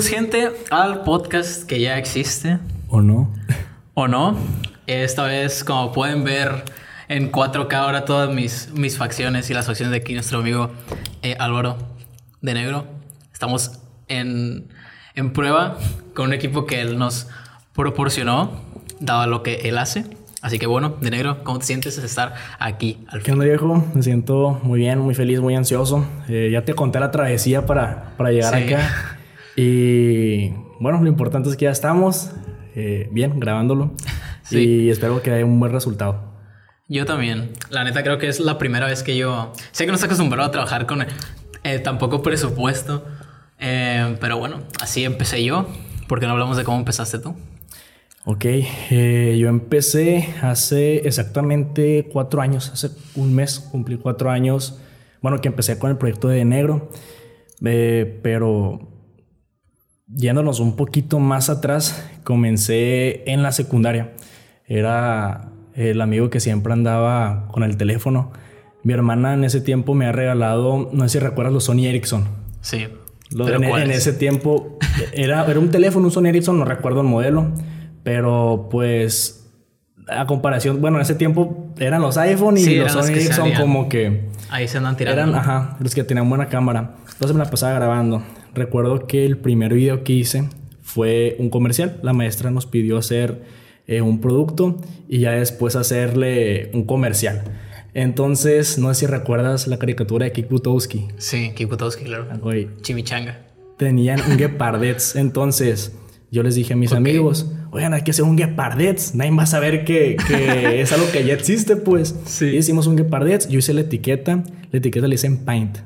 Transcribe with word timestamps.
Bienvenidos, 0.00 0.08
gente, 0.08 0.64
al 0.70 1.02
podcast 1.02 1.64
que 1.64 1.78
ya 1.78 1.98
existe. 1.98 2.58
¿O 2.88 3.02
no? 3.02 3.30
¿O 3.92 4.08
no? 4.08 4.34
Esta 4.86 5.24
vez, 5.24 5.62
como 5.62 5.92
pueden 5.92 6.24
ver 6.24 6.64
en 7.08 7.30
4K 7.30 7.74
ahora 7.74 8.06
todas 8.06 8.34
mis, 8.34 8.70
mis 8.72 8.96
facciones 8.96 9.50
y 9.50 9.54
las 9.54 9.66
facciones 9.66 9.90
de 9.90 9.98
aquí, 9.98 10.14
nuestro 10.14 10.38
amigo 10.38 10.70
eh, 11.20 11.36
Álvaro 11.38 11.76
de 12.40 12.54
Negro. 12.54 12.86
Estamos 13.30 13.78
en, 14.08 14.68
en 15.16 15.34
prueba 15.34 15.76
con 16.14 16.28
un 16.28 16.32
equipo 16.32 16.64
que 16.64 16.80
él 16.80 16.96
nos 16.98 17.28
proporcionó, 17.74 18.52
dado 19.00 19.26
lo 19.26 19.42
que 19.42 19.56
él 19.68 19.76
hace. 19.76 20.06
Así 20.40 20.58
que 20.58 20.66
bueno, 20.66 20.96
de 21.02 21.10
negro, 21.10 21.44
¿cómo 21.44 21.58
te 21.58 21.66
sientes 21.66 22.00
de 22.00 22.06
estar 22.06 22.34
aquí 22.58 23.04
al 23.08 23.22
¿Qué 23.22 23.32
onda, 23.32 23.44
viejo? 23.44 23.84
Me 23.92 24.02
siento 24.02 24.60
muy 24.62 24.80
bien, 24.80 24.98
muy 24.98 25.14
feliz, 25.14 25.40
muy 25.40 25.54
ansioso. 25.56 26.06
Eh, 26.26 26.48
ya 26.50 26.64
te 26.64 26.72
conté 26.72 27.00
la 27.00 27.10
travesía 27.10 27.66
para, 27.66 28.14
para 28.16 28.30
llegar 28.30 28.54
acá. 28.54 29.16
Y 29.60 30.52
bueno, 30.80 31.00
lo 31.02 31.08
importante 31.08 31.48
es 31.48 31.56
que 31.56 31.64
ya 31.66 31.70
estamos 31.70 32.30
eh, 32.74 33.08
bien 33.12 33.38
grabándolo. 33.40 33.92
Y 34.52 34.90
espero 34.90 35.22
que 35.22 35.30
haya 35.30 35.44
un 35.44 35.60
buen 35.60 35.70
resultado. 35.70 36.34
Yo 36.88 37.06
también. 37.06 37.52
La 37.70 37.84
neta 37.84 38.02
creo 38.02 38.18
que 38.18 38.26
es 38.26 38.40
la 38.40 38.58
primera 38.58 38.88
vez 38.88 39.04
que 39.04 39.16
yo... 39.16 39.52
Sé 39.70 39.84
que 39.84 39.92
no 39.92 39.94
estoy 39.94 40.08
acostumbrado 40.08 40.48
a 40.48 40.50
trabajar 40.50 40.86
con 40.86 41.06
eh, 41.62 41.78
tampoco 41.78 42.20
presupuesto. 42.20 43.04
pero 43.58 44.38
bueno, 44.38 44.62
así 44.80 45.04
empecé 45.04 45.44
yo. 45.44 45.68
¿Por 46.08 46.18
qué 46.18 46.26
no 46.26 46.32
hablamos 46.32 46.56
de 46.56 46.64
cómo 46.64 46.78
empezaste 46.78 47.20
tú? 47.20 47.36
Ok, 48.26 48.44
eh, 48.44 49.38
yo 49.40 49.48
empecé 49.48 50.34
hace 50.42 51.08
exactamente 51.08 52.06
cuatro 52.12 52.42
años, 52.42 52.70
hace 52.70 52.90
un 53.14 53.34
mes 53.34 53.60
cumplí 53.60 53.96
cuatro 53.96 54.30
años, 54.30 54.78
bueno, 55.22 55.40
que 55.40 55.48
empecé 55.48 55.78
con 55.78 55.90
el 55.90 55.96
proyecto 55.96 56.28
de 56.28 56.44
Negro, 56.44 56.90
eh, 57.64 58.20
pero 58.22 58.88
yéndonos 60.14 60.60
un 60.60 60.76
poquito 60.76 61.18
más 61.18 61.50
atrás, 61.50 62.08
comencé 62.24 63.30
en 63.30 63.42
la 63.42 63.52
secundaria. 63.52 64.12
Era 64.66 65.50
el 65.74 66.00
amigo 66.00 66.30
que 66.30 66.40
siempre 66.40 66.72
andaba 66.72 67.48
con 67.48 67.62
el 67.62 67.76
teléfono. 67.76 68.32
Mi 68.82 68.92
hermana 68.92 69.34
en 69.34 69.44
ese 69.44 69.60
tiempo 69.60 69.94
me 69.94 70.06
ha 70.06 70.12
regalado, 70.12 70.88
no 70.92 71.08
sé 71.08 71.18
si 71.18 71.24
recuerdas 71.24 71.52
los 71.52 71.64
Sony 71.64 71.86
Ericsson. 71.86 72.24
Sí. 72.60 72.88
en, 73.30 73.64
en, 73.64 73.90
ese 73.90 74.12
tiempo 74.12 74.78
era, 75.12 75.44
era 75.46 75.58
un 75.58 75.70
teléfono, 75.70 76.06
un 76.06 76.12
Sony 76.12 76.26
Ericsson, 76.26 76.58
no 76.58 76.64
recuerdo 76.64 77.00
el 77.00 77.06
modelo 77.06 77.52
pero 78.02 78.68
pues 78.70 79.48
a 80.08 80.26
comparación, 80.26 80.80
bueno, 80.80 80.96
en 80.96 81.02
ese 81.02 81.14
tiempo 81.14 81.72
eran 81.78 82.02
los 82.02 82.16
iPhone 82.16 82.58
y 82.58 82.76
los 82.76 82.92
Sony 82.92 83.12
Ericsson 83.12 83.52
como 83.52 83.88
que... 83.88 84.29
Ahí 84.50 84.68
se 84.68 84.78
andan 84.78 84.96
tirando. 84.96 85.22
Eran, 85.22 85.34
ajá, 85.34 85.76
los 85.80 85.94
que 85.94 86.04
tenían 86.04 86.28
buena 86.28 86.48
cámara. 86.48 86.96
Entonces 87.12 87.36
me 87.36 87.42
la 87.44 87.50
pasaba 87.50 87.74
grabando. 87.74 88.22
Recuerdo 88.54 89.06
que 89.06 89.24
el 89.24 89.38
primer 89.38 89.74
video 89.74 90.02
que 90.02 90.12
hice 90.12 90.48
fue 90.82 91.36
un 91.38 91.50
comercial. 91.50 91.98
La 92.02 92.12
maestra 92.12 92.50
nos 92.50 92.66
pidió 92.66 92.98
hacer 92.98 93.42
eh, 93.86 94.00
un 94.00 94.20
producto 94.20 94.80
y 95.08 95.20
ya 95.20 95.32
después 95.32 95.76
hacerle 95.76 96.70
un 96.74 96.84
comercial. 96.84 97.44
Entonces, 97.94 98.78
no 98.78 98.92
sé 98.94 99.00
si 99.00 99.06
recuerdas 99.06 99.66
la 99.66 99.78
caricatura 99.78 100.24
de 100.24 100.32
Kik 100.32 100.48
Butowski. 100.48 101.08
Sí, 101.16 101.52
Kik 101.54 101.68
Butowski, 101.68 102.04
claro. 102.04 102.26
Chimichanga. 102.82 103.46
Tenían 103.78 104.20
un 104.20 104.38
Gepardets. 104.38 105.16
Entonces, 105.16 105.96
yo 106.30 106.42
les 106.42 106.54
dije 106.54 106.74
a 106.74 106.76
mis 106.76 106.92
amigos, 106.92 107.50
oigan, 107.72 107.92
hay 107.92 108.02
que 108.02 108.12
hacer 108.12 108.24
un 108.24 108.38
Gepardets. 108.38 109.14
Nadie 109.14 109.32
va 109.32 109.42
a 109.42 109.46
saber 109.46 109.84
que, 109.84 110.16
es 110.80 110.92
algo 110.92 111.06
que 111.10 111.24
ya 111.24 111.34
existe, 111.34 111.76
pues. 111.76 112.16
Sí. 112.24 112.46
Y 112.46 112.56
hicimos 112.58 112.86
un 112.86 112.96
Gepardets. 112.96 113.48
Yo 113.48 113.58
hice 113.58 113.74
la 113.74 113.80
etiqueta. 113.80 114.44
La 114.70 114.78
etiqueta 114.78 115.08
la 115.08 115.14
hice 115.14 115.26
en 115.26 115.44
Paint. 115.44 115.78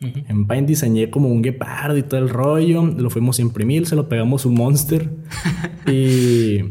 En 0.00 0.48
Paint 0.48 0.66
diseñé 0.66 1.10
como 1.10 1.28
un 1.28 1.42
guepardo 1.42 1.96
y 1.96 2.02
todo 2.02 2.18
el 2.18 2.28
rollo. 2.28 2.84
Lo 2.84 3.10
fuimos 3.10 3.38
a 3.38 3.42
imprimir, 3.42 3.86
se 3.86 3.94
lo 3.94 4.08
pegamos 4.08 4.44
un 4.44 4.54
monster. 4.54 5.08
y, 5.86 6.64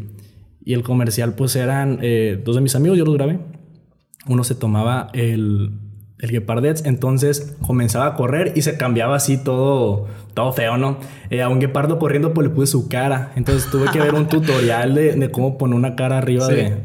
y, 0.65 0.73
el 0.73 0.83
comercial, 0.83 1.33
pues 1.35 1.55
eran 1.55 1.99
eh, 2.01 2.41
dos 2.43 2.55
de 2.55 2.61
mis 2.61 2.75
amigos, 2.75 2.97
yo 2.97 3.05
los 3.05 3.13
grabé. 3.13 3.39
Uno 4.27 4.43
se 4.43 4.55
tomaba 4.55 5.09
el, 5.13 5.71
el 6.21 6.29
Gepardets. 6.29 6.85
Entonces 6.85 7.55
comenzaba 7.65 8.07
a 8.07 8.15
correr 8.15 8.53
y 8.55 8.61
se 8.61 8.77
cambiaba 8.77 9.15
así 9.15 9.37
todo, 9.37 10.07
todo 10.33 10.53
feo, 10.53 10.77
¿no? 10.77 10.97
Eh, 11.29 11.41
a 11.41 11.49
un 11.49 11.59
guepardo 11.59 11.99
corriendo, 11.99 12.33
pues 12.33 12.47
le 12.47 12.53
puse 12.53 12.71
su 12.71 12.87
cara. 12.87 13.31
Entonces 13.35 13.69
tuve 13.69 13.89
que 13.91 13.99
ver 13.99 14.13
un 14.13 14.27
tutorial 14.29 14.95
de, 14.95 15.29
cómo 15.31 15.57
poner 15.57 15.75
una 15.75 15.95
cara 15.95 16.19
arriba 16.19 16.47
de, 16.47 16.77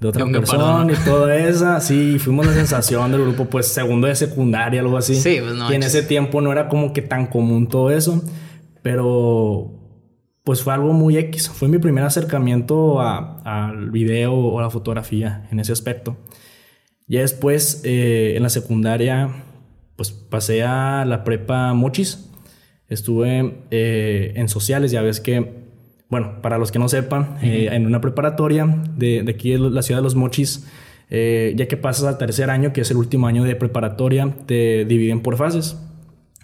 de, 0.00 0.08
otra 0.08 0.26
persona 0.26 0.92
y 0.92 0.96
todo 1.04 1.30
eso. 1.30 1.80
Sí, 1.80 2.18
fuimos 2.18 2.46
la 2.46 2.54
sensación 2.54 3.12
del 3.12 3.22
grupo, 3.22 3.44
pues 3.44 3.68
segundo 3.68 4.06
de 4.06 4.16
secundaria, 4.16 4.80
algo 4.80 4.96
así. 4.96 5.14
Sí, 5.14 5.38
pues 5.40 5.54
no. 5.54 5.70
Y 5.70 5.74
en 5.74 5.82
ese 5.82 6.02
tiempo 6.02 6.40
no 6.40 6.50
era 6.50 6.68
como 6.68 6.92
que 6.92 7.02
tan 7.02 7.26
común 7.26 7.68
todo 7.68 7.90
eso. 7.90 8.22
Pero 8.82 9.74
pues 10.44 10.62
fue 10.62 10.72
algo 10.72 10.94
muy 10.94 11.18
X. 11.18 11.50
Fue 11.50 11.68
mi 11.68 11.76
primer 11.76 12.04
acercamiento 12.04 13.02
al 13.02 13.90
video 13.90 14.32
o 14.32 14.58
a 14.58 14.62
la 14.62 14.70
fotografía 14.70 15.46
en 15.50 15.60
ese 15.60 15.72
aspecto. 15.72 16.16
Ya 17.08 17.20
después, 17.20 17.80
eh, 17.84 18.34
en 18.36 18.42
la 18.42 18.50
secundaria, 18.50 19.30
pues 19.96 20.12
pasé 20.12 20.62
a 20.62 21.04
la 21.06 21.24
prepa 21.24 21.72
Mochis. 21.72 22.28
Estuve 22.88 23.62
eh, 23.70 24.32
en 24.36 24.48
sociales, 24.48 24.90
ya 24.90 25.00
ves 25.00 25.20
que, 25.20 25.64
bueno, 26.10 26.40
para 26.42 26.58
los 26.58 26.70
que 26.70 26.78
no 26.78 26.88
sepan, 26.88 27.38
eh, 27.42 27.70
en 27.72 27.86
una 27.86 28.00
preparatoria 28.00 28.66
de, 28.96 29.22
de, 29.22 29.32
aquí 29.32 29.52
de 29.52 29.58
la 29.58 29.82
ciudad 29.82 30.00
de 30.00 30.04
los 30.04 30.14
Mochis, 30.14 30.66
ya 31.10 31.66
que 31.66 31.78
pasas 31.80 32.04
al 32.04 32.18
tercer 32.18 32.50
año, 32.50 32.74
que 32.74 32.82
es 32.82 32.90
el 32.90 32.98
último 32.98 33.26
año 33.26 33.44
de 33.44 33.56
preparatoria, 33.56 34.34
te 34.46 34.84
dividen 34.84 35.20
por 35.20 35.36
fases. 35.38 35.78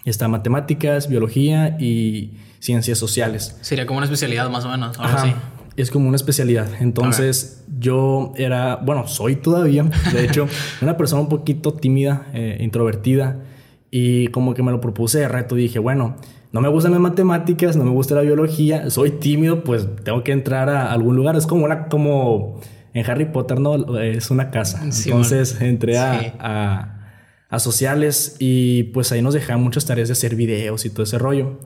Está 0.03 0.27
matemáticas, 0.27 1.07
biología 1.07 1.77
y 1.79 2.37
ciencias 2.59 2.97
sociales. 2.97 3.57
Sería 3.61 3.85
como 3.85 3.97
una 3.97 4.05
especialidad 4.05 4.49
más 4.49 4.65
o 4.65 4.69
menos, 4.69 4.99
algo 4.99 5.17
así 5.17 5.33
es 5.77 5.91
como 5.91 6.07
una 6.07 6.15
especialidad. 6.15 6.69
Entonces 6.79 7.63
yo 7.79 8.33
era, 8.37 8.77
bueno, 8.77 9.07
soy 9.07 9.35
todavía, 9.35 9.83
de 10.13 10.25
hecho, 10.25 10.47
una 10.81 10.97
persona 10.97 11.21
un 11.21 11.29
poquito 11.29 11.73
tímida, 11.73 12.27
eh, 12.33 12.57
introvertida, 12.61 13.41
y 13.91 14.27
como 14.27 14.53
que 14.53 14.63
me 14.63 14.71
lo 14.71 14.81
propuse 14.81 15.19
de 15.19 15.27
reto, 15.27 15.55
dije, 15.55 15.79
bueno, 15.79 16.17
no 16.51 16.61
me 16.61 16.69
gustan 16.69 16.93
las 16.93 17.01
matemáticas, 17.01 17.75
no 17.75 17.83
me 17.83 17.91
gusta 17.91 18.15
la 18.15 18.21
biología, 18.21 18.89
soy 18.89 19.11
tímido, 19.11 19.63
pues 19.63 19.87
tengo 20.03 20.23
que 20.23 20.31
entrar 20.31 20.69
a 20.69 20.91
algún 20.91 21.15
lugar. 21.15 21.35
Es 21.35 21.45
como 21.45 21.65
una, 21.65 21.87
como 21.89 22.61
en 22.93 23.09
Harry 23.09 23.25
Potter, 23.25 23.59
¿no? 23.59 23.99
Es 23.99 24.31
una 24.31 24.51
casa. 24.51 24.81
Entonces 24.83 25.59
entré 25.59 25.97
a, 25.97 26.95
a, 27.49 27.59
sociales 27.59 28.37
y 28.39 28.83
pues 28.83 29.11
ahí 29.11 29.21
nos 29.21 29.33
dejaban 29.33 29.63
muchas 29.63 29.85
tareas 29.85 30.07
de 30.07 30.13
hacer 30.13 30.35
videos 30.35 30.85
y 30.85 30.89
todo 30.89 31.03
ese 31.03 31.17
rollo. 31.17 31.59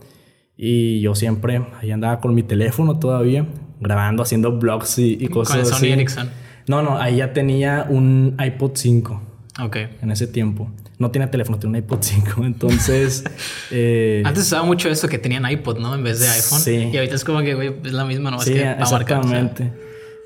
Y 0.58 1.02
yo 1.02 1.14
siempre 1.14 1.66
ahí 1.80 1.92
andaba 1.92 2.20
con 2.20 2.34
mi 2.34 2.42
teléfono 2.42 2.98
todavía, 2.98 3.46
grabando, 3.80 4.24
haciendo 4.24 4.58
vlogs 4.58 5.00
y, 5.00 5.28
cosas 5.28 5.58
¿Con 5.58 5.66
el 5.66 5.74
Sony 5.74 5.94
Ericsson? 5.94 6.30
No, 6.68 6.84
no, 6.84 6.98
ahí 6.98 7.18
ya 7.18 7.34
tenía 7.34 7.86
un 7.90 8.38
iPod 8.40 8.72
5. 8.76 9.22
Ok. 9.62 9.78
En 10.02 10.12
ese 10.12 10.28
tiempo. 10.28 10.70
No 10.98 11.12
tenía 11.12 11.32
teléfono, 11.32 11.58
tenía 11.58 11.80
un 11.80 11.84
iPod 11.84 12.00
5. 12.02 12.44
Entonces. 12.46 13.24
eh, 13.72 14.22
Antes 14.26 14.44
usaba 14.44 14.64
mucho 14.66 14.90
eso 14.90 15.08
que 15.08 15.18
tenían 15.18 15.50
iPod, 15.50 15.80
¿no? 15.80 15.96
En 15.96 16.04
vez 16.04 16.20
de 16.20 16.28
iPhone. 16.28 16.60
Sí. 16.60 16.90
Y 16.94 16.98
ahorita 16.98 17.16
es 17.16 17.24
como 17.24 17.42
que, 17.42 17.56
güey, 17.56 17.74
es 17.84 17.94
la 17.94 18.06
misma, 18.06 18.32
¿no? 18.32 18.40
Sí, 18.40 18.54
que 18.54 18.70
exactamente. 18.72 19.74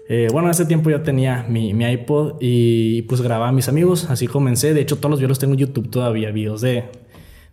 eh, 0.09 0.27
bueno, 0.31 0.47
en 0.47 0.51
ese 0.51 0.65
tiempo 0.65 0.89
yo 0.89 1.01
tenía 1.01 1.45
mi, 1.47 1.73
mi, 1.73 1.85
iPod 1.85 2.37
y 2.41 3.03
pues 3.03 3.21
grababa 3.21 3.49
a 3.49 3.51
mis 3.51 3.69
amigos. 3.69 4.09
Así 4.09 4.27
comencé. 4.27 4.73
De 4.73 4.81
hecho, 4.81 4.97
todos 4.97 5.11
los 5.11 5.19
videos 5.19 5.39
tengo 5.39 5.53
en 5.53 5.59
YouTube 5.59 5.89
todavía, 5.89 6.31
videos 6.31 6.61
de, 6.61 6.85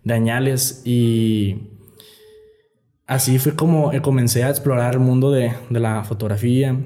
de 0.03 0.13
añales. 0.13 0.81
Y 0.83 1.70
así 3.11 3.39
fue 3.39 3.57
como 3.57 3.91
eh, 3.91 4.01
comencé 4.01 4.45
a 4.45 4.49
explorar 4.49 4.93
el 4.93 5.01
mundo 5.01 5.31
de, 5.31 5.51
la 5.69 6.05
fotografía, 6.05 6.77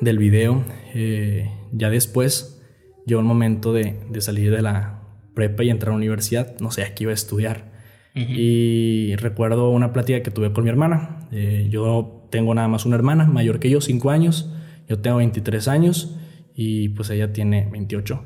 del 0.00 0.16
video. 0.16 0.64
Eh, 0.94 1.50
ya 1.72 1.90
después 1.90 2.62
llegó 3.04 3.20
el 3.20 3.26
momento 3.26 3.74
de, 3.74 3.98
salir 4.20 4.50
de 4.50 4.62
la 4.62 5.02
prepa 5.34 5.62
y 5.62 5.68
entrar 5.68 5.90
a 5.90 5.92
la 5.92 5.98
universidad. 5.98 6.58
No 6.58 6.70
sé, 6.70 6.84
aquí 6.84 7.04
iba 7.04 7.10
a 7.10 7.14
estudiar. 7.14 7.70
Y 8.14 9.14
recuerdo 9.16 9.70
una 9.70 9.94
plática 9.94 10.22
que 10.22 10.30
tuve 10.30 10.52
con 10.52 10.64
mi 10.64 10.70
hermana. 10.70 11.28
Eh, 11.32 11.68
yo 11.70 12.28
tengo 12.30 12.54
nada 12.54 12.68
más 12.68 12.84
una 12.84 12.96
hermana, 12.96 13.26
mayor 13.26 13.58
que 13.58 13.68
yo, 13.70 13.80
5 13.80 14.10
años. 14.10 14.50
Yo 14.88 15.00
tengo 15.00 15.18
23 15.18 15.68
años 15.68 16.16
y 16.54 16.90
pues 16.90 17.10
ella 17.10 17.32
tiene 17.32 17.68
28. 17.70 18.24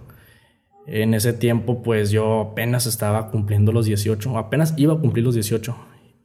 En 0.87 1.15
ese 1.15 1.33
tiempo 1.33 1.83
pues 1.83 2.11
yo 2.11 2.51
apenas 2.53 2.87
estaba 2.87 3.31
cumpliendo 3.31 3.73
los 3.73 3.87
18, 3.87 4.39
apenas 4.39 4.75
iba 4.77 4.95
a 4.95 4.99
cumplir 4.99 5.25
los 5.25 5.35
18 5.35 5.77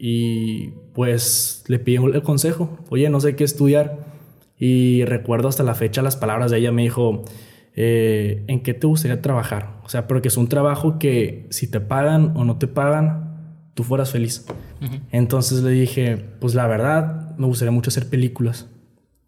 y 0.04 0.70
pues 0.96 1.64
le 1.68 1.78
pidí 1.78 1.98
el 1.98 2.24
consejo, 2.24 2.80
oye, 2.90 3.08
no 3.12 3.20
sé 3.20 3.36
qué 3.36 3.44
estudiar. 3.44 4.00
Y 4.58 5.06
recuerdo 5.06 5.48
hasta 5.48 5.62
la 5.62 5.76
fecha 5.76 6.02
las 6.02 6.16
palabras 6.16 6.50
de 6.50 6.58
ella, 6.58 6.72
me 6.72 6.82
dijo, 6.82 7.24
eh, 7.76 8.44
¿en 8.48 8.64
qué 8.64 8.74
te 8.74 8.88
gustaría 8.88 9.22
trabajar? 9.22 9.80
O 9.84 9.90
sea, 9.90 10.08
porque 10.08 10.30
es 10.30 10.38
un 10.38 10.48
trabajo 10.48 10.98
que 10.98 11.46
si 11.52 11.70
te 11.70 11.80
pagan 11.82 12.34
o 12.36 12.46
no 12.46 12.58
te 12.58 12.66
pagan, 12.66 13.68
tú 13.76 13.84
fueras 13.84 14.10
feliz. 14.10 14.44
Entonces 15.12 15.62
le 15.62 15.70
dije, 15.70 16.18
pues 16.40 16.56
la 16.56 16.66
verdad, 16.66 17.38
me 17.38 17.46
gustaría 17.46 17.72
mucho 17.72 17.92
hacer 17.92 18.10
películas. 18.10 18.70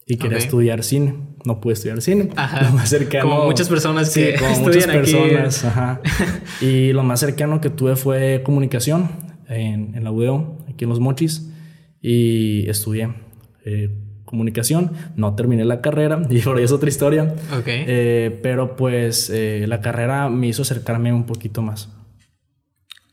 Y 0.07 0.17
quería 0.17 0.39
estudiar 0.39 0.83
cine. 0.83 1.17
No 1.45 1.61
pude 1.61 1.73
estudiar 1.73 2.01
cine. 2.01 2.29
Lo 2.63 2.71
más 2.71 2.89
cercano. 2.89 3.29
Como 3.29 3.45
muchas 3.45 3.69
personas 3.69 4.11
que 4.11 4.37
sí, 4.37 4.43
como 4.43 4.59
muchas 4.61 4.87
personas. 4.87 5.65
Ajá. 5.65 6.01
y 6.61 6.93
lo 6.93 7.03
más 7.03 7.19
cercano 7.19 7.61
que 7.61 7.69
tuve 7.69 7.95
fue 7.95 8.41
comunicación 8.43 9.09
en, 9.47 9.95
en 9.95 10.03
la 10.03 10.11
UDO, 10.11 10.62
aquí 10.73 10.83
en 10.85 10.89
Los 10.89 10.99
Mochis. 10.99 11.49
y 12.01 12.67
estudié 12.69 13.13
eh, 13.65 13.89
comunicación. 14.25 14.91
No 15.15 15.35
terminé 15.35 15.63
la 15.65 15.79
carrera 15.81 16.21
y 16.29 16.39
por 16.41 16.57
ahí 16.57 16.63
es 16.63 16.71
otra 16.71 16.89
historia. 16.89 17.33
Ok. 17.57 17.65
Eh, 17.67 18.39
pero 18.43 18.75
pues 18.75 19.29
eh, 19.29 19.65
la 19.67 19.79
carrera 19.81 20.27
me 20.29 20.47
hizo 20.47 20.63
acercarme 20.63 21.13
un 21.13 21.25
poquito 21.25 21.61
más. 21.61 21.89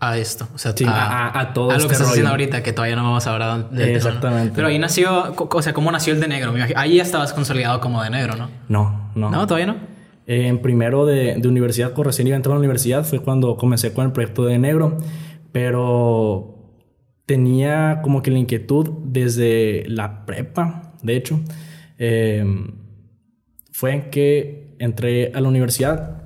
A 0.02 0.16
esto, 0.16 0.48
o 0.54 0.56
sea, 0.58 0.72
Sí, 0.74 0.84
a- 0.86 0.90
a- 1.28 1.40
a 1.40 1.52
todo 1.52 1.70
a 1.70 1.74
lo 1.74 1.76
este 1.76 1.88
que 1.88 1.92
estás 1.92 2.00
rollo. 2.06 2.10
haciendo 2.12 2.30
ahorita, 2.30 2.62
que 2.62 2.72
todavía 2.72 2.96
no 2.96 3.02
vamos 3.04 3.26
a 3.26 3.34
hablar 3.34 3.68
de. 3.68 3.96
Exactamente. 3.96 4.52
Pero 4.56 4.68
ahí 4.68 4.78
nació, 4.78 5.34
o 5.36 5.60
sea, 5.62 5.74
¿cómo 5.74 5.92
nació 5.92 6.14
el 6.14 6.20
de 6.20 6.28
negro? 6.28 6.54
Ahí 6.74 6.96
ya 6.96 7.02
estabas 7.02 7.34
consolidado 7.34 7.80
como 7.80 8.02
de 8.02 8.08
negro, 8.08 8.34
¿no? 8.34 8.48
No, 8.70 9.10
no. 9.14 9.30
No, 9.30 9.46
todavía 9.46 9.66
no. 9.66 9.76
En 10.26 10.62
primero 10.62 11.04
de, 11.04 11.34
de 11.36 11.46
universidad, 11.48 11.92
recién 11.98 12.26
iba 12.28 12.34
a 12.34 12.38
entrar 12.38 12.52
a 12.52 12.54
la 12.54 12.60
universidad, 12.60 13.04
fue 13.04 13.18
cuando 13.20 13.58
comencé 13.58 13.92
con 13.92 14.06
el 14.06 14.12
proyecto 14.12 14.46
de 14.46 14.58
negro, 14.58 14.96
pero 15.52 16.50
tenía 17.30 18.00
como 18.02 18.22
que 18.22 18.32
la 18.32 18.40
inquietud 18.40 18.88
desde 19.04 19.84
la 19.86 20.26
prepa, 20.26 20.94
de 21.00 21.14
hecho, 21.14 21.38
eh, 21.96 22.44
fue 23.70 23.92
en 23.92 24.10
que 24.10 24.74
entré 24.80 25.30
a 25.32 25.40
la 25.40 25.46
universidad 25.46 26.24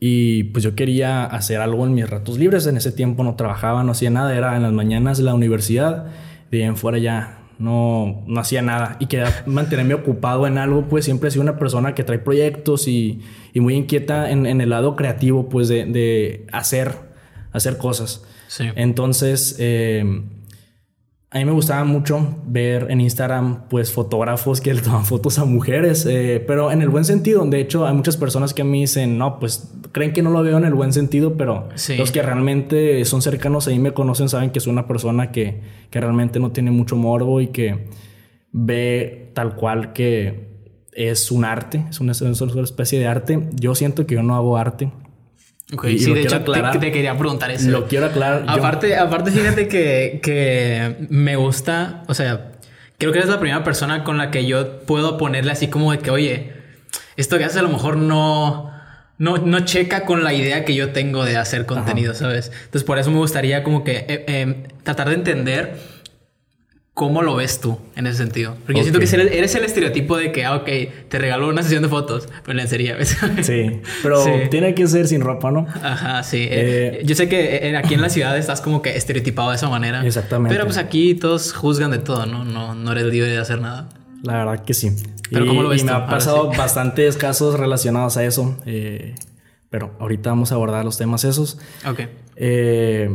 y 0.00 0.42
pues 0.42 0.64
yo 0.64 0.74
quería 0.74 1.24
hacer 1.24 1.60
algo 1.60 1.86
en 1.86 1.94
mis 1.94 2.10
ratos 2.10 2.36
libres, 2.36 2.66
en 2.66 2.76
ese 2.76 2.90
tiempo 2.90 3.22
no 3.22 3.36
trabajaba, 3.36 3.84
no 3.84 3.92
hacía 3.92 4.10
nada, 4.10 4.36
era 4.36 4.56
en 4.56 4.62
las 4.62 4.72
mañanas 4.72 5.18
de 5.18 5.22
la 5.22 5.34
universidad, 5.34 6.06
de 6.50 6.64
en 6.64 6.76
fuera 6.76 6.98
ya 6.98 7.38
no, 7.60 8.24
no 8.26 8.40
hacía 8.40 8.60
nada 8.60 8.96
y 8.98 9.06
quería 9.06 9.44
mantenerme 9.46 9.94
ocupado 9.94 10.48
en 10.48 10.58
algo, 10.58 10.88
pues 10.88 11.04
siempre 11.04 11.28
he 11.28 11.30
sido 11.30 11.44
una 11.44 11.60
persona 11.60 11.94
que 11.94 12.02
trae 12.02 12.18
proyectos 12.18 12.88
y, 12.88 13.20
muy 13.54 13.76
inquieta 13.76 14.32
en, 14.32 14.46
en 14.46 14.60
el 14.60 14.70
lado 14.70 14.96
creativo, 14.96 15.48
pues 15.48 15.68
de, 15.68 15.84
de 15.84 16.44
hacer, 16.50 16.90
hacer 17.52 17.78
cosas. 17.78 18.24
Sí. 18.56 18.64
Entonces, 18.76 19.56
eh, 19.58 20.22
a 21.30 21.38
mí 21.38 21.44
me 21.44 21.50
gustaba 21.50 21.82
mucho 21.82 22.36
ver 22.46 22.86
en 22.90 23.00
Instagram, 23.00 23.68
pues, 23.68 23.90
fotógrafos 23.90 24.60
que 24.60 24.72
le 24.72 24.80
toman 24.82 25.04
fotos 25.04 25.40
a 25.40 25.44
mujeres, 25.44 26.06
eh, 26.08 26.42
pero 26.46 26.70
en 26.70 26.80
el 26.80 26.88
buen 26.88 27.04
sentido. 27.04 27.44
De 27.44 27.58
hecho, 27.60 27.84
hay 27.86 27.94
muchas 27.94 28.16
personas 28.16 28.54
que 28.54 28.62
a 28.62 28.64
mí 28.64 28.82
dicen, 28.82 29.18
no, 29.18 29.40
pues, 29.40 29.72
creen 29.90 30.12
que 30.12 30.22
no 30.22 30.30
lo 30.30 30.44
veo 30.44 30.56
en 30.58 30.64
el 30.64 30.74
buen 30.74 30.92
sentido, 30.92 31.34
pero 31.36 31.68
Sí. 31.74 31.96
los 31.96 32.12
que 32.12 32.22
realmente 32.22 33.04
son 33.04 33.20
cercanos 33.22 33.66
a 33.66 33.70
mí 33.72 33.80
me 33.80 33.92
conocen 33.92 34.28
saben 34.28 34.50
que 34.50 34.60
soy 34.60 34.72
una 34.72 34.86
persona 34.86 35.32
que, 35.32 35.60
que 35.90 36.00
realmente 36.00 36.38
no 36.38 36.52
tiene 36.52 36.70
mucho 36.70 36.94
morbo 36.94 37.40
y 37.40 37.48
que 37.48 37.88
ve 38.52 39.32
tal 39.34 39.56
cual 39.56 39.92
que 39.92 40.54
es 40.92 41.32
un 41.32 41.44
arte, 41.44 41.84
es 41.90 41.98
una, 41.98 42.12
es 42.12 42.20
una 42.22 42.62
especie 42.62 43.00
de 43.00 43.08
arte. 43.08 43.48
Yo 43.54 43.74
siento 43.74 44.06
que 44.06 44.14
yo 44.14 44.22
no 44.22 44.36
hago 44.36 44.56
arte. 44.56 44.92
Ok, 45.72 45.84
Y- 45.86 45.98
sí, 45.98 46.12
de 46.12 46.22
hecho, 46.22 46.36
aclarar. 46.36 46.78
te, 46.78 46.92
quería 46.92 47.16
preguntar 47.16 47.50
eso. 47.50 47.70
Lo 47.70 47.86
quiero 47.88 48.06
aclarar. 48.06 48.44
yo- 48.44 48.50
Aparte, 48.50 48.96
aparte, 48.96 49.30
fíjate 49.30 49.66
que, 49.68 50.20
que 50.22 51.06
me 51.08 51.36
gusta, 51.36 52.02
o 52.06 52.14
sea, 52.14 52.52
creo 52.98 53.12
que 53.12 53.18
eres 53.18 53.30
la 53.30 53.40
primera 53.40 53.64
persona 53.64 54.04
con 54.04 54.18
la 54.18 54.30
que 54.30 54.44
yo 54.46 54.80
puedo 54.82 55.16
ponerle 55.16 55.52
así 55.52 55.68
como 55.68 55.92
de 55.92 55.98
que, 55.98 56.10
oye, 56.10 56.52
esto 57.16 57.38
que 57.38 57.44
haces 57.44 57.58
a 57.58 57.62
lo 57.62 57.70
mejor 57.70 57.96
no, 57.96 58.70
no, 59.18 59.38
no 59.38 59.60
checa 59.60 60.04
con 60.04 60.22
la 60.22 60.34
idea 60.34 60.64
que 60.64 60.74
yo 60.74 60.90
tengo 60.90 61.24
de 61.24 61.36
hacer 61.38 61.64
contenido, 61.64 62.12
¿sabes? 62.14 62.52
Entonces, 62.54 62.84
por 62.84 62.98
eso 62.98 63.10
me 63.10 63.18
gustaría 63.18 63.62
como 63.62 63.84
que 63.84 63.96
eh, 64.08 64.24
eh, 64.28 64.64
tratar 64.82 65.08
de 65.08 65.14
entender 65.14 65.78
cómo 66.94 67.22
lo 67.22 67.34
ves 67.34 67.60
tú 67.60 67.76
en 67.96 68.06
ese 68.06 68.18
sentido. 68.18 68.56
Porque 68.64 68.74
yo 68.78 68.82
siento 68.84 69.00
que 69.00 69.36
eres, 69.36 69.54
el 69.56 69.64
estereotipo 69.64 70.16
de 70.16 70.30
que, 70.30 70.44
ah, 70.44 70.54
ok, 70.54 70.68
te 71.08 71.18
regalo 71.18 71.48
una 71.48 71.62
sesión 71.64 71.82
de 71.82 71.88
fotos, 71.88 72.28
pero 72.42 72.52
en 72.52 72.58
lencería, 72.58 72.94
¿ves? 72.96 73.16
Sí, 73.42 73.80
pero 74.02 74.22
Sí. 74.24 74.30
tiene 74.50 74.74
que 74.76 74.86
ser 74.86 75.08
sin 75.08 75.20
ropa, 75.20 75.50
¿no? 75.50 75.66
Ajá, 75.82 76.22
sí. 76.22 76.44
Eh, 76.44 77.00
Eh, 77.00 77.02
yo 77.04 77.14
sé 77.16 77.28
que 77.28 77.56
eh, 77.68 77.76
aquí 77.76 77.94
en 77.94 78.00
la 78.00 78.08
ciudad 78.10 78.38
estás 78.38 78.60
como 78.60 78.80
que 78.80 78.96
estereotipado 78.96 79.50
de 79.50 79.56
esa 79.56 79.68
manera. 79.68 80.06
Exactamente. 80.06 80.54
Pero 80.54 80.66
pues 80.66 80.78
aquí 80.78 81.14
todos 81.14 81.52
juzgan 81.52 81.90
de 81.90 81.98
todo, 81.98 82.26
¿no? 82.26 82.44
No, 82.44 82.74
no 82.76 82.92
eres 82.92 83.04
libre 83.06 83.28
de 83.30 83.38
hacer 83.38 83.60
nada. 83.60 83.88
La 84.22 84.34
verdad 84.44 84.64
que 84.64 84.72
sí. 84.72 84.90
Pero 85.32 85.44
y, 85.46 85.48
¿cómo 85.48 85.62
lo 85.62 85.68
ves 85.70 85.82
y 85.82 85.84
me 85.84 85.90
tú? 85.90 85.96
ha 85.98 86.06
pasado 86.06 86.52
sí. 86.52 86.58
bastantes 86.58 87.16
casos 87.16 87.58
relacionados 87.58 88.16
a 88.16 88.24
eso. 88.24 88.56
eh, 88.66 89.14
pero 89.68 89.96
ahorita 89.98 90.30
vamos 90.30 90.52
a 90.52 90.54
abordar 90.54 90.84
los 90.84 90.96
temas 90.96 91.24
esos. 91.24 91.58
Ok. 91.84 92.02
Eh, 92.36 93.10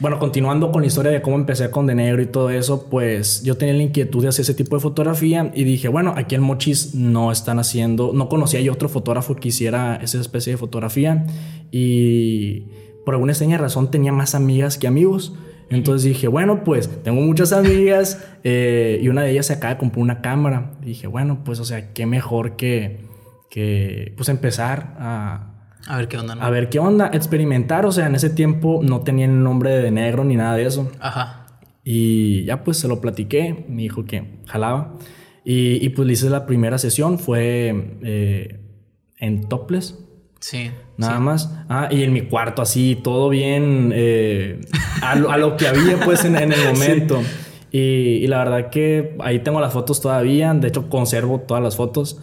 bueno, 0.00 0.20
continuando 0.20 0.70
con 0.70 0.82
la 0.82 0.86
historia 0.86 1.10
de 1.10 1.22
cómo 1.22 1.36
empecé 1.36 1.70
con 1.70 1.86
De 1.86 1.94
Negro 1.94 2.22
y 2.22 2.26
todo 2.26 2.50
eso, 2.50 2.86
pues 2.88 3.42
yo 3.42 3.56
tenía 3.56 3.74
la 3.74 3.82
inquietud 3.82 4.22
de 4.22 4.28
hacer 4.28 4.42
ese 4.42 4.54
tipo 4.54 4.76
de 4.76 4.80
fotografía 4.80 5.50
y 5.54 5.64
dije, 5.64 5.88
bueno, 5.88 6.14
aquí 6.16 6.36
en 6.36 6.42
Mochis 6.42 6.94
no 6.94 7.32
están 7.32 7.58
haciendo, 7.58 8.12
no 8.14 8.28
conocía 8.28 8.60
yo 8.60 8.72
otro 8.72 8.88
fotógrafo 8.88 9.34
que 9.34 9.48
hiciera 9.48 9.96
esa 9.96 10.20
especie 10.20 10.52
de 10.52 10.56
fotografía 10.56 11.26
y 11.72 12.66
por 13.04 13.14
alguna 13.14 13.32
extraña 13.32 13.58
razón 13.58 13.90
tenía 13.90 14.12
más 14.12 14.34
amigas 14.36 14.78
que 14.78 14.86
amigos. 14.86 15.34
Entonces 15.70 16.04
dije, 16.04 16.28
bueno, 16.28 16.62
pues 16.64 16.88
tengo 17.02 17.20
muchas 17.20 17.52
amigas 17.52 18.24
eh, 18.44 19.00
y 19.02 19.08
una 19.08 19.22
de 19.22 19.32
ellas 19.32 19.46
se 19.46 19.54
acaba 19.54 19.74
de 19.74 20.00
una 20.00 20.22
cámara. 20.22 20.72
dije, 20.80 21.08
bueno, 21.08 21.42
pues 21.44 21.58
o 21.58 21.64
sea, 21.64 21.92
qué 21.92 22.06
mejor 22.06 22.56
que, 22.56 23.00
que 23.50 24.14
pues 24.16 24.28
empezar 24.28 24.94
a, 24.98 25.57
A 25.88 25.96
ver 25.96 26.08
qué 26.08 26.18
onda, 26.18 26.34
¿no? 26.34 26.42
a 26.42 26.50
ver 26.50 26.68
qué 26.68 26.78
onda, 26.78 27.10
experimentar. 27.12 27.86
O 27.86 27.92
sea, 27.92 28.06
en 28.06 28.14
ese 28.14 28.30
tiempo 28.30 28.80
no 28.82 29.00
tenía 29.00 29.24
el 29.26 29.42
nombre 29.42 29.70
de 29.70 29.90
negro 29.90 30.22
ni 30.24 30.36
nada 30.36 30.54
de 30.54 30.66
eso. 30.66 30.90
Ajá. 31.00 31.46
Y 31.82 32.44
ya 32.44 32.62
pues 32.62 32.76
se 32.76 32.86
lo 32.88 33.00
platiqué, 33.00 33.64
me 33.68 33.82
dijo 33.82 34.04
que 34.04 34.40
jalaba. 34.46 34.94
Y, 35.44 35.84
y 35.84 35.88
pues 35.90 36.06
le 36.06 36.12
hice 36.12 36.28
la 36.28 36.44
primera 36.44 36.76
sesión, 36.76 37.18
fue 37.18 37.96
eh, 38.02 38.60
en 39.18 39.48
topless, 39.48 39.98
Sí. 40.40 40.70
nada 40.98 41.18
más. 41.18 41.52
Ah, 41.68 41.88
y 41.90 42.02
en 42.04 42.12
mi 42.12 42.20
cuarto 42.22 42.60
así, 42.62 42.96
todo 43.02 43.28
bien, 43.30 43.90
eh, 43.94 44.60
a, 45.02 45.16
lo, 45.16 45.30
a 45.32 45.38
lo 45.38 45.56
que 45.56 45.66
había 45.66 45.98
pues 46.04 46.24
en, 46.26 46.36
en 46.36 46.52
el 46.52 46.64
momento. 46.74 47.22
Y, 47.72 47.78
y 48.22 48.26
la 48.26 48.38
verdad 48.44 48.70
que 48.70 49.16
ahí 49.20 49.38
tengo 49.40 49.60
las 49.60 49.72
fotos 49.72 50.00
todavía, 50.00 50.52
de 50.54 50.68
hecho 50.68 50.88
conservo 50.90 51.40
todas 51.40 51.62
las 51.62 51.76
fotos 51.76 52.20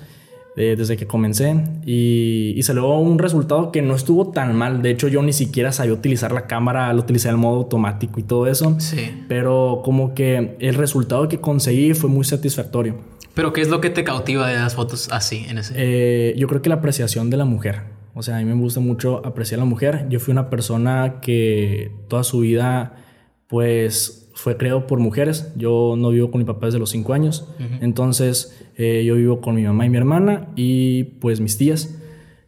eh, 0.58 0.76
desde 0.78 0.96
que 0.96 1.06
comencé 1.06 1.56
y, 1.86 2.54
y 2.56 2.64
salió 2.64 2.88
un 2.98 3.20
resultado 3.20 3.72
que 3.72 3.82
no 3.82 3.96
estuvo 3.96 4.32
tan 4.32 4.56
mal. 4.56 4.82
De 4.82 4.92
hecho 4.92 5.08
yo 5.08 5.22
ni 5.22 5.34
siquiera 5.34 5.72
sabía 5.72 5.94
utilizar 5.94 6.32
la 6.32 6.48
cámara, 6.48 6.92
lo 6.94 7.02
utilicé 7.02 7.30
en 7.30 7.38
modo 7.38 7.58
automático 7.58 8.20
y 8.20 8.24
todo 8.24 8.48
eso. 8.48 8.76
Sí. 8.80 9.24
Pero 9.28 9.82
como 9.84 10.14
que 10.14 10.56
el 10.60 10.76
resultado 10.76 11.28
que 11.28 11.40
conseguí 11.40 11.94
fue 11.94 12.10
muy 12.10 12.24
satisfactorio. 12.24 12.96
Pero 13.34 13.52
¿qué 13.52 13.62
es 13.62 13.68
lo 13.68 13.82
que 13.82 13.90
te 13.90 14.06
cautiva 14.06 14.48
de 14.48 14.56
las 14.56 14.76
fotos 14.76 15.10
así, 15.12 15.46
en 15.50 15.58
ese? 15.58 15.74
Eh, 15.76 16.36
yo 16.38 16.48
creo 16.48 16.62
que 16.62 16.70
la 16.70 16.76
apreciación 16.76 17.30
de 17.30 17.38
la 17.38 17.46
mujer. 17.46 17.82
O 18.14 18.24
sea, 18.24 18.38
a 18.38 18.40
mí 18.40 18.46
me 18.46 18.54
gusta 18.54 18.80
mucho 18.80 19.22
apreciar 19.26 19.60
a 19.60 19.64
la 19.64 19.70
mujer. 19.70 20.08
Yo 20.10 20.22
fui 20.22 20.32
una 20.32 20.50
persona 20.50 21.20
que 21.22 21.92
toda 22.08 22.24
su 22.24 22.40
vida, 22.40 22.96
pues, 23.50 24.25
fue 24.36 24.58
creado 24.58 24.86
por 24.86 25.00
mujeres. 25.00 25.52
Yo 25.56 25.96
no 25.98 26.10
vivo 26.10 26.30
con 26.30 26.40
mi 26.40 26.46
papá 26.46 26.68
desde 26.68 26.78
los 26.78 26.90
cinco 26.92 27.14
años. 27.14 27.48
Entonces, 27.82 28.68
eh, 28.76 29.04
yo 29.06 29.16
vivo 29.16 29.40
con 29.40 29.56
mi 29.56 29.64
mamá 29.64 29.86
y 29.86 29.90
mi 29.90 29.98
hermana 29.98 30.50
y, 30.56 31.04
pues, 31.22 31.40
mis 31.40 31.58
tías. 31.58 31.98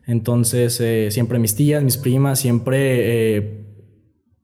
Entonces, 0.06 0.80
eh, 0.82 1.08
siempre 1.12 1.40
mis 1.40 1.56
tías, 1.56 1.82
mis 1.84 1.98
primas, 1.98 2.40
siempre, 2.40 3.38
eh, 3.38 3.66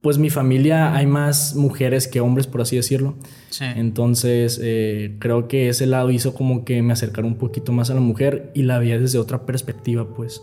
pues, 0.02 0.18
mi 0.18 0.30
familia 0.30 0.96
hay 0.96 1.06
más 1.06 1.54
mujeres 1.56 2.08
que 2.08 2.22
hombres, 2.22 2.48
por 2.48 2.62
así 2.62 2.78
decirlo. 2.78 3.16
sí. 3.50 3.66
Entonces, 3.76 4.60
eh, 4.64 5.18
creo 5.20 5.50
que 5.50 5.68
ese 5.68 5.86
lado 5.86 6.12
hizo 6.12 6.34
como 6.34 6.64
que 6.64 6.82
me 6.82 6.94
acercara 6.94 7.28
un 7.28 7.36
poquito 7.36 7.74
más 7.74 7.90
a 7.90 7.94
la 7.94 8.02
mujer 8.02 8.52
y 8.56 8.64
la 8.64 8.80
veía 8.80 8.98
desde 8.98 9.20
otra 9.20 9.46
perspectiva, 9.46 10.08
pues. 10.16 10.42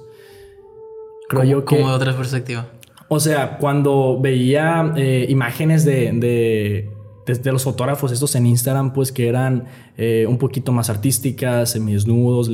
Creo 1.31 1.45
yo 1.45 1.65
que... 1.65 1.77
como 1.77 1.89
de 1.89 1.95
otra 1.95 2.15
perspectiva. 2.15 2.71
O 3.13 3.19
sea, 3.19 3.59
cuando 3.59 4.21
veía 4.21 4.93
eh, 4.97 5.27
imágenes 5.29 5.85
de, 5.85 6.13
de, 6.13 6.89
de- 7.27 7.53
los 7.53 7.65
fotógrafos 7.65 8.13
estos 8.13 8.37
en 8.37 8.47
Instagram, 8.47 8.93
pues 8.93 9.11
que 9.11 9.27
eran 9.29 9.65
eh, 9.97 10.27
un 10.29 10.39
poquito 10.39 10.71
más 10.71 10.91
artísticas, 10.91 11.71
semidesnudos, 11.73 12.49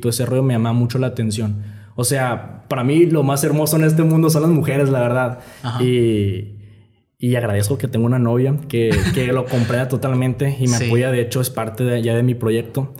todo 0.00 0.08
ese 0.10 0.24
rollo, 0.24 0.42
me 0.42 0.54
llamaba 0.54 0.72
mucho 0.72 0.98
la 0.98 1.08
atención. 1.08 1.62
O 1.96 2.04
sea, 2.04 2.64
para 2.68 2.82
mí 2.82 3.04
lo 3.06 3.22
más 3.24 3.44
hermoso 3.44 3.76
en 3.76 3.84
este 3.84 4.02
mundo 4.02 4.30
son 4.30 4.40
las 4.42 4.50
mujeres, 4.50 4.88
la 4.88 5.00
verdad. 5.00 5.40
Y, 5.80 6.54
y 7.18 7.34
agradezco 7.34 7.76
que 7.76 7.86
tengo 7.88 8.06
una 8.06 8.18
novia 8.18 8.56
que, 8.68 8.90
que 9.14 9.26
lo 9.34 9.44
comprenda 9.44 9.88
totalmente 9.88 10.56
y 10.58 10.62
me 10.66 10.78
Sí. 10.78 10.86
apoya, 10.86 11.10
de 11.10 11.20
hecho 11.20 11.42
es 11.42 11.50
parte 11.50 11.84
de, 11.84 12.00
ya 12.02 12.14
de 12.16 12.22
mi 12.22 12.34
proyecto. 12.34 12.94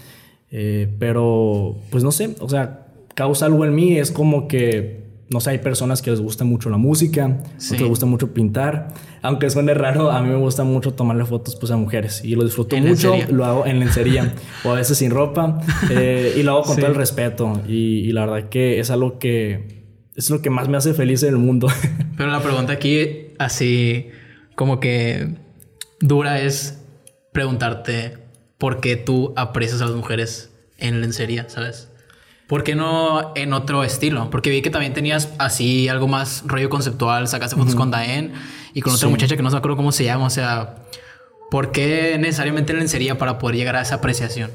Eh, 0.51 0.95
pero, 0.99 1.79
pues 1.91 2.05
no 2.05 2.13
sé, 2.13 2.35
o 2.41 2.49
sea, 2.51 2.89
causa 3.15 3.47
algo 3.47 3.65
en 3.65 3.75
mí, 3.75 3.97
es 3.97 4.11
como 4.11 4.49
que, 4.49 5.10
no 5.31 5.41
sé, 5.41 5.51
hay 5.51 5.59
personas 5.59 6.03
que 6.03 6.11
les 6.11 6.21
gusta 6.21 6.45
mucho 6.45 6.71
la 6.71 6.77
música, 6.77 7.39
Sí. 7.57 7.69
otros 7.75 7.81
les 7.83 7.89
gusta 7.89 8.07
mucho 8.07 8.35
pintar, 8.35 8.89
aunque 9.23 9.49
suene 9.51 9.75
raro, 9.75 10.11
a 10.11 10.21
mí 10.23 10.29
me 10.29 10.37
gusta 10.37 10.65
mucho 10.65 10.93
tomarle 10.95 11.25
fotos 11.25 11.57
pues 11.57 11.71
a 11.73 11.77
mujeres 11.77 12.23
y 12.25 12.35
lo 12.35 12.45
disfruto 12.45 12.75
¿En 12.77 12.87
mucho, 12.89 13.13
lencería? 13.13 13.35
lo 13.37 13.45
hago 13.45 13.67
en 13.67 13.79
lencería 13.81 14.35
o 14.65 14.71
a 14.73 14.75
veces 14.75 14.99
sin 14.99 15.11
ropa 15.11 15.61
eh, 15.91 16.35
y 16.37 16.43
lo 16.43 16.53
hago 16.53 16.63
con 16.63 16.75
Sí. 16.75 16.81
todo 16.81 16.91
el 16.91 16.97
respeto 16.97 17.61
y, 17.69 18.01
y 18.01 18.13
la 18.13 18.27
verdad 18.27 18.49
que 18.49 18.81
es 18.81 18.91
algo 18.91 19.19
que 19.19 19.81
es 20.17 20.29
lo 20.31 20.43
que 20.43 20.51
más 20.51 20.69
me 20.69 20.77
hace 20.77 20.93
feliz 20.95 21.23
en 21.23 21.31
el 21.31 21.37
mundo. 21.39 21.69
Pero 22.17 22.31
la 22.31 22.43
pregunta 22.43 22.73
aquí, 22.75 23.29
así 23.39 24.09
como 24.57 24.81
que 24.81 25.37
dura, 26.01 26.41
es 26.43 26.83
preguntarte 27.33 28.19
por 28.59 28.81
qué 28.81 28.97
tú 28.97 29.33
aprecias 29.37 29.81
a 29.81 29.87
las 29.87 29.95
mujeres 29.95 30.51
en 30.77 31.01
lencería, 31.01 31.49
¿sabes? 31.49 31.90
¿Por 32.51 32.65
qué 32.65 32.75
no 32.75 33.33
en 33.35 33.55
otro 33.55 33.83
estilo? 33.85 34.29
Porque 34.29 34.51
vi 34.51 34.61
que 34.61 34.69
también 34.69 34.93
tenías 34.93 35.33
así 35.39 35.89
algo 35.89 36.07
más 36.07 36.43
rollo 36.47 36.69
conceptual, 36.69 37.29
sacaste 37.29 37.57
fotos 37.57 37.75
con 37.75 37.91
Daen 37.91 38.33
y 38.75 38.83
con 38.83 38.93
otra 38.93 39.07
Sí. 39.07 39.11
muchacha 39.11 39.37
que 39.37 39.43
no 39.43 39.51
me 39.51 39.57
acuerdo 39.57 39.79
cómo 39.79 39.93
se 39.93 40.05
llama, 40.05 40.27
o 40.27 40.31
sea, 40.31 40.85
¿Por 41.51 41.73
qué 41.73 42.17
necesariamente 42.19 42.73
lencería 42.73 43.19
para 43.19 43.39
poder 43.39 43.57
llegar 43.57 43.75
a 43.77 43.83
esa 43.83 43.97
apreciación? 43.97 44.51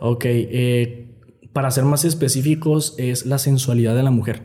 Ok, 0.00 0.24
eh, 0.26 1.10
para 1.52 1.70
ser 1.70 1.84
más 1.84 2.06
específicos 2.06 2.94
es 2.96 3.26
la 3.26 3.38
sensualidad 3.38 3.94
de 3.94 4.02
la 4.02 4.10
mujer. 4.10 4.42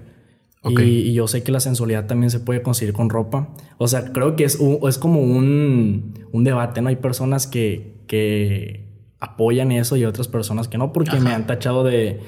Y, 0.65 0.81
y, 0.81 1.13
yo 1.13 1.27
sé 1.27 1.43
que 1.43 1.51
la 1.51 1.59
sensualidad 1.59 2.07
también 2.07 2.29
se 2.29 2.39
puede 2.39 2.61
conseguir 2.61 2.93
con 2.93 3.09
ropa. 3.09 3.49
O 3.77 3.87
sea, 3.89 4.13
creo 4.13 4.37
que 4.37 4.45
es, 4.45 4.57
es 4.87 4.97
como 4.97 5.19
un, 5.19 6.25
un, 6.31 6.43
debate, 6.45 6.81
¿no? 6.81 6.87
Hay 6.87 6.95
personas 6.95 7.47
que, 7.47 7.95
que 8.07 8.87
apoyan 9.19 9.73
eso 9.73 9.97
y 9.97 10.05
otras 10.05 10.29
personas 10.29 10.69
que 10.69 10.77
no, 10.77 10.93
porque 10.93 11.19
me 11.19 11.33
han 11.33 11.47
tachado 11.47 11.83
de, 11.83 12.21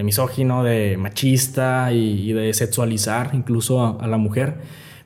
de 0.00 0.04
misógino, 0.04 0.64
de 0.64 0.96
machista 0.96 1.92
y, 1.92 2.32
de 2.32 2.54
sexualizar 2.54 3.30
incluso 3.34 4.00
a, 4.00 4.06
la 4.06 4.16
mujer. 4.16 4.62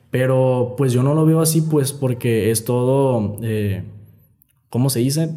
Pero 0.09 0.75
pues 0.77 0.93
yo 0.93 1.03
no 1.03 1.13
lo 1.13 1.25
veo 1.25 1.41
así, 1.41 1.61
pues 1.61 1.91
porque 1.91 2.49
es 2.49 2.63
todo... 2.63 3.37
Eh, 3.43 3.83
¿cómo 4.69 4.89
se 4.89 4.99
dice? 4.99 5.35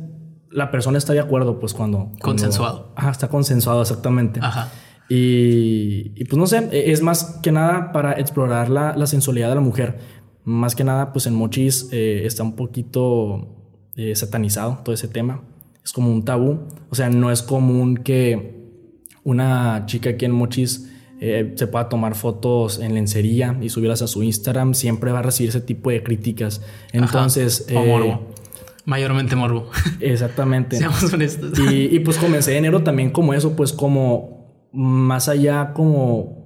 La 0.50 0.70
persona 0.70 0.96
está 0.96 1.12
de 1.12 1.18
acuerdo, 1.18 1.58
pues 1.58 1.74
cuando... 1.74 2.12
consensuado. 2.20 2.92
Ajá, 2.94 3.10
está 3.10 3.28
consensuado, 3.28 3.82
exactamente. 3.82 4.38
Ajá. 4.40 4.70
Y, 5.08 6.12
y, 6.14 6.24
pues 6.26 6.38
no 6.38 6.46
sé, 6.46 6.68
e, 6.70 6.92
es 6.92 7.02
más 7.02 7.40
que 7.42 7.50
nada 7.50 7.90
para 7.90 8.12
explorar 8.12 8.70
la, 8.70 8.94
la 8.96 9.06
sensualidad 9.08 9.48
de 9.48 9.56
la 9.56 9.60
mujer. 9.60 9.98
Más 10.44 10.76
que 10.76 10.84
nada, 10.84 11.12
pues 11.12 11.26
en 11.26 11.34
Mochis 11.34 11.88
eh, 11.90 12.22
está 12.24 12.44
un 12.44 12.54
poquito 12.54 13.56
eh, 13.96 14.14
satanizado 14.14 14.78
todo 14.84 14.94
ese 14.94 15.08
tema. 15.08 15.42
Es 15.82 15.92
como 15.92 16.12
un 16.12 16.24
tabú. 16.24 16.68
O 16.90 16.94
sea, 16.94 17.10
no 17.10 17.32
es 17.32 17.42
común 17.42 17.96
que 17.96 18.57
una 19.28 19.84
chica 19.84 20.10
aquí 20.10 20.24
en 20.24 20.32
Mochis 20.32 20.88
eh, 21.20 21.52
se 21.54 21.66
pueda 21.66 21.88
tomar 21.90 22.14
fotos 22.14 22.78
en 22.78 22.94
lencería 22.94 23.58
y 23.60 23.68
subirlas 23.68 24.00
a 24.00 24.06
su 24.06 24.22
Instagram. 24.22 24.72
Siempre 24.72 25.12
va 25.12 25.18
a 25.18 25.22
recibir 25.22 25.50
ese 25.50 25.60
tipo 25.60 25.90
de 25.90 26.02
críticas. 26.02 26.62
Entonces... 26.92 27.66
Ajá. 27.70 28.20
Mayormente 28.86 29.36
morbo. 29.36 29.68
Exactamente. 30.00 30.78
Seamos 30.78 31.12
honestos. 31.12 31.58
Y, 31.58 31.94
y, 31.94 31.98
pues 31.98 32.16
comencé 32.16 32.56
enero 32.56 32.82
también 32.82 33.10
como 33.10 33.34
eso, 33.34 33.54
pues 33.54 33.74
como 33.74 34.48
más 34.72 35.28
allá 35.28 35.74
como, 35.74 36.37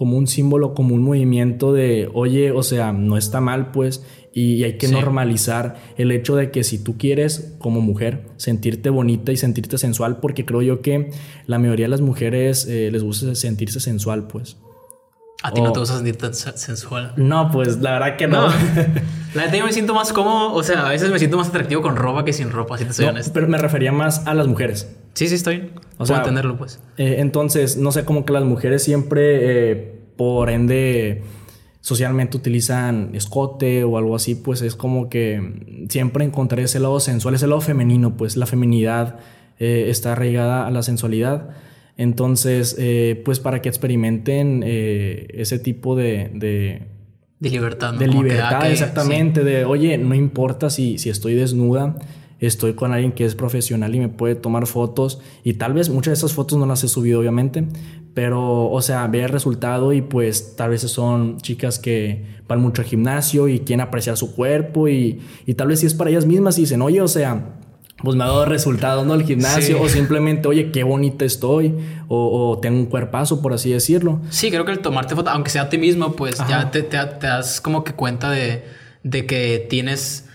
como 0.00 0.16
un 0.16 0.26
símbolo, 0.26 0.72
como 0.72 0.94
un 0.94 1.02
movimiento 1.02 1.74
de, 1.74 2.08
oye, 2.14 2.52
o 2.52 2.62
sea, 2.62 2.90
no 2.90 3.18
está 3.18 3.42
mal 3.42 3.70
pues, 3.70 4.02
y, 4.32 4.64
hay 4.64 4.78
que 4.78 4.88
normalizar 4.88 5.76
el 5.98 6.10
hecho 6.10 6.36
de 6.36 6.50
que 6.50 6.64
si 6.64 6.82
tú 6.82 6.96
quieres 6.96 7.54
como 7.58 7.82
mujer 7.82 8.24
sentirte 8.38 8.88
bonita 8.88 9.30
y 9.30 9.36
sentirte 9.36 9.76
sensual, 9.76 10.16
porque 10.20 10.46
creo 10.46 10.62
yo 10.62 10.80
que 10.80 11.10
la 11.46 11.58
mayoría 11.58 11.84
de 11.84 11.90
las 11.90 12.00
mujeres 12.00 12.66
eh, 12.66 12.88
les 12.90 13.02
gusta 13.02 13.34
sentirse 13.34 13.78
sensual 13.78 14.26
pues. 14.26 14.56
¿A 15.42 15.52
ti 15.52 15.60
no 15.60 15.70
te 15.70 15.80
gusta 15.80 15.96
sentir 15.96 16.16
tan 16.16 16.32
sensual? 16.32 17.12
No, 17.18 17.50
pues 17.50 17.82
la 17.82 17.92
verdad 17.92 18.16
que 18.16 18.26
no. 18.26 18.48
La 19.34 19.42
verdad 19.42 19.58
yo 19.58 19.66
me 19.66 19.72
siento 19.72 19.94
más 19.94 20.14
cómodo, 20.14 20.54
o 20.54 20.62
sea, 20.62 20.86
a 20.86 20.88
veces 20.88 21.10
me 21.10 21.18
siento 21.18 21.36
más 21.36 21.48
atractivo 21.48 21.82
con 21.82 21.94
ropa 21.94 22.24
que 22.24 22.32
sin 22.32 22.50
ropa, 22.50 22.78
si 22.78 22.86
te 22.86 22.92
soy 22.94 23.04
honesto. 23.04 23.32
Pero 23.34 23.46
me 23.48 23.58
refería 23.58 23.92
más 23.92 24.26
a 24.26 24.32
las 24.34 24.48
mujeres. 24.48 24.88
Sí, 25.14 25.28
sí, 25.28 25.34
estoy. 25.34 25.70
O 25.98 26.06
sea, 26.06 26.18
entenderlo, 26.18 26.56
pues. 26.56 26.80
Eh, 26.96 27.16
entonces, 27.18 27.76
no 27.76 27.92
sé, 27.92 28.04
como 28.04 28.24
que 28.24 28.32
las 28.32 28.44
mujeres 28.44 28.82
siempre, 28.82 29.72
eh, 29.72 30.00
por 30.16 30.50
ende, 30.50 31.22
socialmente 31.80 32.36
utilizan 32.36 33.10
escote 33.14 33.84
o 33.84 33.96
algo 33.96 34.14
así, 34.14 34.34
pues 34.34 34.62
es 34.62 34.76
como 34.76 35.08
que 35.08 35.86
siempre 35.88 36.24
encontraré 36.24 36.64
ese 36.64 36.78
lado 36.78 37.00
sensual, 37.00 37.34
ese 37.34 37.46
lado 37.46 37.60
femenino, 37.60 38.16
pues 38.16 38.36
la 38.36 38.46
feminidad 38.46 39.18
eh, 39.58 39.86
está 39.88 40.12
arraigada 40.12 40.66
a 40.66 40.70
la 40.70 40.82
sensualidad. 40.82 41.50
Entonces, 41.96 42.76
eh, 42.78 43.20
pues 43.24 43.40
para 43.40 43.60
que 43.60 43.68
experimenten 43.68 44.62
eh, 44.64 45.26
ese 45.34 45.58
tipo 45.58 45.96
de, 45.96 46.30
de, 46.34 46.86
libertad, 47.40 47.92
¿no? 47.92 47.98
De 47.98 48.08
libertad, 48.08 48.60
ah, 48.62 48.70
exactamente. 48.70 49.44
De, 49.44 49.64
oye, 49.64 49.98
no 49.98 50.14
importa 50.14 50.70
si, 50.70 50.98
si 50.98 51.10
estoy 51.10 51.34
desnuda, 51.34 51.96
estoy 52.40 52.74
con 52.74 52.92
alguien 52.92 53.12
que 53.12 53.24
es 53.24 53.34
profesional 53.34 53.94
y 53.94 54.00
me 54.00 54.08
puede 54.08 54.34
tomar 54.34 54.66
fotos. 54.66 55.20
Y 55.44 55.54
tal 55.54 55.74
vez 55.74 55.88
muchas 55.88 56.12
de 56.12 56.14
esas 56.14 56.32
fotos 56.32 56.58
no 56.58 56.66
las 56.66 56.82
he 56.84 56.88
subido, 56.88 57.20
obviamente. 57.20 57.66
Pero, 58.14 58.70
o 58.70 58.82
sea, 58.82 59.06
ve 59.06 59.22
el 59.22 59.28
resultado 59.28 59.92
y 59.92 60.02
pues 60.02 60.56
tal 60.56 60.70
vez 60.70 60.82
son 60.82 61.38
chicas 61.38 61.78
que 61.78 62.24
van 62.48 62.60
mucho 62.60 62.82
al 62.82 62.88
gimnasio 62.88 63.46
y 63.48 63.60
quieren 63.60 63.82
apreciar 63.82 64.16
su 64.16 64.34
cuerpo. 64.34 64.88
Y, 64.88 65.20
y 65.46 65.54
tal 65.54 65.68
vez 65.68 65.80
si 65.80 65.86
es 65.86 65.94
para 65.94 66.10
ellas 66.10 66.26
mismas 66.26 66.58
y 66.58 66.62
dicen, 66.62 66.82
oye, 66.82 67.00
o 67.00 67.08
sea 67.08 67.56
pues 68.02 68.16
me 68.16 68.24
ha 68.24 68.28
dado 68.28 68.44
resultados, 68.46 69.06
¿no? 69.06 69.14
El 69.14 69.24
gimnasio, 69.24 69.80
o 69.80 69.88
simplemente, 69.88 70.48
oye, 70.48 70.70
qué 70.70 70.84
bonita 70.84 71.24
estoy, 71.24 71.74
o, 72.08 72.58
tengo 72.60 72.78
un 72.78 72.86
cuerpazo, 72.86 73.42
por 73.42 73.52
así 73.52 73.70
decirlo. 73.70 74.20
Sí, 74.30 74.50
creo 74.50 74.64
que 74.64 74.72
el 74.72 74.80
tomarte 74.80 75.14
foto, 75.14 75.30
aunque 75.30 75.50
sea 75.50 75.62
a 75.62 75.68
ti 75.68 75.78
mismo, 75.78 76.12
pues 76.12 76.38
ya 76.48 76.70
te, 76.70 76.82
te, 76.82 76.96
das 76.96 77.60
como 77.60 77.84
que 77.84 77.92
cuenta 77.92 78.30
de, 78.30 78.64
de 79.02 79.26
que 79.26 79.66
tienes 79.68 80.26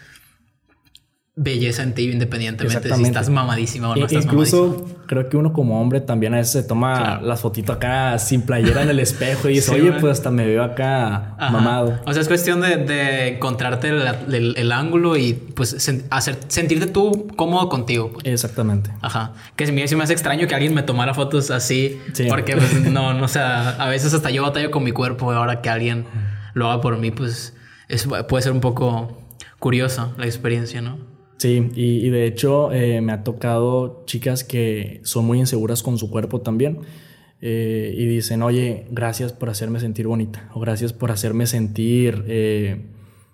belleza 1.38 1.84
en 1.84 1.94
ti 1.94 2.10
independientemente 2.10 2.96
si 2.96 3.04
estás 3.04 3.30
mamadísima 3.30 3.90
o 3.90 3.96
no 3.96 4.06
estás 4.06 4.24
Incluso 4.24 4.86
creo 5.06 5.28
que 5.28 5.36
uno 5.36 5.52
como 5.52 5.82
hombre 5.82 6.00
también 6.00 6.34
a 6.34 6.38
veces 6.38 6.54
se 6.54 6.64
toma 6.64 7.20
las 7.22 7.42
fotitos 7.42 7.76
acá 7.76 8.18
sin 8.20 8.44
playera 8.44 8.84
en 8.84 8.90
el 8.90 9.00
espejo 9.00 9.50
y 9.50 9.56
dice, 9.56 9.72
oye, 9.76 9.92
pues 9.94 10.14
hasta 10.14 10.32
me 10.32 10.46
veo 10.46 10.64
acá 10.64 11.36
mamado. 11.38 12.00
O 12.06 12.14
sea, 12.14 12.22
es 12.22 12.28
cuestión 12.28 12.62
de, 12.62 13.28
encontrarte 13.28 13.90
el, 13.90 14.72
ángulo 14.72 15.18
y 15.18 15.34
pues 15.34 15.76
hacer, 16.10 16.38
sentirte 16.48 16.88
tú 16.88 17.28
cómodo 17.36 17.68
contigo. 17.68 18.12
Pues. 18.14 18.26
Exactamente. 18.26 18.92
Ajá. 19.02 19.34
Que 19.56 19.66
si 19.66 19.72
me, 19.72 19.88
si 19.88 19.96
me 19.96 20.04
hace 20.04 20.14
extraño 20.14 20.48
que 20.48 20.56
alguien 20.56 20.74
me 20.74 20.84
tomara 20.84 21.14
fotos 21.14 21.52
así, 21.52 22.00
porque 22.30 22.56
pues, 22.56 22.74
no, 22.92 23.14
no, 23.14 23.26
o 23.26 23.28
sea, 23.28 23.72
a 23.72 23.88
veces 23.88 24.14
hasta 24.14 24.30
yo 24.30 24.42
batallo 24.42 24.72
con 24.72 24.84
mi 24.84 24.92
cuerpo 24.92 25.32
y 25.34 25.36
ahora 25.36 25.62
que 25.62 25.70
alguien 25.70 26.06
lo 26.54 26.72
haga 26.72 26.82
por 26.82 26.98
mí, 26.98 27.12
pues 27.12 27.54
es, 27.90 28.08
puede 28.28 28.42
ser 28.42 28.54
un 28.54 28.62
poco 28.62 29.22
curioso 29.60 30.14
la 30.18 30.26
experiencia, 30.26 30.82
¿no? 30.82 31.15
Sí, 31.38 31.70
y, 31.76 32.10
de 32.10 32.28
hecho 32.28 32.72
eh, 32.72 33.02
me 33.02 33.12
ha 33.12 33.24
tocado 33.24 34.04
chicas 34.06 34.46
que 34.46 35.02
son 35.04 35.26
muy 35.26 35.40
inseguras 35.40 35.84
con 35.84 35.98
su 35.98 36.10
cuerpo 36.10 36.40
también 36.40 36.80
eh, 37.42 37.94
y 37.96 38.06
dicen, 38.06 38.42
oye, 38.42 38.86
gracias 38.90 39.34
por 39.34 39.50
hacerme 39.50 39.82
sentir 39.82 40.08
bonita 40.08 40.50
o 40.54 40.62
gracias 40.62 40.94
por 40.94 41.12
hacerme 41.12 41.46
sentir 41.46 42.24
eh, 42.28 42.86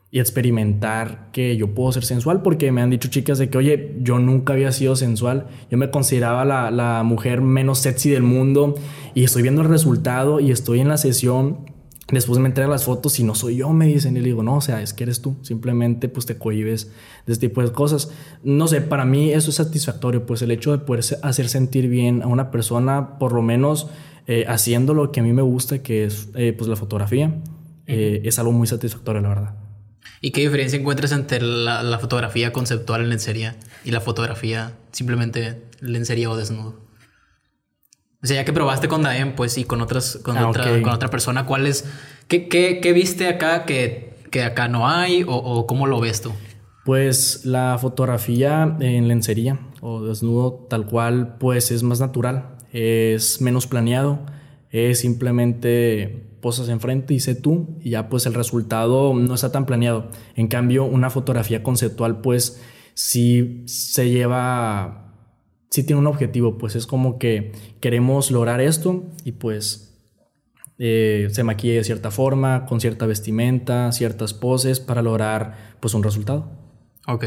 y 0.09 0.19
experimentar 0.19 1.29
que 1.31 1.55
yo 1.55 1.75
puedo 1.75 1.91
ser 1.91 2.03
sensual 2.03 2.41
porque 2.41 2.71
me 2.71 2.81
han 2.81 2.89
dicho 2.89 3.07
chicas 3.09 3.37
de 3.37 3.51
que, 3.51 3.59
oye, 3.59 3.95
yo 4.01 4.17
nunca 4.17 4.53
había 4.53 4.71
sido 4.71 4.95
sensual, 4.95 5.47
yo 5.69 5.77
me 5.77 5.91
consideraba 5.91 6.43
la, 6.43 6.71
la 6.71 7.03
mujer 7.03 7.41
menos 7.41 7.79
sexy 7.79 8.09
del 8.09 8.23
mundo 8.23 8.73
y 9.13 9.23
estoy 9.25 9.43
viendo 9.43 9.61
el 9.61 9.69
resultado 9.69 10.39
y 10.39 10.49
estoy 10.49 10.79
en 10.79 10.87
la 10.87 10.97
sesión 10.97 11.70
Después 12.11 12.39
me 12.39 12.47
entrega 12.47 12.69
las 12.69 12.83
fotos 12.83 13.19
y 13.19 13.23
no 13.23 13.35
soy 13.35 13.57
yo, 13.57 13.69
me 13.69 13.87
dicen. 13.87 14.17
Y 14.17 14.19
le 14.19 14.27
digo, 14.27 14.43
no, 14.43 14.57
o 14.57 14.61
sea, 14.61 14.81
es 14.81 14.93
que 14.93 15.03
eres 15.03 15.21
tú. 15.21 15.37
Simplemente 15.41 16.09
pues 16.09 16.25
te 16.25 16.37
cohibes 16.37 16.91
de 17.25 17.33
este 17.33 17.47
tipo 17.47 17.63
de 17.63 17.71
cosas. 17.71 18.11
No 18.43 18.67
sé, 18.67 18.81
para 18.81 19.05
mí 19.05 19.31
eso 19.31 19.49
es 19.49 19.55
satisfactorio, 19.55 20.25
pues 20.25 20.41
el 20.41 20.51
hecho 20.51 20.71
de 20.71 20.79
poder 20.79 21.03
hacer 21.23 21.49
sentir 21.49 21.87
bien 21.87 22.21
a 22.21 22.27
una 22.27 22.51
persona, 22.51 23.17
por 23.17 23.31
lo 23.31 23.41
menos 23.41 23.87
eh, 24.27 24.45
haciendo 24.47 24.93
lo 24.93 25.11
que 25.11 25.21
a 25.21 25.23
mí 25.23 25.33
me 25.33 25.41
gusta, 25.41 25.81
que 25.81 26.05
es 26.05 26.29
eh, 26.35 26.53
pues 26.55 26.69
la 26.69 26.75
fotografía, 26.75 27.33
eh, 27.87 28.21
es 28.23 28.39
algo 28.39 28.51
muy 28.51 28.67
satisfactorio, 28.67 29.21
la 29.21 29.29
verdad. 29.29 29.55
¿Y 30.21 30.31
qué 30.31 30.41
diferencia 30.41 30.77
encuentras 30.77 31.11
entre 31.11 31.41
la, 31.41 31.97
fotografía 31.99 32.53
conceptual 32.53 33.01
en 33.01 33.09
lencería 33.09 33.55
y 33.83 33.91
la 33.91 34.01
fotografía 34.01 34.73
simplemente 34.91 35.63
lencería 35.79 36.29
o 36.29 36.37
desnudo? 36.37 36.79
O 38.23 38.27
sea, 38.27 38.37
ya 38.37 38.45
que 38.45 38.53
probaste 38.53 38.87
con 38.87 39.01
Daem, 39.01 39.35
pues, 39.35 39.57
y 39.57 39.63
con 39.63 39.81
otras, 39.81 40.19
con, 40.23 40.37
ah, 40.37 40.47
otra, 40.49 40.81
con 40.81 40.91
otra 40.91 41.09
persona, 41.09 41.45
¿cuál 41.45 41.65
es, 41.65 41.85
qué, 42.27 42.47
qué, 42.47 42.79
qué 42.81 42.93
viste 42.93 43.27
acá 43.27 43.65
que, 43.65 44.13
que, 44.29 44.43
acá 44.43 44.67
no 44.67 44.87
hay 44.87 45.23
o, 45.23 45.33
o, 45.35 45.65
cómo 45.65 45.87
lo 45.87 45.99
ves 45.99 46.21
tú? 46.21 46.31
Pues 46.85 47.45
la 47.45 47.77
fotografía 47.79 48.77
en 48.79 49.07
lencería 49.07 49.59
o 49.81 50.03
desnudo 50.03 50.67
tal 50.69 50.85
cual, 50.85 51.37
pues 51.39 51.71
es 51.71 51.81
más 51.81 51.99
natural, 51.99 52.57
es 52.71 53.41
menos 53.41 53.65
planeado, 53.65 54.19
es 54.69 54.99
simplemente 54.99 56.27
posas 56.41 56.69
enfrente 56.69 57.13
y 57.13 57.19
sé 57.19 57.35
tú 57.35 57.77
y 57.81 57.91
ya 57.91 58.09
pues 58.09 58.25
el 58.25 58.33
resultado 58.33 59.13
no 59.13 59.33
está 59.33 59.51
tan 59.51 59.65
planeado. 59.65 60.09
En 60.35 60.47
cambio, 60.47 60.85
una 60.85 61.09
fotografía 61.09 61.63
conceptual 61.63 62.21
pues 62.21 62.61
sí 62.93 63.63
se 63.65 64.09
lleva 64.09 65.00
sí 65.71 65.83
tiene 65.83 65.99
un 65.99 66.07
objetivo, 66.07 66.57
pues 66.57 66.75
es 66.75 66.85
como 66.85 67.17
que 67.17 67.53
queremos 67.79 68.29
lograr 68.29 68.61
esto 68.61 69.05
y 69.23 69.31
pues 69.31 69.97
eh, 70.77 71.29
se 71.31 71.43
maquilla 71.43 71.75
de 71.75 71.83
cierta 71.83 72.11
forma, 72.11 72.65
con 72.65 72.81
cierta 72.81 73.05
vestimenta, 73.05 73.91
ciertas 73.93 74.33
poses 74.33 74.79
para 74.79 75.01
lograr 75.01 75.75
pues 75.79 75.93
un 75.93 76.03
resultado. 76.03 76.51
Ok. 77.07 77.25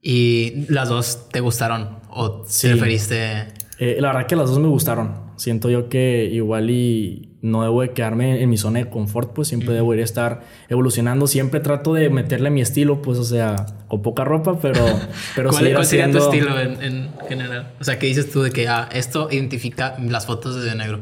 ¿Y 0.00 0.66
las 0.68 0.88
dos 0.88 1.28
te 1.30 1.40
gustaron 1.40 1.98
o 2.10 2.44
preferiste? 2.44 3.48
Eh, 3.84 3.96
la 3.98 4.12
verdad 4.12 4.28
que 4.28 4.36
las 4.36 4.48
dos 4.48 4.60
me 4.60 4.68
gustaron. 4.68 5.32
Siento 5.34 5.68
yo 5.68 5.88
que 5.88 6.30
igual 6.32 6.70
y 6.70 7.30
no 7.42 7.64
debo 7.64 7.82
de 7.82 7.90
quedarme 7.90 8.40
en 8.40 8.48
mi 8.48 8.56
zona 8.56 8.78
de 8.78 8.88
confort, 8.88 9.32
pues 9.32 9.48
siempre 9.48 9.74
debo 9.74 9.92
ir 9.92 9.98
a 9.98 10.04
estar 10.04 10.42
evolucionando. 10.68 11.26
Siempre 11.26 11.58
trato 11.58 11.92
de 11.94 12.08
meterle 12.08 12.50
mi 12.50 12.60
estilo, 12.60 13.02
pues, 13.02 13.18
o 13.18 13.24
sea, 13.24 13.56
con 13.88 14.00
poca 14.00 14.22
ropa, 14.22 14.56
pero... 14.60 14.84
pero 15.34 15.50
¿Cuál, 15.50 15.72
¿cuál 15.72 15.84
sería 15.84 16.08
tu 16.08 16.18
estilo 16.18 16.60
en, 16.60 17.10
general? 17.28 17.72
O 17.80 17.82
sea, 17.82 17.98
¿qué 17.98 18.06
dices 18.06 18.30
tú 18.30 18.42
de 18.42 18.52
que 18.52 18.68
ah, 18.68 18.88
esto 18.92 19.26
identifica 19.32 19.96
las 19.98 20.26
fotos 20.26 20.62
de 20.62 20.76
negro? 20.76 21.00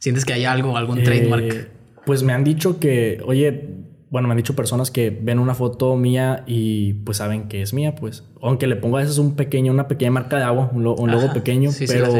¿Sientes 0.00 0.24
que 0.24 0.32
hay 0.32 0.46
algo, 0.46 0.76
algún 0.76 0.98
eh, 0.98 1.04
trademark? 1.04 1.70
Pues 2.04 2.24
me 2.24 2.32
han 2.32 2.42
dicho 2.42 2.80
que, 2.80 3.20
oye, 3.24 3.83
bueno, 4.14 4.28
me 4.28 4.32
han 4.34 4.36
dicho 4.36 4.54
personas 4.54 4.92
que 4.92 5.10
ven 5.10 5.40
una 5.40 5.56
foto 5.56 5.96
mía 5.96 6.44
y 6.46 6.92
pues 6.92 7.16
saben 7.16 7.48
que 7.48 7.62
es 7.62 7.74
mía, 7.74 7.96
pues. 7.96 8.22
Aunque 8.40 8.68
le 8.68 8.76
pongo 8.76 8.98
a 8.98 9.00
veces 9.00 9.18
un 9.18 9.34
pequeño, 9.34 9.72
una 9.72 9.88
pequeña 9.88 10.12
marca 10.12 10.36
de 10.36 10.44
agua, 10.44 10.70
un, 10.72 10.84
logo 10.84 11.32
pequeño, 11.32 11.72
pero, 11.88 12.14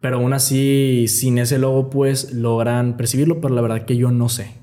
pero 0.00 0.16
aún 0.16 0.32
así, 0.32 1.06
sin 1.06 1.38
ese 1.38 1.60
logo, 1.60 1.90
pues 1.90 2.32
logran 2.32 2.96
percibirlo, 2.96 3.40
pero 3.40 3.54
la 3.54 3.60
verdad 3.60 3.84
que 3.84 3.96
yo 3.96 4.10
no 4.10 4.28
sé. 4.28 4.54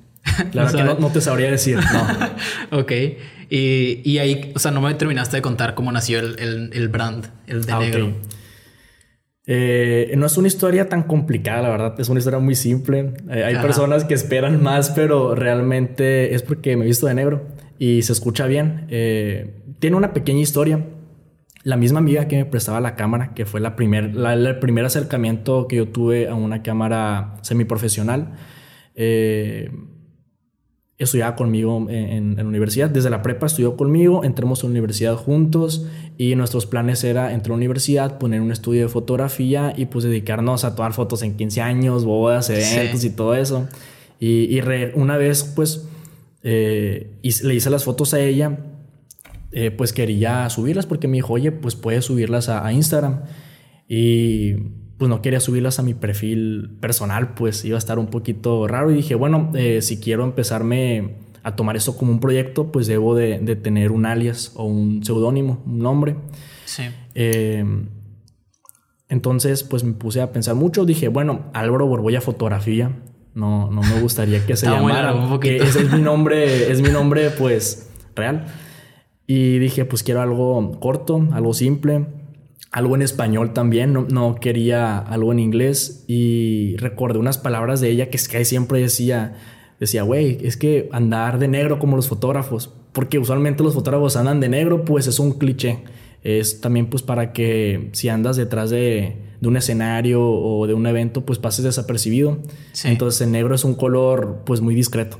La 0.51 0.63
verdad 0.65 0.98
que 0.98 1.01
no, 1.01 1.07
te 1.07 1.22
sabría 1.22 1.50
decir, 1.50 1.77
no. 1.77 2.77
ok. 2.79 2.91
Y, 3.50 4.01
y, 4.03 4.17
ahí, 4.17 4.51
o 4.53 4.60
sea, 4.60 4.72
no 4.72 4.81
me 4.81 4.93
terminaste 4.96 5.38
de 5.38 5.41
contar 5.41 5.75
cómo 5.75 5.93
nació 5.93 6.19
el, 6.19 6.72
el, 6.74 6.88
brand, 6.89 7.25
el 7.48 7.63
de 7.63 7.72
ah, 7.72 7.79
negro. 7.79 8.12
Eh, 9.49 10.13
no 10.17 10.25
es 10.25 10.37
una 10.37 10.47
historia 10.47 10.89
tan 10.89 11.03
complicada, 11.03 11.61
la 11.61 11.69
verdad, 11.69 11.95
es 11.99 12.09
una 12.09 12.19
historia 12.19 12.39
muy 12.39 12.53
simple. 12.53 13.13
Eh, 13.29 13.45
hay 13.45 13.55
personas 13.55 14.03
que 14.03 14.13
esperan 14.13 14.61
más, 14.61 14.89
pero 14.91 15.35
realmente 15.35 16.35
es 16.35 16.43
porque 16.43 16.75
me 16.75 16.83
he 16.83 16.87
visto 16.87 17.07
de 17.07 17.13
negro 17.13 17.47
y 17.79 18.01
se 18.01 18.11
escucha 18.11 18.45
bien. 18.45 18.85
Eh, 18.89 19.55
tiene 19.79 19.95
una 19.95 20.13
pequeña 20.13 20.41
historia. 20.41 20.85
La 21.63 21.77
misma 21.77 21.99
amiga 21.99 22.27
que 22.27 22.37
me 22.37 22.45
prestaba 22.45 22.81
la 22.81 22.95
cámara, 22.95 23.33
que 23.33 23.45
fue 23.45 23.61
la 23.61 23.75
primer, 23.75 24.15
el 24.15 24.59
primer 24.59 24.85
acercamiento 24.85 25.67
que 25.67 25.77
yo 25.77 25.87
tuve 25.87 26.27
a 26.27 26.35
una 26.35 26.61
cámara 26.61 27.35
semiprofesional, 27.41 28.33
eh, 28.95 29.71
estudiaba 30.97 31.35
conmigo 31.35 31.85
en, 31.89 32.35
la 32.35 32.43
universidad. 32.43 32.89
Desde 32.89 33.09
la 33.09 33.21
prepa 33.21 33.45
estudió 33.45 33.77
conmigo, 33.77 34.23
entramos 34.23 34.63
a 34.63 34.67
la 34.67 34.71
universidad 34.71 35.15
juntos 35.15 35.85
y 36.17 36.35
nuestros 36.35 36.65
planes 36.65 37.03
era 37.03 37.33
entrar 37.33 37.51
a 37.51 37.55
la 37.55 37.57
universidad, 37.57 38.17
poner 38.17 38.41
un 38.41 38.51
estudio 38.51 38.83
de 38.83 38.89
fotografía 38.89 39.73
y 39.77 39.85
pues 39.85 40.05
dedicarnos 40.05 40.63
a 40.63 40.75
tomar 40.75 40.93
fotos 40.93 41.21
en 41.21 41.37
15 41.37 41.61
años, 41.61 42.03
bodas, 42.03 42.49
eventos 42.49 43.03
y 43.03 43.11
todo 43.11 43.35
eso. 43.35 43.67
Y, 44.19 44.59
una 44.95 45.17
vez 45.17 45.43
pues 45.43 45.87
eh, 46.41 47.11
le 47.21 47.55
hice 47.55 47.69
las 47.69 47.83
fotos 47.83 48.15
a 48.15 48.19
ella, 48.19 48.57
eh, 49.51 49.69
pues 49.69 49.93
quería 49.93 50.49
subirlas 50.49 50.87
porque 50.87 51.07
me 51.07 51.17
dijo, 51.17 51.33
oye, 51.33 51.51
pues 51.51 51.75
puedes 51.75 52.05
subirlas 52.05 52.49
a 52.49 52.71
Instagram. 52.73 53.21
Y 53.87 54.55
pues 54.97 55.09
no 55.09 55.21
quería 55.21 55.39
subirlas 55.39 55.79
a 55.79 55.83
mi 55.83 55.93
perfil 55.93 56.77
personal, 56.79 57.33
pues 57.35 57.63
iba 57.65 57.75
a 57.75 57.79
estar 57.79 57.99
un 57.99 58.07
poquito 58.07 58.67
raro 58.67 58.91
y 58.91 58.95
dije, 58.95 59.15
bueno, 59.15 59.51
eh, 59.53 59.81
si 59.81 59.99
quiero 59.99 60.23
empezarme 60.23 61.15
a 61.43 61.55
tomar 61.55 61.77
esto 61.77 61.95
como 61.95 62.11
un 62.11 62.19
proyecto, 62.19 62.71
pues 62.71 62.87
debo 62.87 63.15
de, 63.15 63.37
tener 63.57 63.91
un 63.91 64.05
alias 64.05 64.51
o 64.55 64.63
un 64.65 65.03
seudónimo, 65.03 65.61
un 65.65 65.79
nombre. 65.79 66.15
Sí. 66.65 66.83
Em, 67.13 67.89
entonces, 69.07 69.63
pues 69.63 69.83
me 69.83 69.93
puse 69.93 70.19
a 70.19 70.31
pensar 70.31 70.55
mucho, 70.55 70.83
dije, 70.83 71.09
bueno, 71.09 71.45
Álvaro 71.53 71.85
Borbolla 71.85 72.19
Fotografía, 72.19 72.91
no, 73.35 73.69
no 73.71 73.81
me 73.81 74.01
gustaría 74.01 74.45
que 74.45 74.55
se 74.57 74.65
llamara, 74.65 75.13
que 75.39 75.57
ese 75.57 75.83
es 75.83 75.93
mi 75.93 76.01
nombre, 76.01 76.71
es 76.71 76.81
mi 76.81 76.89
nombre, 76.89 77.29
pues, 77.29 77.91
real. 78.15 78.47
Y 79.27 79.59
dije, 79.59 79.85
pues 79.85 80.01
quiero 80.01 80.21
algo 80.21 80.79
corto, 80.79 81.27
algo 81.33 81.53
simple 81.53 82.07
algo 82.71 82.95
en 82.95 83.01
español 83.01 83.53
también, 83.53 83.93
no, 83.93 84.36
quería 84.36 84.97
algo 84.97 85.31
en 85.31 85.39
inglés 85.39 86.03
y 86.07 86.75
recordé 86.77 87.19
unas 87.19 87.38
palabras 87.38 87.79
de 87.81 87.89
ella 87.89 88.09
que 88.09 88.17
es 88.17 88.27
que 88.27 88.43
siempre 88.45 88.79
decía, 88.81 89.36
decía, 89.79 90.03
güey, 90.03 90.38
es 90.41 90.57
que 90.57 90.89
andar 90.91 91.39
de 91.39 91.47
negro 91.47 91.79
como 91.79 91.95
los 91.95 92.07
fotógrafos, 92.07 92.74
porque 92.91 93.19
usualmente 93.19 93.63
los 93.63 93.74
fotógrafos 93.74 94.15
andan 94.17 94.39
de 94.39 94.50
negro, 94.50 94.83
pues 94.83 95.07
es 95.07 95.19
un 95.19 95.33
cliché. 95.33 95.79
Es 96.24 96.59
también 96.59 96.89
pues 96.89 97.03
para 97.03 97.31
que 97.31 97.89
si 97.93 98.09
andas 98.09 98.36
detrás 98.36 98.69
de, 98.69 99.15
de 99.39 99.47
un 99.47 99.55
escenario 99.55 100.21
o 100.24 100.67
de 100.67 100.74
un 100.74 100.86
evento, 100.88 101.25
pues 101.25 101.39
pases 101.39 101.63
desapercibido. 101.63 102.39
Entonces 102.83 103.21
el 103.21 103.31
negro 103.31 103.55
es 103.55 103.63
un 103.63 103.75
color 103.75 104.41
pues 104.45 104.59
muy 104.62 104.75
discreto. 104.75 105.19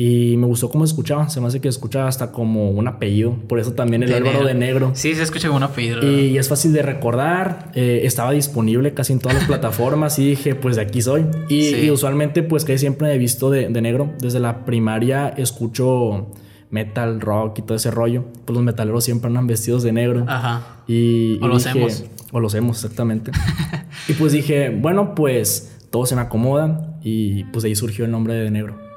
Y 0.00 0.36
me 0.36 0.46
gustó 0.46 0.70
cómo 0.70 0.84
escuchaba. 0.84 1.28
Se 1.28 1.40
me 1.40 1.48
hace 1.48 1.60
que 1.60 1.66
escuchaba 1.66 2.06
hasta 2.06 2.30
como 2.30 2.70
un 2.70 2.86
apellido. 2.86 3.34
Por 3.48 3.58
eso 3.58 3.72
también 3.72 4.04
el 4.04 4.14
Álvaro 4.14 4.44
de 4.44 4.54
Negro. 4.54 4.92
Sí, 4.94 5.12
se 5.16 5.24
escucha 5.24 5.48
como 5.48 5.56
un 5.56 5.64
apellido. 5.64 6.08
Y 6.08 6.38
es 6.38 6.48
fácil 6.48 6.72
de 6.72 6.82
recordar. 6.82 7.72
Eh, 7.74 8.02
estaba 8.04 8.30
disponible 8.30 8.94
casi 8.94 9.12
en 9.12 9.18
todas 9.18 9.38
las 9.38 9.44
plataformas. 9.48 10.16
Y 10.20 10.28
dije, 10.28 10.54
pues 10.54 10.76
de 10.76 10.82
aquí 10.82 11.02
soy. 11.02 11.26
Y, 11.48 11.90
usualmente, 11.90 12.44
pues 12.44 12.64
que 12.64 12.78
siempre 12.78 13.12
he 13.12 13.18
visto 13.18 13.50
de, 13.50 13.68
negro. 13.70 14.12
Desde 14.20 14.38
la 14.38 14.64
primaria 14.64 15.30
escucho 15.30 16.28
metal, 16.70 17.20
rock 17.20 17.58
y 17.58 17.62
todo 17.62 17.74
ese 17.74 17.90
rollo. 17.90 18.26
Pues 18.44 18.54
los 18.54 18.62
metaleros 18.62 19.02
siempre 19.02 19.26
andan 19.26 19.48
vestidos 19.48 19.82
de 19.82 19.90
negro. 19.90 20.26
Ajá. 20.28 20.84
Y, 20.86 21.42
o 21.42 21.48
los 21.48 21.66
hemos. 21.66 22.04
O 22.30 22.38
los 22.38 22.54
hemos, 22.54 22.84
exactamente. 22.84 23.32
y 24.08 24.12
pues 24.12 24.30
dije, 24.30 24.70
bueno, 24.70 25.16
pues 25.16 25.76
todo 25.90 26.06
se 26.06 26.14
me 26.14 26.20
acomoda. 26.20 27.00
Y 27.02 27.42
pues 27.46 27.64
de 27.64 27.70
ahí 27.70 27.74
surgió 27.74 28.04
el 28.04 28.12
nombre 28.12 28.34
de 28.34 28.48
negro. 28.52 28.87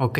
Ok. 0.00 0.18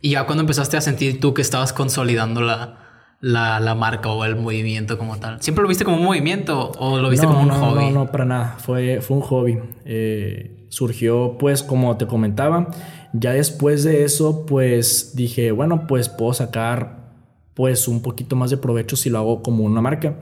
Y 0.00 0.10
ya 0.10 0.26
cuando 0.26 0.42
empezaste 0.42 0.76
a 0.76 0.80
sentir 0.80 1.20
tú 1.20 1.34
que 1.34 1.40
estabas 1.40 1.72
consolidando 1.72 2.40
la, 2.40 2.84
la, 3.20 3.74
marca 3.76 4.10
o 4.10 4.24
el 4.24 4.34
movimiento 4.34 4.98
como 4.98 5.18
tal. 5.18 5.40
¿Siempre 5.40 5.62
lo 5.62 5.68
viste 5.68 5.84
como 5.84 5.98
un 5.98 6.02
movimiento 6.02 6.72
o 6.78 6.98
lo 6.98 7.08
viste 7.08 7.26
como 7.26 7.40
un 7.40 7.50
hobby? 7.50 7.84
No, 7.84 7.90
no, 8.04 8.10
para 8.10 8.24
nada. 8.24 8.56
Fue, 8.58 9.00
fue 9.00 9.16
un 9.16 9.22
hobby. 9.22 9.58
Eh, 9.84 10.66
surgió, 10.68 11.36
pues, 11.38 11.62
como 11.62 11.96
te 11.96 12.08
comentaba. 12.08 12.68
Ya 13.12 13.32
después 13.32 13.84
de 13.84 14.02
eso, 14.02 14.44
pues 14.46 15.14
dije, 15.14 15.52
bueno, 15.52 15.86
pues 15.86 16.08
puedo 16.08 16.34
sacar, 16.34 17.12
pues, 17.54 17.86
un 17.86 18.02
poquito 18.02 18.34
más 18.34 18.50
de 18.50 18.56
provecho 18.56 18.96
si 18.96 19.10
lo 19.10 19.18
hago 19.18 19.42
como 19.42 19.62
una 19.62 19.80
marca. 19.80 20.16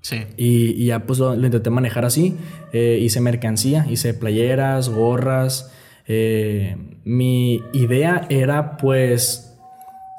Sí. 0.00 0.18
Y, 0.36 0.86
ya, 0.86 1.06
pues, 1.06 1.18
lo, 1.18 1.34
intenté 1.34 1.70
manejar 1.70 2.04
así. 2.04 2.36
Eh, 2.72 3.00
hice 3.02 3.20
mercancía, 3.20 3.84
hice 3.90 4.14
playeras, 4.14 4.88
gorras. 4.88 5.72
Eh, 6.06 6.76
mi 7.08 7.62
idea 7.72 8.26
era 8.28 8.76
pues 8.76 9.58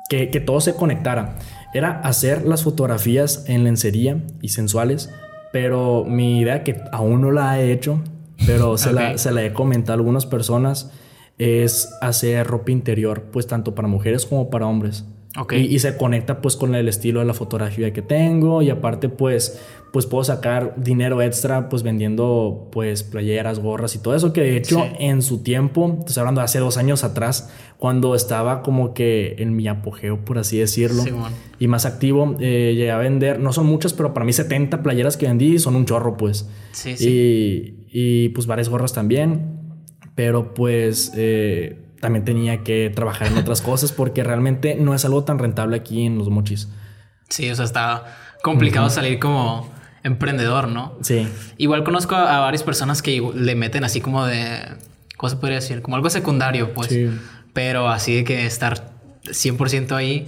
que, 0.09 0.25
todo 0.43 0.59
se 0.59 0.73
conectara. 0.73 1.35
Era 1.71 1.99
hacer 1.99 2.47
las 2.47 2.63
fotografías 2.63 3.45
en 3.47 3.63
lencería 3.63 4.23
y 4.41 4.49
sensuales, 4.49 5.13
pero 5.53 6.03
mi 6.03 6.39
idea 6.39 6.63
que 6.63 6.81
aún 6.91 7.21
no 7.21 7.31
la 7.31 7.61
he 7.61 7.71
hecho, 7.71 8.01
pero 8.47 8.75
se, 8.79 8.91
la, 8.91 9.19
se 9.19 9.31
la 9.31 9.43
he 9.43 9.53
comentado 9.53 9.93
a 9.93 9.97
algunas 9.97 10.25
personas, 10.25 10.91
es 11.37 11.93
hacer 12.01 12.47
ropa 12.47 12.71
interior, 12.71 13.25
pues 13.31 13.45
tanto 13.45 13.75
para 13.75 13.87
mujeres 13.87 14.25
como 14.25 14.49
para 14.49 14.65
hombres. 14.65 15.05
Y, 15.51 15.77
se 15.77 15.95
conecta 15.95 16.41
pues 16.41 16.55
con 16.55 16.73
el 16.73 16.87
estilo 16.87 17.19
de 17.19 17.25
la 17.27 17.35
fotografía 17.35 17.93
que 17.93 18.01
tengo. 18.01 18.61
Y 18.61 18.69
aparte 18.71 19.09
pues 19.09 19.59
pues 19.91 20.05
puedo 20.05 20.23
sacar 20.23 20.75
dinero 20.77 21.21
extra 21.21 21.69
pues 21.69 21.83
vendiendo 21.83 22.67
pues 22.71 23.03
playeras, 23.03 23.59
gorras 23.59 23.95
y 23.95 23.99
todo 23.99 24.15
eso 24.15 24.33
que 24.33 24.41
de 24.41 24.57
hecho 24.57 24.85
en 24.99 25.21
su 25.21 25.41
tiempo, 25.41 25.97
estoy 26.05 26.21
hablando 26.21 26.41
de 26.41 26.45
hace 26.45 26.59
dos 26.59 26.77
años 26.77 27.03
atrás, 27.03 27.51
cuando 27.77 28.13
estaba 28.13 28.61
como 28.61 28.93
que 28.93 29.35
en 29.39 29.55
mi 29.55 29.67
apogeo 29.67 30.23
por 30.23 30.37
así 30.37 30.59
decirlo 30.59 31.03
y 31.57 31.67
más 31.67 31.85
activo, 31.85 32.35
eh, 32.39 32.73
llegué 32.75 32.91
a 32.91 32.97
vender, 32.97 33.39
no 33.39 33.51
son 33.51 33.65
muchas 33.65 33.93
pero 33.93 34.13
para 34.13 34.25
mí 34.25 34.33
70 34.33 34.83
playeras 34.83 35.17
que 35.17 35.27
vendí 35.27 35.57
son 35.57 35.75
un 35.75 35.85
chorro 35.85 36.17
pues. 36.17 36.47
Sí, 36.71 36.95
y, 36.99 37.85
y 37.91 38.29
pues 38.29 38.45
varias 38.45 38.69
gorras 38.69 38.93
también, 38.93 39.57
pero 40.15 40.53
pues... 40.53 41.13
Eh, 41.15 41.85
también 41.99 42.25
tenía 42.25 42.63
que 42.63 42.91
trabajar 42.93 43.27
en 43.27 43.37
otras 43.39 43.61
cosas 43.61 43.91
porque 43.91 44.23
realmente 44.23 44.75
no 44.75 44.93
es 44.93 45.05
algo 45.05 45.23
tan 45.23 45.39
rentable 45.39 45.77
aquí 45.77 46.05
en 46.05 46.17
los 46.17 46.29
mochis. 46.29 46.69
Sí, 47.29 47.49
o 47.49 47.55
sea, 47.55 47.65
está 47.65 48.17
complicado 48.41 48.89
salir 48.89 49.19
como 49.19 49.69
emprendedor, 50.03 50.67
¿no? 50.67 50.97
Sí. 51.01 51.27
Igual 51.57 51.83
conozco 51.83 52.15
a, 52.15 52.39
varias 52.39 52.63
personas 52.63 53.01
que 53.01 53.21
le 53.35 53.55
meten 53.55 53.83
así 53.83 54.01
como 54.01 54.25
de, 54.25 54.61
¿cómo 55.17 55.29
se 55.29 55.35
podría 55.35 55.57
decir? 55.57 55.81
Como 55.81 55.95
algo 55.95 56.09
secundario, 56.09 56.73
pues. 56.73 56.87
Sí. 56.87 57.09
Pero 57.53 57.89
así 57.89 58.15
de 58.15 58.23
que 58.23 58.45
estar 58.45 58.93
100% 59.23 59.91
ahí, 59.95 60.27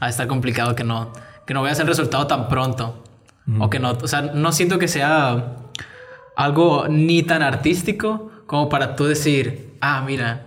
a 0.00 0.08
estar 0.08 0.26
complicado 0.26 0.74
que 0.74 0.84
no, 0.84 1.12
que 1.46 1.54
no 1.54 1.62
veas 1.62 1.78
el 1.80 1.86
resultado 1.86 2.26
tan 2.26 2.48
pronto. 2.48 3.02
O 3.60 3.70
que 3.70 3.78
no, 3.78 3.92
o 3.92 4.08
sea, 4.08 4.22
no 4.22 4.50
siento 4.50 4.80
que 4.80 4.88
sea 4.88 5.54
algo 6.36 6.88
ni 6.88 7.22
tan 7.22 7.42
artístico 7.42 8.32
como 8.46 8.68
para 8.68 8.96
tú 8.96 9.04
decir, 9.04 9.76
ah, 9.80 10.02
mira, 10.04 10.45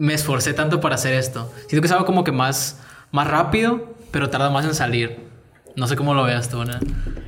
me 0.00 0.14
esforcé 0.14 0.54
tanto 0.54 0.80
para 0.80 0.96
hacer 0.96 1.14
esto. 1.14 1.52
Siento 1.68 1.82
que 1.82 1.86
es 1.86 1.92
algo 1.92 2.06
como 2.06 2.24
que 2.24 2.32
más, 2.32 2.80
más 3.12 3.28
rápido, 3.28 3.94
pero 4.10 4.30
tarda 4.30 4.50
más 4.50 4.64
en 4.64 4.74
salir. 4.74 5.18
No 5.76 5.86
sé 5.86 5.94
cómo 5.94 6.14
lo 6.14 6.24
veas 6.24 6.48
tú, 6.48 6.64
¿no? 6.64 6.72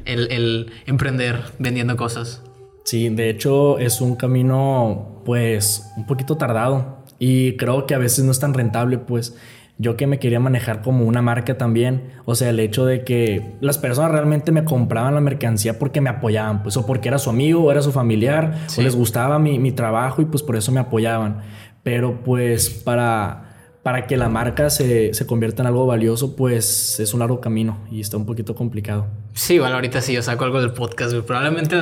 el, 0.05 0.33
el 0.33 0.73
emprender 0.87 1.41
vendiendo 1.59 1.97
cosas. 1.97 2.43
Sí, 2.85 3.09
de 3.11 3.31
hecho 3.31 3.79
es 3.79 4.01
un 4.01 4.17
camino 4.17 5.23
pues 5.25 5.93
un 5.97 6.07
poquito 6.07 6.37
tardado 6.37 7.05
y 7.19 7.57
creo 7.57 7.87
que 7.87 7.95
a 7.95 7.99
veces 7.99 8.25
no 8.25 8.33
es 8.33 8.41
tan 8.41 8.55
rentable 8.55 8.99
pues 8.99 9.37
yo 9.79 9.97
que 9.97 10.07
me 10.07 10.19
quería 10.19 10.39
manejar 10.39 10.83
como 10.83 11.07
una 11.07 11.23
marca 11.23 11.59
también, 11.59 12.13
o 12.25 12.35
sea, 12.35 12.51
el 12.51 12.61
hecho 12.61 12.85
de 12.85 13.05
que 13.05 13.57
las 13.61 13.79
personas 13.79 14.13
realmente 14.13 14.53
me 14.53 14.65
compraban 14.65 15.15
la 15.15 15.21
mercancía 15.21 15.79
porque 15.79 16.01
me 16.01 16.11
apoyaban, 16.11 16.63
pues 16.63 16.77
o 16.77 16.87
porque 16.87 17.09
era 17.09 17.19
su 17.19 17.31
amigo 17.31 17.65
o 17.65 17.73
era 17.73 17.83
su 17.83 17.91
familiar, 17.91 18.59
o 18.79 18.83
les 18.83 18.95
gustaba 18.95 19.39
mi, 19.39 19.59
mi, 19.59 19.73
trabajo 19.73 20.23
y 20.23 20.27
pues 20.27 20.43
por 20.43 20.57
eso 20.57 20.71
me 20.71 20.79
apoyaban. 20.79 21.41
Pero 21.83 22.23
pues 22.23 22.71
para, 22.71 23.53
para 23.83 24.07
que 24.07 24.17
la 24.17 24.29
marca 24.29 24.71
se, 24.71 25.13
se, 25.15 25.27
convierta 25.27 25.63
en 25.63 25.67
algo 25.67 25.87
valioso, 25.87 26.37
pues 26.37 27.01
es 27.01 27.13
un 27.13 27.21
largo 27.21 27.41
camino 27.41 27.81
y 27.91 28.01
está 28.01 28.17
un 28.17 28.27
poquito 28.27 28.55
complicado. 28.55 29.09
Sí, 29.35 29.59
bueno, 29.59 29.75
ahorita 29.75 30.01
sí 30.01 30.13
yo 30.13 30.23
saco 30.23 30.45
algo 30.45 30.61
del 30.61 30.73
podcast, 30.73 31.15
Probablemente 31.27 31.77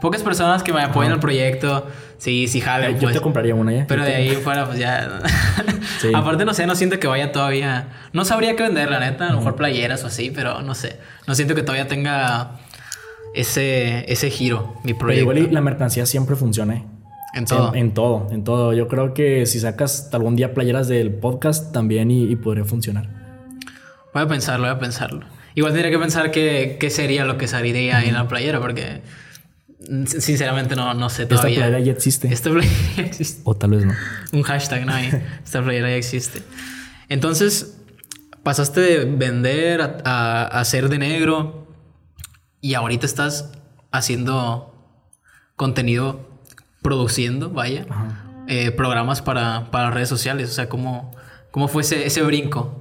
pocas 0.00 0.22
personas 0.22 0.62
que 0.62 0.72
me 0.72 0.80
apoyen 0.82 1.12
al 1.12 1.20
proyecto, 1.20 1.86
sí, 2.16 2.48
sí 2.48 2.60
jalen. 2.60 2.94
yo 2.94 3.00
te 3.00 3.06
pues. 3.06 3.20
compraría 3.20 3.54
una 3.54 3.72
ya. 3.72 3.86
Pero 3.86 4.04
de 4.04 4.14
ahí 4.14 4.30
fuera, 4.36 4.66
pues 4.66 4.78
ya. 4.78 5.20
Aparte, 6.14 6.44
no 6.46 6.54
sé, 6.54 6.66
no 6.66 6.74
siento 6.74 6.98
que 6.98 7.06
vaya 7.06 7.32
todavía. 7.32 7.88
No 8.12 8.24
sabría 8.24 8.56
qué 8.56 8.62
vender, 8.62 8.90
la 8.90 9.00
neta. 9.00 9.28
A 9.28 9.32
lo 9.32 9.38
mejor 9.38 9.56
playeras 9.56 10.04
o 10.04 10.06
así, 10.06 10.30
pero 10.30 10.62
no 10.62 10.74
sé. 10.74 10.96
No 11.26 11.34
siento 11.34 11.54
que 11.54 11.62
todavía 11.62 11.88
tenga 11.88 12.60
ese, 13.34 14.10
ese 14.10 14.30
giro, 14.30 14.74
mi 14.84 14.94
proyecto. 14.94 15.28
Pero 15.28 15.38
igual 15.38 15.54
la 15.54 15.60
mercancía 15.60 16.06
siempre 16.06 16.36
funciona. 16.36 16.76
¿eh? 16.76 16.84
En 17.34 17.46
todo. 17.46 17.74
En, 17.74 17.94
todo, 17.94 18.28
en 18.30 18.44
todo. 18.44 18.72
Yo 18.74 18.88
creo 18.88 19.14
que 19.14 19.46
si 19.46 19.58
sacas 19.58 20.10
algún 20.12 20.36
día 20.36 20.52
playeras 20.52 20.88
del 20.88 21.14
podcast 21.14 21.72
también 21.72 22.10
y, 22.10 22.36
podría 22.36 22.64
funcionar. 22.64 23.08
Voy 24.12 24.22
a 24.22 24.28
pensarlo, 24.28 24.66
voy 24.66 24.76
a 24.76 24.78
pensarlo. 24.78 25.26
Igual 25.54 25.72
tendría 25.72 25.90
que 25.90 25.98
pensar 25.98 26.30
qué, 26.30 26.76
qué 26.78 26.90
sería 26.90 27.24
lo 27.24 27.38
que 27.38 27.48
saliría 27.48 28.04
en 28.04 28.14
la 28.14 28.28
playera, 28.28 28.60
porque 28.60 29.02
sinceramente 30.06 30.76
no, 30.76 30.92
no 30.92 31.08
sé 31.08 31.26
todavía. 31.26 31.50
Esta 31.50 31.66
playera 31.66 31.80
ya 31.80 31.92
existe. 31.92 32.32
Esta 32.32 32.50
playera 32.50 32.76
ya 32.96 33.02
existe. 33.02 33.40
O 33.44 33.54
tal 33.54 33.70
vez 33.70 33.86
no. 33.86 33.94
Un 34.32 34.42
hashtag, 34.42 34.84
no 34.84 34.96
Esta 34.96 35.62
playera 35.62 35.88
ya 35.88 35.96
existe. 35.96 36.42
Entonces, 37.08 37.78
pasaste 38.42 38.80
de 38.80 39.04
vender 39.06 39.80
a, 39.80 39.96
a, 40.04 40.42
a 40.42 40.60
hacer 40.60 40.90
de 40.90 40.98
negro 40.98 41.66
y 42.60 42.74
ahorita 42.74 43.06
estás 43.06 43.52
haciendo 43.90 44.68
contenido 45.56 46.31
produciendo, 46.82 47.50
vaya, 47.50 47.86
eh, 48.48 48.72
programas 48.72 49.22
para, 49.22 49.70
para, 49.70 49.90
redes 49.90 50.08
sociales. 50.08 50.50
O 50.50 50.52
sea, 50.52 50.68
¿cómo, 50.68 51.12
cómo 51.50 51.68
fue 51.68 51.82
ese, 51.82 52.06
ese 52.06 52.22
brinco? 52.22 52.78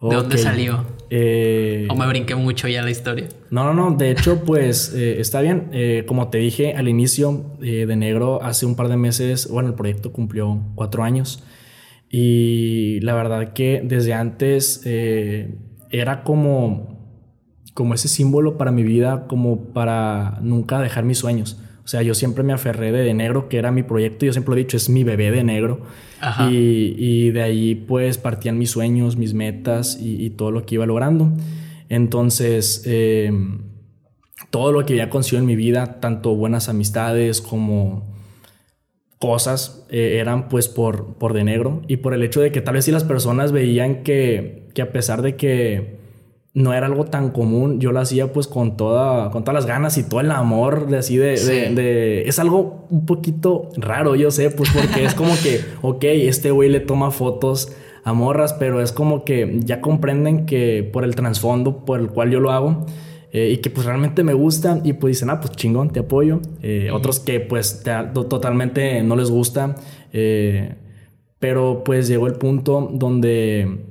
¿De 0.00 0.14
dónde 0.14 0.38
salió? 0.38 0.84
Eh, 1.08 1.86
¿O 1.90 1.94
me 1.94 2.06
brinqué 2.06 2.34
mucho 2.34 2.68
ya 2.68 2.82
la 2.82 2.90
historia? 2.90 3.28
No, 3.50 3.64
no, 3.64 3.72
no. 3.72 3.96
De 3.96 4.10
hecho, 4.10 4.42
pues 4.44 4.92
eh, 4.94 5.20
está 5.20 5.40
bien. 5.40 5.70
como 6.06 6.28
te 6.28 6.38
dije 6.38 6.74
al 6.74 6.88
inicio 6.88 7.56
de 7.60 7.96
negro, 7.96 8.42
hace 8.42 8.66
un 8.66 8.74
par 8.74 8.88
de 8.88 8.96
meses, 8.96 9.48
bueno, 9.48 9.68
el 9.68 9.74
proyecto 9.74 10.12
cumplió 10.12 10.60
cuatro 10.74 11.02
años. 11.02 11.42
Y 12.10 13.00
la 13.00 13.14
verdad 13.14 13.52
que 13.52 13.82
desde 13.84 14.14
antes 14.14 14.82
era 14.84 16.22
como, 16.22 17.22
como 17.74 17.94
ese 17.94 18.08
símbolo 18.08 18.58
para 18.58 18.70
mi 18.70 18.82
vida, 18.82 19.26
como 19.26 19.72
para 19.72 20.38
nunca 20.42 20.80
dejar 20.80 21.04
mis 21.04 21.18
sueños. 21.18 21.58
O 21.86 21.88
sea, 21.88 22.02
yo 22.02 22.14
siempre 22.14 22.42
me 22.42 22.52
aferré 22.52 22.90
de, 22.90 23.04
de 23.04 23.14
negro, 23.14 23.48
que 23.48 23.58
era 23.58 23.70
mi 23.70 23.84
proyecto. 23.84 24.26
Yo 24.26 24.32
siempre 24.32 24.50
lo 24.50 24.56
he 24.56 24.64
dicho, 24.64 24.76
es 24.76 24.88
mi 24.88 25.04
bebé 25.04 25.30
de 25.30 25.44
negro. 25.44 25.82
Y, 26.50 26.96
y, 26.98 27.30
de 27.30 27.42
ahí 27.42 27.76
pues 27.76 28.18
partían 28.18 28.58
mis 28.58 28.72
sueños, 28.72 29.16
mis 29.16 29.34
metas 29.34 29.96
y, 30.00 30.30
todo 30.30 30.50
lo 30.50 30.66
que 30.66 30.74
iba 30.74 30.84
logrando. 30.84 31.30
Entonces, 31.88 32.82
eh, 32.86 33.30
todo 34.50 34.72
lo 34.72 34.84
que 34.84 34.94
había 34.94 35.10
conseguido 35.10 35.42
en 35.42 35.46
mi 35.46 35.54
vida, 35.54 36.00
tanto 36.00 36.34
buenas 36.34 36.68
amistades 36.68 37.40
como 37.40 38.16
cosas, 39.20 39.86
eh, 39.88 40.18
eran 40.20 40.48
pues 40.48 40.66
por, 40.66 41.14
por 41.18 41.34
de 41.34 41.44
negro. 41.44 41.82
Y 41.86 41.98
por 41.98 42.14
el 42.14 42.24
hecho 42.24 42.40
de 42.40 42.50
que 42.50 42.62
tal 42.62 42.74
vez 42.74 42.86
si 42.86 42.90
las 42.90 43.04
personas 43.04 43.52
veían 43.52 44.02
que, 44.02 44.70
que 44.74 44.82
a 44.82 44.90
pesar 44.90 45.22
de 45.22 45.36
que 45.36 46.00
no 46.56 46.72
era 46.72 46.86
algo 46.86 47.04
tan 47.04 47.30
común. 47.32 47.80
Yo 47.80 47.92
lo 47.92 48.00
hacía 48.00 48.32
pues 48.32 48.46
con 48.46 48.78
toda, 48.78 49.30
con 49.30 49.44
todas 49.44 49.54
las 49.54 49.66
ganas 49.66 49.98
y 49.98 50.04
todo 50.04 50.20
el 50.20 50.30
amor 50.30 50.88
de 50.88 50.96
así 50.96 51.18
de, 51.18 51.36
de, 51.36 52.22
es 52.26 52.38
algo 52.38 52.86
un 52.88 53.04
poquito 53.04 53.68
raro, 53.76 54.16
yo 54.16 54.30
sé, 54.30 54.50
pues 54.50 54.70
porque 54.72 55.04
es 55.04 55.14
como 55.14 55.34
que, 55.42 55.60
ok, 55.82 56.02
este 56.04 56.50
güey 56.50 56.70
le 56.70 56.80
toma 56.80 57.10
fotos 57.10 57.72
a 58.04 58.14
morras, 58.14 58.54
pero 58.54 58.80
es 58.80 58.90
como 58.90 59.22
que 59.22 59.60
ya 59.64 59.82
comprenden 59.82 60.46
que 60.46 60.88
por 60.90 61.04
el 61.04 61.14
trasfondo 61.14 61.84
por 61.84 62.00
el 62.00 62.08
cual 62.08 62.30
yo 62.30 62.40
lo 62.40 62.50
hago. 62.50 62.86
Eh, 63.32 63.50
y 63.50 63.58
que 63.58 63.68
pues 63.68 63.84
realmente 63.84 64.24
me 64.24 64.32
gusta 64.32 64.80
y 64.82 64.94
pues 64.94 65.16
dicen, 65.16 65.28
ah, 65.28 65.40
pues 65.40 65.52
chingón, 65.56 65.90
te 65.90 66.00
apoyo. 66.00 66.40
Eh, 66.62 66.88
otros 66.90 67.20
que 67.20 67.38
pues 67.38 67.84
totalmente 68.14 69.02
no 69.02 69.14
les 69.14 69.30
gusta. 69.30 69.74
Eh, 70.14 70.74
pero 71.38 71.84
pues 71.84 72.08
llegó 72.08 72.28
el 72.28 72.34
punto 72.34 72.88
donde 72.94 73.84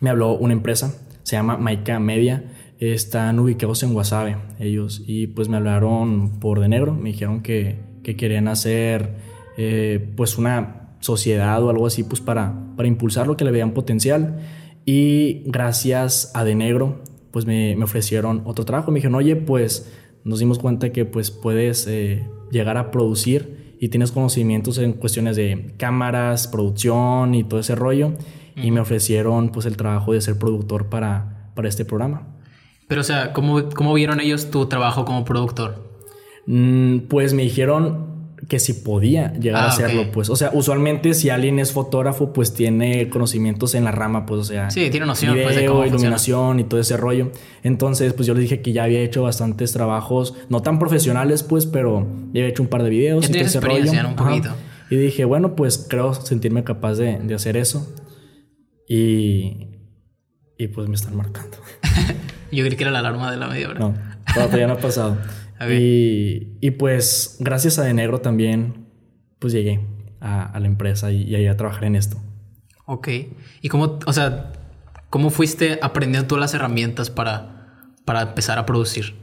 me 0.00 0.10
habló 0.10 0.36
una 0.36 0.52
empresa 0.52 0.92
se 1.28 1.36
llama 1.36 1.58
Maika 1.58 2.00
Media. 2.00 2.42
Están 2.78 3.38
ubicados 3.38 3.82
en 3.82 3.94
Wasabe 3.94 4.38
ellos. 4.58 5.02
Y 5.06 5.26
pues 5.26 5.50
me 5.50 5.58
hablaron 5.58 6.40
por 6.40 6.58
de 6.58 6.68
negro, 6.68 6.94
me 6.94 7.10
dijeron 7.10 7.42
que, 7.42 7.80
que 8.02 8.16
querían 8.16 8.48
hacer 8.48 9.16
eh, 9.58 10.14
pues 10.16 10.38
una 10.38 10.96
sociedad 11.00 11.62
o 11.62 11.68
algo 11.68 11.86
así 11.86 12.02
pues 12.02 12.22
para, 12.22 12.58
para 12.76 12.88
impulsar 12.88 13.26
lo 13.26 13.36
que 13.36 13.44
le 13.44 13.50
veían 13.50 13.72
potencial. 13.72 14.38
Y 14.86 15.42
gracias 15.44 16.32
a 16.34 16.44
de 16.44 16.54
negro 16.54 17.02
pues 17.30 17.44
me, 17.44 17.76
me 17.76 17.84
ofrecieron 17.84 18.40
otro 18.46 18.64
trabajo, 18.64 18.90
me 18.90 18.96
dijeron 18.96 19.16
oye 19.16 19.36
pues 19.36 19.92
nos 20.24 20.38
dimos 20.38 20.58
cuenta 20.58 20.92
que 20.92 21.04
pues 21.04 21.30
puedes 21.30 21.86
eh, 21.88 22.26
llegar 22.50 22.78
a 22.78 22.90
producir 22.90 23.76
y 23.78 23.90
tienes 23.90 24.12
conocimientos 24.12 24.78
en 24.78 24.94
cuestiones 24.94 25.36
de 25.36 25.74
cámaras, 25.76 26.48
producción 26.48 27.34
y 27.34 27.44
todo 27.44 27.60
ese 27.60 27.74
rollo 27.74 28.14
y 28.62 28.70
me 28.70 28.80
ofrecieron 28.80 29.50
pues 29.50 29.66
el 29.66 29.76
trabajo 29.76 30.12
de 30.12 30.20
ser 30.20 30.38
productor 30.38 30.86
para, 30.86 31.50
para 31.54 31.68
este 31.68 31.84
programa. 31.84 32.26
Pero 32.88 33.02
o 33.02 33.04
sea, 33.04 33.32
¿cómo, 33.32 33.68
¿cómo 33.70 33.94
vieron 33.94 34.20
ellos 34.20 34.50
tu 34.50 34.66
trabajo 34.66 35.04
como 35.04 35.24
productor? 35.24 35.88
Mm, 36.46 37.00
pues 37.08 37.34
me 37.34 37.42
dijeron 37.42 38.08
que 38.48 38.58
si 38.58 38.72
podía 38.72 39.32
llegar 39.34 39.62
a 39.62 39.66
ah, 39.66 39.68
hacerlo, 39.68 40.10
pues. 40.12 40.30
O 40.30 40.36
sea, 40.36 40.50
usualmente 40.54 41.12
si 41.12 41.28
alguien 41.28 41.58
es 41.58 41.72
fotógrafo, 41.72 42.32
pues 42.32 42.54
tiene 42.54 43.10
conocimientos 43.10 43.74
en 43.74 43.84
la 43.84 43.90
rama, 43.90 44.24
pues, 44.26 44.40
o 44.40 44.44
sea. 44.44 44.70
Sí, 44.70 44.88
tiene 44.90 45.06
noción, 45.06 45.36
pues, 45.42 45.56
de 45.56 45.66
cómo 45.66 45.84
iluminación 45.84 46.60
y 46.60 46.64
todo 46.64 46.80
ese 46.80 46.96
rollo. 46.96 47.30
Entonces, 47.62 48.12
pues 48.12 48.26
yo 48.26 48.34
le 48.34 48.40
dije 48.40 48.62
que 48.62 48.72
ya 48.72 48.84
había 48.84 49.00
hecho 49.00 49.22
bastantes 49.22 49.72
trabajos, 49.72 50.34
no 50.48 50.62
tan 50.62 50.78
profesionales, 50.78 51.42
pues, 51.42 51.66
pero 51.66 52.06
ya 52.32 52.40
había 52.40 52.48
hecho 52.48 52.62
un 52.62 52.68
par 52.68 52.82
de 52.82 52.90
videos 52.90 53.28
y 53.28 53.32
todo 53.32 53.42
ese 53.42 53.60
rollo. 53.60 53.90
Un 53.90 54.16
poquito. 54.16 54.50
Y 54.90 54.96
dije, 54.96 55.24
bueno, 55.24 55.54
pues 55.54 55.86
creo 55.88 56.14
sentirme 56.14 56.64
capaz 56.64 56.94
de, 56.94 57.18
de 57.18 57.34
hacer 57.34 57.56
eso. 57.56 57.92
Y, 58.88 59.68
y 60.56 60.68
pues 60.68 60.88
me 60.88 60.94
están 60.94 61.14
marcando. 61.14 61.58
Yo 62.50 62.64
creí 62.64 62.76
que 62.76 62.84
era 62.84 62.90
la 62.90 63.00
alarma 63.00 63.30
de 63.30 63.36
la 63.36 63.48
media 63.48 63.68
hora. 63.68 63.80
No, 63.80 63.94
todavía 64.34 64.66
no 64.66 64.72
ha 64.74 64.78
pasado. 64.78 65.18
y, 65.70 66.56
y, 66.60 66.70
pues 66.72 67.36
gracias 67.40 67.78
a 67.78 67.84
De 67.84 67.92
Negro 67.92 68.20
también, 68.20 68.86
pues 69.38 69.52
llegué 69.52 69.80
a, 70.20 70.44
a 70.44 70.58
la 70.58 70.66
empresa 70.66 71.12
y, 71.12 71.22
y, 71.24 71.46
a 71.46 71.56
trabajar 71.56 71.84
en 71.84 71.96
esto. 71.96 72.16
Ok. 72.86 73.08
¿Y 73.60 73.68
cómo, 73.68 73.98
o 74.06 74.12
sea, 74.14 74.52
cómo 75.10 75.28
fuiste 75.28 75.78
aprendiendo 75.82 76.26
todas 76.26 76.40
las 76.40 76.54
herramientas 76.54 77.10
para, 77.10 77.92
para 78.06 78.22
empezar 78.22 78.58
a 78.58 78.64
producir? 78.64 79.14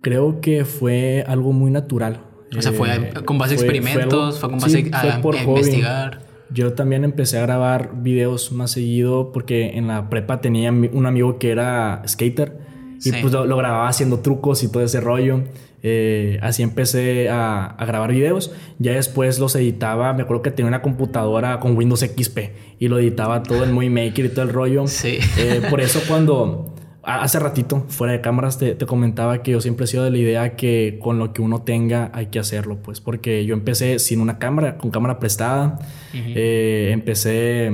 Creo 0.00 0.40
que 0.40 0.64
fue 0.64 1.24
algo 1.26 1.52
muy 1.52 1.72
natural. 1.72 2.24
O 2.56 2.62
sea, 2.62 2.72
fue 2.72 2.94
eh, 2.94 3.12
con 3.24 3.38
base 3.38 3.54
a 3.54 3.56
experimentos, 3.56 4.38
fue, 4.38 4.50
con 4.50 4.60
base 4.60 4.90
a, 4.92 5.16
a 5.16 5.42
investigar. 5.42 6.31
Yo 6.52 6.74
también 6.74 7.04
empecé 7.04 7.38
a 7.38 7.42
grabar 7.42 7.92
videos 8.02 8.52
más 8.52 8.72
seguido 8.72 9.32
porque 9.32 9.78
en 9.78 9.88
la 9.88 10.10
prepa 10.10 10.40
tenía 10.40 10.70
un 10.70 11.06
amigo 11.06 11.38
que 11.38 11.50
era 11.50 12.02
skater 12.06 12.58
y 13.04 13.12
pues 13.12 13.32
lo, 13.32 13.56
grababa 13.56 13.88
haciendo 13.88 14.20
trucos 14.20 14.62
y 14.62 14.70
todo 14.70 14.82
ese 14.82 15.00
rollo. 15.00 15.42
Eh, 15.84 16.38
así 16.42 16.62
empecé 16.62 17.28
a, 17.28 17.76
grabar 17.80 18.12
videos. 18.12 18.52
Ya 18.78 18.92
después 18.92 19.38
los 19.38 19.56
editaba. 19.56 20.12
Me 20.12 20.22
acuerdo 20.22 20.42
que 20.42 20.50
tenía 20.50 20.68
una 20.68 20.82
computadora 20.82 21.58
con 21.58 21.76
Windows 21.76 22.00
XP 22.00 22.38
y 22.78 22.88
lo 22.88 22.98
editaba 22.98 23.42
todo 23.42 23.64
en 23.64 23.72
Movie 23.72 23.90
Maker 23.90 24.26
y 24.26 24.28
todo 24.28 24.44
el 24.44 24.50
rollo. 24.50 24.86
Sí. 24.86 25.18
Eh, 25.38 25.62
por 25.68 25.80
eso 25.80 26.00
cuando 26.06 26.71
Hace 27.04 27.40
ratito, 27.40 27.84
fuera 27.88 28.12
de 28.12 28.20
cámaras, 28.20 28.58
te, 28.58 28.76
comentaba 28.86 29.42
que 29.42 29.50
yo 29.50 29.60
siempre 29.60 29.84
he 29.84 29.86
sido 29.88 30.04
de 30.04 30.12
la 30.12 30.18
idea 30.18 30.56
que 30.56 30.98
con 31.02 31.18
lo 31.18 31.32
que 31.32 31.42
uno 31.42 31.62
tenga 31.62 32.10
hay 32.14 32.26
que 32.26 32.38
hacerlo, 32.38 32.80
pues, 32.80 33.00
porque 33.00 33.44
yo 33.44 33.54
empecé 33.54 33.98
sin 33.98 34.20
una 34.20 34.38
cámara, 34.38 34.78
con 34.78 34.92
cámara 34.92 35.18
prestada, 35.18 35.80
eh, 36.12 36.90
empecé 36.92 37.72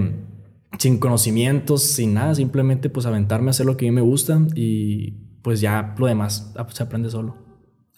sin 0.79 0.99
conocimientos, 0.99 1.83
sin 1.83 2.15
nada, 2.15 2.35
simplemente 2.35 2.89
pues 2.89 3.05
aventarme 3.05 3.49
a 3.49 3.51
hacer 3.51 3.67
lo 3.67 3.77
que 3.77 3.87
a 3.87 3.91
mí 3.91 3.95
me 3.95 4.01
gusta 4.01 4.41
y 4.55 5.13
pues 5.43 5.61
ya 5.61 5.95
lo 5.99 6.07
demás 6.07 6.53
ah, 6.57 6.67
se 6.71 6.83
aprende 6.83 7.11
solo. 7.11 7.37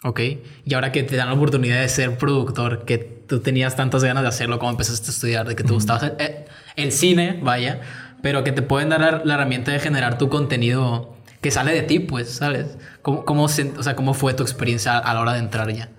Ok, 0.03 0.21
y 0.65 0.75
ahora 0.75 0.93
que 0.93 1.03
te 1.03 1.15
dan 1.17 1.29
la 1.29 1.35
oportunidad 1.35 1.81
de 1.81 1.89
ser 1.89 2.17
productor, 2.17 2.87
que 2.87 2.97
tú 2.99 3.41
tenías 3.41 3.77
tantas 3.77 4.03
ganas 4.03 4.23
de 4.23 4.31
hacerlo 4.31 4.59
como 4.59 4.71
empezaste 4.71 5.09
a 5.09 5.11
estudiar, 5.11 5.47
de 5.47 5.55
que 5.55 5.63
te 5.63 5.73
gustaba 5.73 5.99
hacer, 5.99 6.47
el 6.77 6.91
cine, 6.91 7.39
vaya, 7.43 7.83
pero 8.23 8.43
que 8.43 8.53
te 8.53 8.63
pueden 8.63 8.89
dar 8.89 9.23
la 9.25 9.35
herramienta 9.35 9.73
de 9.73 9.79
generar 9.79 10.17
tu 10.17 10.31
contenido 10.31 11.20
que 11.41 11.51
sale 11.51 11.73
de 11.73 11.83
ti, 11.83 12.01
pues, 12.01 12.31
¿sabes? 12.31 12.77
¿Cómo, 13.03 13.25
cómo, 13.25 13.45
o 13.45 13.49
sea, 13.49 13.97
¿Cómo 13.97 14.15
fue 14.15 14.35
tu 14.35 14.43
experiencia 14.43 14.99
a 14.99 15.15
la 15.15 15.21
hora 15.21 15.33
de 15.33 15.39
entrar 15.39 15.73
ya? 15.73 15.91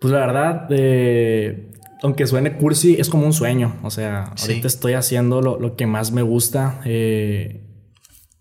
Pues 0.00 0.12
la 0.12 0.20
verdad, 0.20 0.66
eh, 0.70 1.70
aunque 2.02 2.26
suene 2.26 2.56
cursi, 2.56 2.96
es 2.98 3.08
como 3.08 3.24
un 3.24 3.32
sueño. 3.32 3.76
O 3.82 3.90
sea, 3.90 4.34
ahorita 4.38 4.66
estoy 4.66 4.94
haciendo 4.94 5.40
lo, 5.40 5.58
lo, 5.58 5.76
que 5.76 5.86
más 5.86 6.12
me 6.12 6.22
gusta. 6.22 6.80
Eh, 6.84 7.62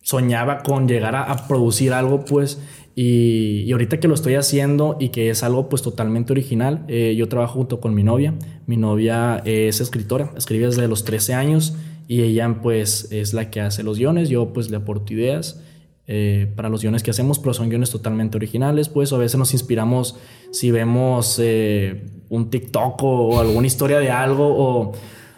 soñaba 0.02 0.64
con 0.64 0.88
llegar 0.88 1.16
a, 1.16 1.48
producir 1.48 1.94
algo, 1.94 2.26
pues, 2.26 2.62
Y, 2.96 3.64
y, 3.66 3.72
ahorita 3.72 4.00
que 4.00 4.08
lo 4.08 4.14
estoy 4.14 4.36
haciendo 4.36 4.98
y 5.00 5.10
que 5.10 5.30
es 5.30 5.42
algo 5.42 5.70
pues 5.70 5.82
totalmente 5.82 6.34
original, 6.34 6.84
eh, 6.88 7.16
yo 7.18 7.28
trabajo 7.30 7.54
junto 7.54 7.80
con 7.80 7.96
mi 7.96 8.04
novia. 8.04 8.34
Mi 8.68 8.78
novia 8.78 9.42
es 9.46 9.80
escritora, 9.80 10.32
escribe 10.36 10.66
desde 10.66 10.88
los 10.88 11.06
13 11.06 11.34
años 11.34 11.76
y 12.08 12.22
ella 12.22 12.60
pues 12.62 13.12
es 13.12 13.34
la 13.34 13.50
que 13.50 13.62
hace 13.62 13.84
los 13.84 13.98
guiones, 13.98 14.30
yo 14.30 14.54
pues 14.54 14.70
le 14.70 14.78
aporto 14.78 15.14
ideas. 15.14 15.60
Eh, 16.06 16.52
para 16.58 16.68
los 16.68 16.82
guiones 16.82 17.02
que 17.02 17.12
hacemos, 17.12 17.40
pero 17.40 17.54
son 17.54 17.70
guiones 17.70 17.90
totalmente 17.90 18.36
originales, 18.36 18.90
pues 18.90 19.14
a 19.14 19.18
veces 19.18 19.40
nos 19.40 19.54
inspiramos 19.54 20.18
si 20.52 20.70
vemos 20.70 21.40
eh, 21.42 22.12
un 22.28 22.50
TikTok 22.50 23.02
o, 23.04 23.40
alguna 23.40 23.68
historia 23.68 24.00
de 24.00 24.12
algo 24.12 24.46
o, 24.46 24.92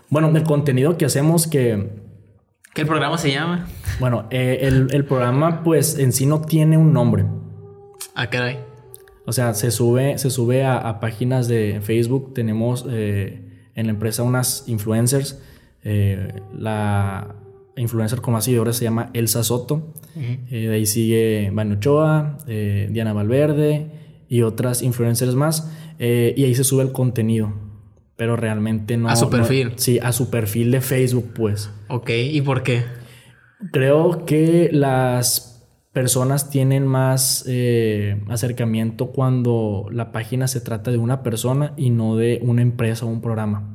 bueno, 0.10 0.36
el 0.36 0.44
contenido 0.44 0.98
que 0.98 1.06
hacemos 1.06 1.46
que... 1.46 1.92
¿Qué 2.74 2.82
el 2.82 2.88
programa 2.88 3.20
se 3.20 3.32
llama? 3.32 3.68
Bueno, 4.00 4.26
eh, 4.32 4.60
el, 4.64 4.88
el, 4.92 5.06
programa 5.06 5.64
pues 5.64 6.00
en 6.00 6.12
sí 6.12 6.26
no 6.26 6.42
tiene 6.42 6.78
un 6.80 6.94
nombre. 6.94 7.26
Ah, 8.16 8.32
caray. 8.32 8.58
O 9.28 9.34
sea, 9.34 9.54
se 9.54 9.70
sube, 9.70 10.18
se 10.18 10.32
sube 10.32 10.64
a, 10.66 10.78
a 10.78 11.00
páginas 11.00 11.48
de 11.48 11.80
Facebook, 11.84 12.34
tenemos 12.34 12.86
en 12.88 13.86
la 13.86 13.92
empresa 13.92 14.24
unas 14.24 14.64
influencers, 14.68 15.40
la 15.86 17.36
influencer 17.78 18.22
con 18.22 18.34
más 18.34 18.46
seguidores 18.46 18.78
se 18.78 18.86
llama 18.86 19.10
Elsa 19.14 19.44
Soto. 19.44 19.94
eh, 20.16 20.68
de 20.68 20.74
ahí 20.74 20.86
sigue 20.86 21.52
Vane 21.54 21.76
Ochoa, 21.76 22.38
eh, 22.48 22.88
Diana 22.92 23.14
Valverde 23.14 23.92
y 24.28 24.42
otras 24.42 24.82
influencers 24.82 25.36
más. 25.36 25.72
Eh, 26.00 26.34
y 26.36 26.44
ahí 26.46 26.56
se 26.56 26.64
sube 26.64 26.84
el 26.84 26.92
contenido. 26.92 27.54
Pero 28.16 28.38
realmente 28.38 28.96
no. 28.96 29.10
A 29.10 29.16
su 29.16 29.30
perfil. 29.30 29.72
No, 29.72 29.78
sí, 29.78 30.00
a 30.00 30.14
su 30.14 30.30
perfil 30.30 30.72
de 30.72 30.80
Facebook, 30.80 31.34
pues. 31.36 31.70
Ok, 31.90 32.10
¿y 32.12 32.42
por 32.42 32.64
qué? 32.64 32.84
Creo 33.74 34.26
que 34.26 34.70
las 34.72 35.68
personas 35.92 36.50
tienen 36.50 36.88
más 36.88 37.44
eh, 37.48 38.22
acercamiento 38.30 39.08
cuando 39.08 39.88
la 39.92 40.12
página 40.12 40.48
se 40.48 40.62
trata 40.62 40.92
de 40.92 40.98
una 40.98 41.24
persona 41.24 41.74
y 41.78 41.90
no 41.90 42.16
de 42.16 42.40
una 42.42 42.62
empresa 42.62 43.06
o 43.06 43.10
un 43.10 43.22
programa. 43.22 43.75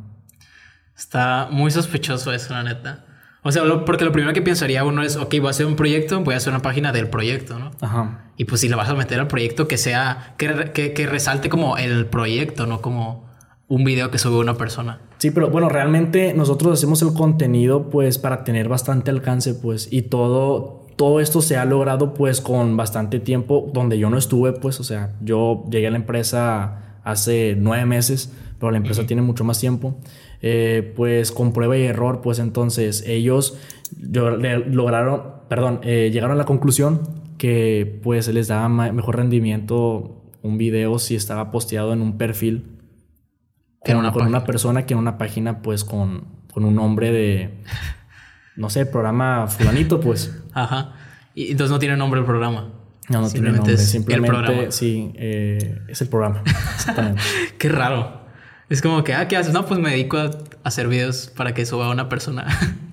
Está 1.01 1.49
muy 1.51 1.71
sospechoso 1.71 2.31
eso, 2.31 2.53
la 2.53 2.63
neta. 2.63 3.07
O 3.43 3.51
sea, 3.51 3.65
lo, 3.65 3.87
porque 3.87 4.05
lo 4.05 4.13
primero 4.13 4.35
que 4.35 4.43
pensaría 4.43 4.85
uno 4.85 5.03
es, 5.03 5.17
ok, 5.17 5.35
voy 5.39 5.47
a 5.47 5.51
hacer 5.51 5.65
un 5.65 5.75
proyecto, 5.75 6.21
voy 6.21 6.35
a 6.35 6.37
hacer 6.37 6.53
una 6.53 6.61
página 6.61 6.93
del 6.93 7.09
proyecto, 7.09 7.59
¿no? 7.59 7.71
Ajá. 7.81 8.27
Y 8.37 8.45
pues 8.45 8.61
si 8.61 8.69
le 8.69 8.77
vas 8.77 8.91
a 8.91 8.95
meter 8.95 9.19
al 9.19 9.27
proyecto, 9.27 9.67
que 9.67 9.79
sea, 9.79 10.35
que, 10.37 10.73
que, 10.75 10.93
que 10.93 11.07
resalte 11.07 11.49
como 11.49 11.79
el 11.79 12.05
proyecto, 12.05 12.67
no 12.67 12.83
como 12.83 13.31
un 13.67 13.83
video 13.83 14.11
que 14.11 14.19
sube 14.19 14.37
una 14.37 14.59
persona. 14.59 15.01
Sí, 15.17 15.31
pero 15.31 15.49
bueno, 15.49 15.71
realmente 15.71 16.35
nosotros 16.35 16.75
hacemos 16.75 17.01
el 17.01 17.15
contenido 17.15 17.89
pues 17.89 18.19
para 18.19 18.45
tener 18.45 18.69
bastante 18.69 19.11
alcance, 19.11 19.55
pues, 19.55 19.89
y 19.91 20.03
todo, 20.03 20.87
todo 20.97 21.19
esto 21.21 21.41
se 21.41 21.57
ha 21.57 21.65
logrado 21.65 22.13
pues 22.13 22.43
con 22.43 22.77
bastante 22.77 23.21
tiempo 23.21 23.71
donde 23.73 23.99
yo 23.99 24.11
no 24.11 24.19
estuve, 24.19 24.53
pues, 24.53 24.81
o 24.81 24.85
sea, 24.85 25.15
yo 25.23 25.65
llegué 25.71 25.87
a 25.87 25.91
la 25.93 25.97
empresa 25.97 26.99
hace 27.05 27.57
nueve 27.59 27.87
meses, 27.87 28.31
pero 28.59 28.71
la 28.71 28.77
empresa 28.77 29.01
uh 29.01 29.05
-huh. 29.05 29.09
tiene 29.09 29.23
mucho 29.23 29.45
más 29.45 29.59
tiempo. 29.59 29.97
Eh, 30.43 30.95
pues 30.97 31.33
con 31.33 31.53
prueba 31.53 31.77
y 31.77 31.83
error, 31.83 32.23
pues 32.23 32.39
entonces 32.39 33.05
ellos 33.07 33.59
lograron, 33.99 35.23
perdón, 35.49 35.81
eh, 35.83 36.11
llegaron 36.11 36.35
a 36.35 36.39
la 36.39 36.47
conclusión 36.47 37.03
que 37.37 38.01
pues 38.03 38.29
les 38.29 38.49
daba 38.49 38.69
mejor 38.69 39.17
rendimiento 39.17 40.25
un 40.43 40.57
video 40.57 40.99
si 40.99 41.15
estaba 41.15 41.51
posteado 41.51 41.93
en 41.93 42.01
un 42.01 42.17
perfil 42.17 42.79
que 43.85 43.93
con, 43.93 44.01
una, 44.01 44.13
con 44.13 44.27
una 44.27 44.45
persona 44.45 44.87
que 44.87 44.95
en 44.95 45.01
una 45.01 45.19
página 45.19 45.63
pues 45.63 45.85
con, 45.85 46.25
con 46.53 46.65
un 46.65 46.75
nombre 46.75 47.13
de, 47.13 47.63
no 48.57 48.71
sé, 48.71 48.87
programa 48.87 49.47
fulanito 49.49 50.01
pues. 50.01 50.43
Ajá. 50.53 50.95
Y 51.35 51.53
entonces 51.53 51.71
no 51.71 51.79
tiene 51.79 51.97
nombre 51.97 52.21
el 52.21 52.27
programa. 52.27 52.73
No, 53.09 53.23
no 53.23 53.31
tiene 53.31 53.53
nombre. 53.53 53.77
Simplemente, 53.77 54.71
sí, 54.73 55.13
eh, 55.17 55.81
es 55.89 56.01
el 56.01 56.09
programa. 56.09 56.43
Exactamente. 56.75 57.23
Qué 57.59 57.69
raro. 57.69 58.20
Es 58.71 58.81
como 58.81 59.03
que, 59.03 59.13
ah, 59.13 59.27
¿qué 59.27 59.37
haces? 59.37 59.53
No, 59.53 59.67
pues 59.67 59.81
me 59.81 59.91
dedico 59.91 60.17
a 60.17 60.31
hacer 60.63 60.89
videos 60.89 61.31
para 61.37 61.53
que 61.53 61.67
suba 61.67 61.91
una 61.91 62.09
persona. 62.09 62.47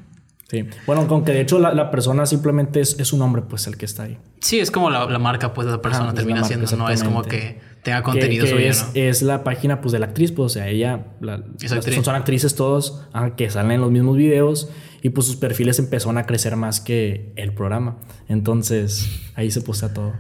Sí. 0.50 0.66
Bueno, 0.86 1.10
con 1.10 1.26
que 1.26 1.34
de 1.34 1.42
hecho 1.42 1.60
la, 1.60 1.74
la 1.74 1.92
persona 1.92 2.26
simplemente 2.26 2.80
es, 2.80 2.98
es, 3.02 3.12
un 3.12 3.22
hombre, 3.22 3.42
pues 3.42 3.68
el 3.68 3.76
que 3.76 3.84
está 3.84 4.04
ahí. 4.04 4.18
Sí, 4.40 4.62
es 4.62 4.72
como 4.72 4.90
la, 4.90 5.06
la 5.06 5.20
marca, 5.20 5.54
pues 5.54 5.68
la 5.68 5.82
persona 5.82 6.12
ah, 6.12 6.14
termina 6.14 6.40
marca, 6.40 6.48
siendo, 6.48 6.78
no 6.78 6.90
es 6.90 7.04
como 7.04 7.22
que 7.24 7.60
tenga 7.84 8.02
contenido 8.02 8.46
que, 8.46 8.52
que 8.52 8.56
suyo, 8.56 8.70
es, 8.70 8.86
¿no? 8.86 8.92
es 8.94 9.22
la 9.24 9.44
página 9.44 9.82
pues 9.82 9.92
de 9.92 10.00
la 10.00 10.06
actriz, 10.06 10.32
pues 10.32 10.46
o 10.46 10.50
sea, 10.54 10.70
ella, 10.70 11.08
la, 11.20 11.34
actriz. 11.34 11.96
Son, 11.96 12.06
son, 12.06 12.16
actrices 12.16 12.56
todos 12.56 13.04
ah, 13.12 13.32
que 13.36 13.50
salen 13.50 13.74
en 13.74 13.82
los 13.82 13.92
mismos 13.92 14.16
videos 14.16 14.70
y 15.02 15.10
pues 15.10 15.28
sus 15.28 15.36
perfiles 15.36 15.80
empezaron 15.80 16.18
a 16.18 16.26
crecer 16.26 16.56
más 16.56 16.80
que 16.80 17.34
el 17.36 17.52
programa. 17.52 17.98
Entonces 18.30 19.06
ahí 19.36 19.52
se 19.52 19.60
postea 19.60 19.94
todo. 19.94 20.14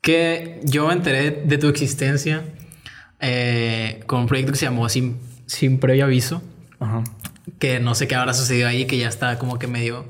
Que 0.00 0.60
yo 0.64 0.86
me 0.86 0.94
enteré 0.94 1.42
de 1.44 1.58
tu 1.58 1.68
existencia 1.68 2.42
eh, 3.22 4.00
con 4.06 4.20
un 4.20 4.26
proyecto 4.26 4.52
que 4.52 4.58
se 4.58 4.66
llamó 4.66 4.88
Sin, 4.88 5.16
Sin 5.46 5.78
Previo 5.78 6.04
Aviso. 6.04 6.42
Ajá. 6.80 7.04
Que 7.58 7.80
no 7.80 7.94
sé 7.94 8.08
qué 8.08 8.16
habrá 8.16 8.34
sucedido 8.34 8.68
ahí, 8.68 8.84
que 8.86 8.98
ya 8.98 9.08
está 9.08 9.38
como 9.38 9.58
que 9.58 9.68
medio 9.68 10.04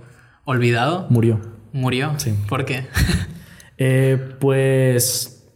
olvidado. 0.44 1.06
Murió. 1.10 1.40
Murió. 1.72 2.14
Sí. 2.16 2.34
¿Por 2.48 2.64
qué? 2.64 2.86
eh, 3.78 4.34
pues 4.40 5.46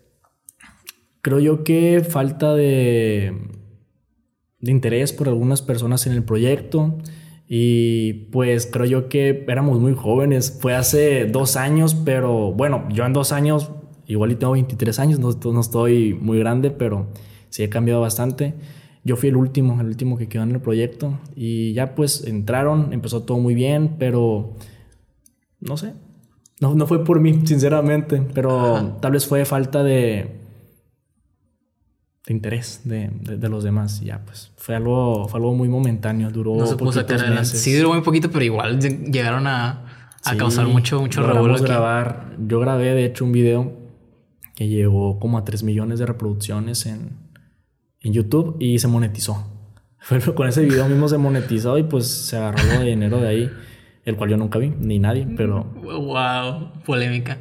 creo 1.22 1.40
yo 1.40 1.64
que 1.64 2.06
falta 2.08 2.54
de, 2.54 3.32
de 4.60 4.70
interés 4.70 5.12
por 5.12 5.28
algunas 5.28 5.62
personas 5.62 6.06
en 6.06 6.12
el 6.12 6.22
proyecto. 6.22 6.98
Y 7.48 8.28
pues 8.32 8.66
creo 8.66 8.86
yo 8.86 9.08
que 9.08 9.44
éramos 9.48 9.80
muy 9.80 9.94
jóvenes. 9.94 10.58
Fue 10.60 10.74
hace 10.74 11.26
dos 11.26 11.56
años, 11.56 11.94
pero 11.94 12.52
bueno, 12.52 12.86
yo 12.90 13.06
en 13.06 13.12
dos 13.12 13.32
años, 13.32 13.70
igual 14.06 14.32
y 14.32 14.34
tengo 14.34 14.52
23 14.52 14.98
años, 14.98 15.18
no, 15.20 15.30
no 15.52 15.60
estoy 15.60 16.14
muy 16.14 16.38
grande, 16.38 16.70
pero 16.70 17.08
sí 17.56 17.62
he 17.62 17.70
cambiado 17.70 18.02
bastante. 18.02 18.52
Yo 19.02 19.16
fui 19.16 19.30
el 19.30 19.36
último, 19.36 19.80
el 19.80 19.86
último 19.86 20.18
que 20.18 20.28
quedó 20.28 20.42
en 20.42 20.50
el 20.50 20.60
proyecto 20.60 21.18
y 21.34 21.72
ya 21.72 21.94
pues 21.94 22.24
entraron, 22.26 22.92
empezó 22.92 23.22
todo 23.22 23.38
muy 23.38 23.54
bien, 23.54 23.96
pero 23.98 24.52
no 25.60 25.78
sé, 25.78 25.94
no, 26.60 26.74
no 26.74 26.86
fue 26.86 27.02
por 27.02 27.20
mí, 27.20 27.40
sinceramente, 27.46 28.20
pero 28.34 28.76
Ajá. 28.76 29.00
tal 29.00 29.12
vez 29.12 29.24
fue 29.24 29.46
falta 29.46 29.82
de, 29.82 30.36
de 32.26 32.34
interés 32.34 32.82
de, 32.84 33.08
de, 33.22 33.38
de, 33.38 33.48
los 33.48 33.64
demás. 33.64 34.02
Y 34.02 34.06
ya 34.06 34.22
pues 34.22 34.52
fue 34.58 34.74
algo, 34.74 35.26
fue 35.26 35.38
algo 35.40 35.54
muy 35.54 35.70
momentáneo, 35.70 36.30
duró 36.30 36.56
no 36.56 36.66
se 36.66 36.76
puso. 36.76 37.02
Sí, 37.42 37.74
duró 37.74 37.94
muy 37.94 38.02
poquito, 38.02 38.30
pero 38.30 38.44
igual 38.44 38.78
llegaron 38.80 39.46
a, 39.46 40.10
a 40.24 40.32
sí, 40.32 40.36
causar 40.36 40.66
mucho, 40.66 41.00
mucho 41.00 41.26
revuelo. 41.26 41.58
grabar, 41.62 42.36
yo 42.38 42.60
grabé 42.60 42.92
de 42.92 43.06
hecho 43.06 43.24
un 43.24 43.32
video 43.32 43.72
que 44.54 44.68
llegó 44.68 45.18
como 45.18 45.38
a 45.38 45.44
3 45.44 45.62
millones 45.62 46.00
de 46.00 46.04
reproducciones 46.04 46.84
en 46.84 47.25
en 48.02 48.12
YouTube 48.12 48.56
y 48.58 48.78
se 48.78 48.88
monetizó. 48.88 49.52
Con 50.34 50.48
ese 50.48 50.62
video 50.62 50.88
mismo 50.88 51.08
se 51.08 51.18
monetizó 51.18 51.78
y 51.78 51.82
pues 51.82 52.06
se 52.06 52.36
agarró 52.36 52.62
de 52.62 52.84
dinero 52.84 53.20
de 53.20 53.28
ahí, 53.28 53.50
el 54.04 54.16
cual 54.16 54.30
yo 54.30 54.36
nunca 54.36 54.58
vi, 54.58 54.70
ni 54.70 54.98
nadie, 54.98 55.26
pero... 55.36 55.64
Wow, 55.64 56.82
polémica. 56.84 57.38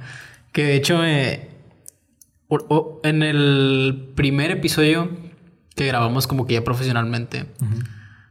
Que 0.52 0.63
de 0.63 0.76
hecho, 0.76 1.04
eh, 1.04 1.50
en 3.04 3.24
el 3.24 4.12
primer 4.15 4.52
episodio 4.52 5.10
que 5.76 5.86
grabamos 5.86 6.28
como 6.28 6.48
que 6.48 6.54
ya 6.54 6.63
profesionalmente, 6.63 7.48
uh 7.62 7.65
-huh. 7.65 7.84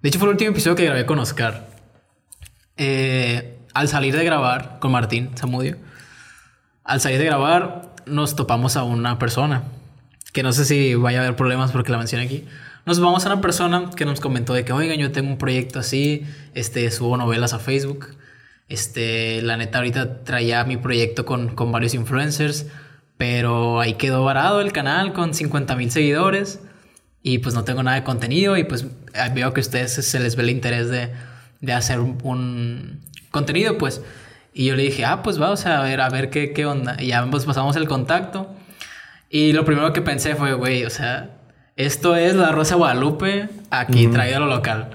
de 0.02 0.08
hecho 0.08 0.18
fue 0.18 0.28
el 0.28 0.32
último 0.32 0.50
episodio 0.50 0.76
que 0.76 0.84
grabé 0.84 1.04
con 1.06 1.18
Oscar. 1.18 1.68
Eh, 2.76 3.58
al 3.74 3.88
salir 3.88 4.16
de 4.16 4.24
grabar 4.24 4.78
con 4.80 4.92
Martín 4.92 5.30
Zamudio, 5.36 5.76
al 6.84 7.00
salir 7.00 7.18
de 7.18 7.26
grabar 7.26 7.94
nos 8.06 8.34
topamos 8.36 8.76
a 8.76 8.84
una 8.84 9.18
persona 9.18 9.64
que 10.34 10.42
no 10.42 10.52
sé 10.52 10.64
si 10.64 10.96
vaya 10.96 11.20
a 11.20 11.22
haber 11.22 11.36
problemas 11.36 11.70
porque 11.70 11.92
la 11.92 11.98
mencioné 11.98 12.24
aquí. 12.24 12.44
Nos 12.86 13.00
vamos 13.00 13.24
a 13.24 13.32
una 13.32 13.40
persona 13.40 13.90
que 13.96 14.04
nos 14.04 14.20
comentó 14.20 14.52
de 14.52 14.64
que, 14.64 14.72
oigan, 14.72 14.98
yo 14.98 15.12
tengo 15.12 15.30
un 15.30 15.38
proyecto 15.38 15.78
así, 15.78 16.26
este, 16.54 16.90
subo 16.90 17.16
novelas 17.16 17.54
a 17.54 17.60
Facebook. 17.60 18.08
Este, 18.68 19.40
la 19.42 19.56
neta, 19.56 19.78
ahorita 19.78 20.24
traía 20.24 20.64
mi 20.64 20.76
proyecto 20.76 21.24
con, 21.24 21.54
con 21.54 21.70
varios 21.70 21.94
influencers, 21.94 22.66
pero 23.16 23.80
ahí 23.80 23.94
quedó 23.94 24.24
varado 24.24 24.60
el 24.60 24.72
canal 24.72 25.12
con 25.12 25.34
50 25.34 25.76
mil 25.76 25.92
seguidores 25.92 26.58
y 27.22 27.38
pues 27.38 27.54
no 27.54 27.62
tengo 27.62 27.84
nada 27.84 27.98
de 27.98 28.02
contenido 28.02 28.56
y 28.56 28.64
pues 28.64 28.86
veo 29.34 29.54
que 29.54 29.60
a 29.60 29.62
ustedes 29.62 29.92
se 29.92 30.18
les 30.18 30.34
ve 30.34 30.42
el 30.42 30.50
interés 30.50 30.90
de, 30.90 31.12
de 31.60 31.72
hacer 31.72 32.00
un, 32.00 32.18
un, 32.24 33.00
contenido, 33.30 33.78
pues. 33.78 34.02
Y 34.52 34.66
yo 34.66 34.74
le 34.74 34.82
dije, 34.82 35.04
ah, 35.04 35.22
pues 35.22 35.38
vamos 35.38 35.64
a 35.66 35.80
ver, 35.82 36.00
a 36.00 36.10
ver 36.10 36.28
qué, 36.28 36.52
qué 36.52 36.66
onda. 36.66 36.96
Y 37.00 37.08
ya 37.08 37.24
pues 37.30 37.44
pasamos 37.44 37.76
el 37.76 37.86
contacto. 37.86 38.50
Y 39.34 39.52
lo 39.52 39.64
primero 39.64 39.92
que 39.92 40.00
pensé 40.00 40.36
fue, 40.36 40.54
güey, 40.54 40.84
o 40.84 40.90
sea, 40.90 41.40
esto 41.74 42.14
es 42.14 42.36
la 42.36 42.52
Rosa 42.52 42.76
Guadalupe 42.76 43.48
aquí 43.68 44.06
uh 44.06 44.10
-huh. 44.10 44.12
traído 44.12 44.36
a 44.36 44.38
lo 44.38 44.46
local. 44.46 44.90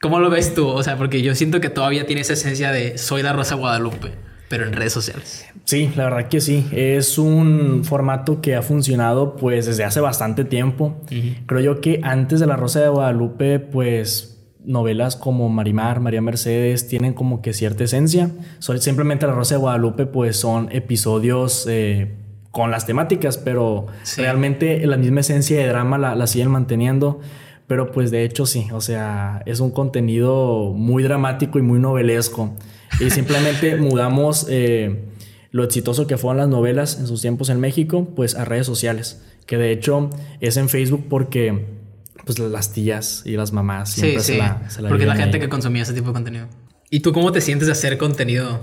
¿Cómo 0.00 0.20
lo 0.20 0.30
ves 0.30 0.54
tú? 0.54 0.68
O 0.68 0.82
sea, 0.82 0.96
porque 0.96 1.20
yo 1.20 1.34
siento 1.34 1.60
que 1.60 1.68
todavía 1.68 2.06
tiene 2.06 2.22
esa 2.22 2.32
esencia 2.32 2.72
de 2.72 2.96
soy 2.96 3.22
la 3.22 3.34
Rosa 3.34 3.56
Guadalupe, 3.56 4.12
pero 4.48 4.64
en 4.64 4.72
redes 4.72 4.94
sociales. 4.94 5.44
Sí, 5.64 5.92
la 5.96 6.04
verdad 6.04 6.28
que 6.30 6.40
sí. 6.40 6.66
Es 6.72 7.18
un 7.18 7.84
formato 7.84 8.40
que 8.40 8.56
ha 8.56 8.62
funcionado 8.62 9.36
pues 9.36 9.66
desde 9.66 9.84
hace 9.84 10.00
bastante 10.00 10.46
tiempo. 10.46 11.02
Uh 11.10 11.14
-huh. 11.14 11.36
Creo 11.44 11.60
yo 11.60 11.80
que 11.82 12.00
antes 12.02 12.40
de 12.40 12.46
la 12.46 12.56
Rosa 12.56 12.80
de 12.80 12.88
Guadalupe, 12.88 13.58
pues 13.58 14.38
novelas 14.64 15.14
como 15.14 15.50
Marimar, 15.50 16.00
María 16.00 16.22
Mercedes 16.22 16.88
tienen 16.88 17.12
como 17.12 17.42
que 17.42 17.52
cierta 17.52 17.84
esencia. 17.84 18.30
Simplemente 18.78 19.26
la 19.26 19.34
Rosa 19.34 19.56
de 19.56 19.60
Guadalupe 19.60 20.06
pues 20.06 20.38
son 20.38 20.70
episodios... 20.72 21.66
Eh, 21.68 22.21
con 22.52 22.70
las 22.70 22.86
temáticas, 22.86 23.38
pero 23.38 23.86
realmente 24.16 24.86
la 24.86 24.98
misma 24.98 25.20
esencia 25.20 25.58
de 25.58 25.66
drama 25.66 25.98
la, 25.98 26.14
la 26.14 26.26
siguen 26.28 26.50
manteniendo. 26.50 27.20
Pero 27.66 27.90
pues 27.90 28.10
de 28.10 28.24
hecho 28.24 28.44
sí, 28.44 28.68
o 28.72 28.82
sea, 28.82 29.42
es 29.46 29.60
un 29.60 29.70
contenido 29.70 30.72
muy 30.74 31.02
dramático 31.02 31.58
y 31.58 31.62
muy 31.62 31.80
novelesco. 31.80 32.54
Y 33.00 33.10
simplemente 33.10 33.76
mudamos 33.76 34.46
eh, 34.50 35.06
lo 35.50 35.64
exitoso 35.64 36.06
que 36.06 36.18
fueron 36.18 36.36
las 36.36 36.48
novelas 36.48 36.98
en 36.98 37.06
sus 37.06 37.22
tiempos 37.22 37.48
en 37.48 37.60
México, 37.60 38.08
pues 38.14 38.34
a 38.34 38.44
redes 38.44 38.66
sociales. 38.66 39.22
Que 39.46 39.56
de 39.56 39.72
hecho 39.72 40.10
es 40.40 40.58
en 40.58 40.68
Facebook 40.68 41.06
porque 41.08 41.80
pues 42.26 42.38
las 42.38 42.72
tías 42.72 43.22
y 43.24 43.32
las 43.32 43.52
mamás 43.52 43.92
siempre 43.92 44.22
sí, 44.22 44.34
sí. 44.34 44.40
Se 44.68 44.82
la, 44.82 44.90
Porque 44.90 45.06
la 45.06 45.16
gente 45.16 45.40
que 45.40 45.48
consumía 45.48 45.82
ese 45.82 45.94
tipo 45.94 46.08
de 46.08 46.12
contenido. 46.12 46.48
¿Y 46.90 47.00
tú 47.00 47.12
cómo 47.14 47.32
te 47.32 47.40
sientes 47.40 47.66
de 47.66 47.72
hacer 47.72 47.96
contenido 47.96 48.60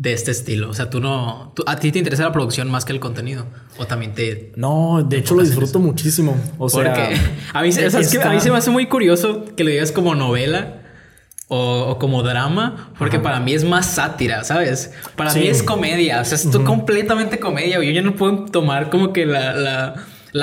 de 0.00 0.14
este 0.14 0.30
estilo? 0.30 0.70
O 0.70 0.74
sea, 0.74 0.88
tú 0.88 0.98
no. 0.98 1.52
¿A 1.66 1.76
ti 1.76 1.92
te 1.92 1.98
interesa 1.98 2.24
la 2.24 2.32
producción 2.32 2.70
más 2.70 2.86
que 2.86 2.92
el 2.92 3.00
contenido? 3.00 3.46
¿O 3.76 3.86
también 3.86 4.14
te.? 4.14 4.50
No, 4.56 5.04
de 5.06 5.18
hecho 5.18 5.34
lo 5.34 5.42
disfruto 5.42 5.78
muchísimo. 5.78 6.36
O 6.58 6.70
sea. 6.70 6.94
a 7.52 7.62
mí, 7.62 7.70
que 7.70 7.84
a 8.22 8.30
mí 8.30 8.40
se 8.40 8.50
me 8.50 8.56
hace 8.56 8.70
muy 8.70 8.86
curioso 8.86 9.44
que 9.54 9.62
lo 9.62 9.70
digas 9.70 9.92
como 9.92 10.14
novela. 10.14 10.78
O, 11.52 11.98
como 11.98 12.22
drama, 12.22 12.92
porque 12.96 13.18
para 13.18 13.40
mí 13.40 13.52
es 13.52 13.64
más 13.64 13.84
sátira, 13.84 14.44
¿sabes? 14.44 14.92
Para 15.16 15.34
mí 15.34 15.48
es 15.48 15.64
comedia, 15.64 16.20
o 16.20 16.24
sea, 16.24 16.36
es 16.36 16.46
completamente 16.64 17.40
comedia. 17.40 17.82
Yo 17.82 17.90
ya 17.90 18.02
no 18.02 18.14
puedo 18.14 18.44
tomar 18.44 18.88
como 18.88 19.12
que 19.12 19.26
la 19.26 19.54
la 19.54 19.94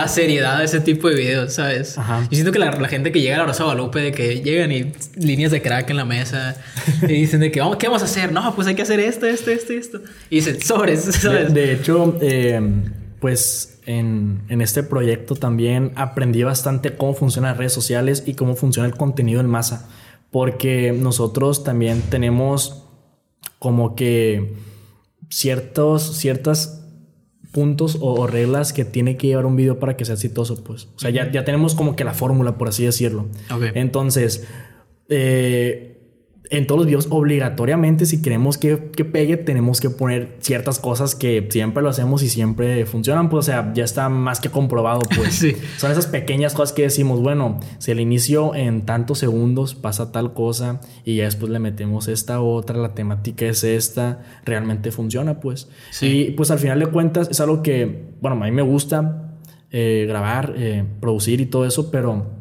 seriedad 0.08 0.60
de 0.60 0.65
ese 0.65 0.80
tipo 0.80 1.10
de 1.10 1.15
videos, 1.15 1.54
¿sabes? 1.54 1.97
Ajá. 1.97 2.21
Yo 2.23 2.30
siento 2.32 2.52
que 2.52 2.60
la, 2.60 2.71
gente 2.88 3.12
que 3.12 3.21
llega 3.21 3.36
a 3.36 3.39
la 3.39 3.45
Rosa 3.45 3.63
Guadalupe, 3.63 4.00
de 4.00 4.12
que 4.12 4.41
llegan 4.41 4.71
y 4.71 4.91
líneas 5.15 5.52
de 5.52 5.62
crack 5.62 5.89
en 5.89 5.97
la 5.97 6.06
mesa 6.06 6.56
y 7.04 7.08
dicen 7.08 7.39
de 7.39 7.52
que, 7.52 7.60
vamos, 7.60 7.78
¿qué 7.78 7.88
vamos 7.88 8.02
a 8.02 8.06
hacer? 8.06 8.32
No, 8.32 8.54
pues 8.56 8.67
hay 8.67 8.76
que 8.76 8.82
hacer 8.82 9.00
esto, 9.00 9.26
esto, 9.26 9.52
esto, 9.52 9.73
esto. 9.73 10.02
Y 10.30 10.38
dicen, 10.38 10.62
sobres, 10.62 11.02
¿sabes? 11.04 11.54
De, 11.54 11.73
hecho, 11.73 12.17
eh, 12.21 12.62
pues 13.19 13.80
en, 13.86 14.41
en, 14.50 14.62
este 14.62 14.84
proyecto 14.84 15.36
también 15.36 15.91
aprendí 15.95 16.43
bastante 16.43 16.95
cómo 16.95 17.13
funcionan 17.13 17.52
las 17.52 17.58
redes 17.58 17.73
sociales 17.73 18.23
y 18.26 18.34
cómo 18.34 18.56
funciona 18.56 18.88
el 18.88 18.95
contenido 18.95 19.39
en 19.39 19.47
masa. 19.47 19.88
Porque 20.32 20.91
nosotros 20.91 21.63
también 21.63 22.02
tenemos 22.02 22.84
como 23.60 23.95
que 23.95 24.56
ciertos, 25.30 26.17
ciertas 26.17 26.87
puntos 27.58 27.98
o, 28.02 28.28
reglas 28.28 28.72
que 28.72 28.86
tiene 28.86 29.17
que 29.17 29.26
llevar 29.26 29.48
un 29.48 29.56
video 29.56 29.80
para 29.80 29.98
que 29.98 30.06
sea 30.06 30.13
exitoso, 30.13 30.63
pues. 30.63 30.89
O 30.96 31.00
sea, 31.00 31.10
ya, 31.10 31.32
ya 31.32 31.43
tenemos 31.43 31.74
como 31.74 31.96
que 31.96 32.04
la 32.04 32.13
fórmula, 32.13 32.56
por 32.56 32.67
así 32.67 32.86
decirlo. 32.86 33.30
Entonces, 33.74 34.48
eh, 35.10 35.97
en 36.50 36.68
todos 36.68 36.80
los 36.80 36.86
videos, 36.88 37.08
obligatoriamente, 37.10 38.06
si 38.06 38.22
queremos 38.22 38.58
que, 38.58 38.78
pegue, 38.78 39.38
tenemos 39.38 39.82
que 39.82 39.90
poner 39.90 40.38
ciertas 40.40 40.80
cosas 40.80 41.16
que 41.16 41.48
siempre 41.50 41.84
lo 41.84 41.90
hacemos 41.90 42.24
y 42.24 42.30
siempre 42.30 42.86
funcionan. 42.86 43.30
Pues, 43.30 43.46
o 43.46 43.52
sea, 43.52 43.74
ya 43.74 43.84
está 43.84 44.10
más 44.10 44.40
que 44.40 44.50
comprobado, 44.50 45.02
pues. 45.16 45.46
Son 45.78 45.92
esas 45.92 46.08
pequeñas 46.08 46.54
cosas 46.54 46.74
que 46.74 46.84
decimos, 46.84 47.22
bueno, 47.22 47.60
si 47.80 47.92
el 47.92 48.00
inicio 48.00 48.56
en 48.56 48.86
tantos 48.86 49.20
segundos 49.20 49.76
pasa 49.76 50.12
tal 50.12 50.34
cosa 50.34 50.82
y 51.04 51.18
ya 51.18 51.26
después 51.26 51.52
le 51.52 51.60
metemos 51.60 52.08
esta 52.08 52.42
otra, 52.42 52.78
la 52.78 52.94
temática 52.94 53.46
es 53.46 53.64
esta, 53.64 54.20
realmente 54.46 54.92
funciona, 54.92 55.40
pues. 55.40 55.70
Y 56.02 56.32
pues 56.32 56.52
al 56.52 56.60
final 56.60 56.80
de 56.80 56.88
cuentas 56.88 57.30
es 57.30 57.40
algo 57.42 57.62
que, 57.62 58.14
bueno, 58.22 58.42
a 58.42 58.46
mí 58.46 58.52
me 58.52 58.62
gusta 58.62 59.36
eh, 59.72 60.06
grabar, 60.08 60.54
eh, 60.56 60.86
producir 61.02 61.42
y 61.42 61.46
todo 61.46 61.66
eso, 61.66 61.92
pero 61.92 62.38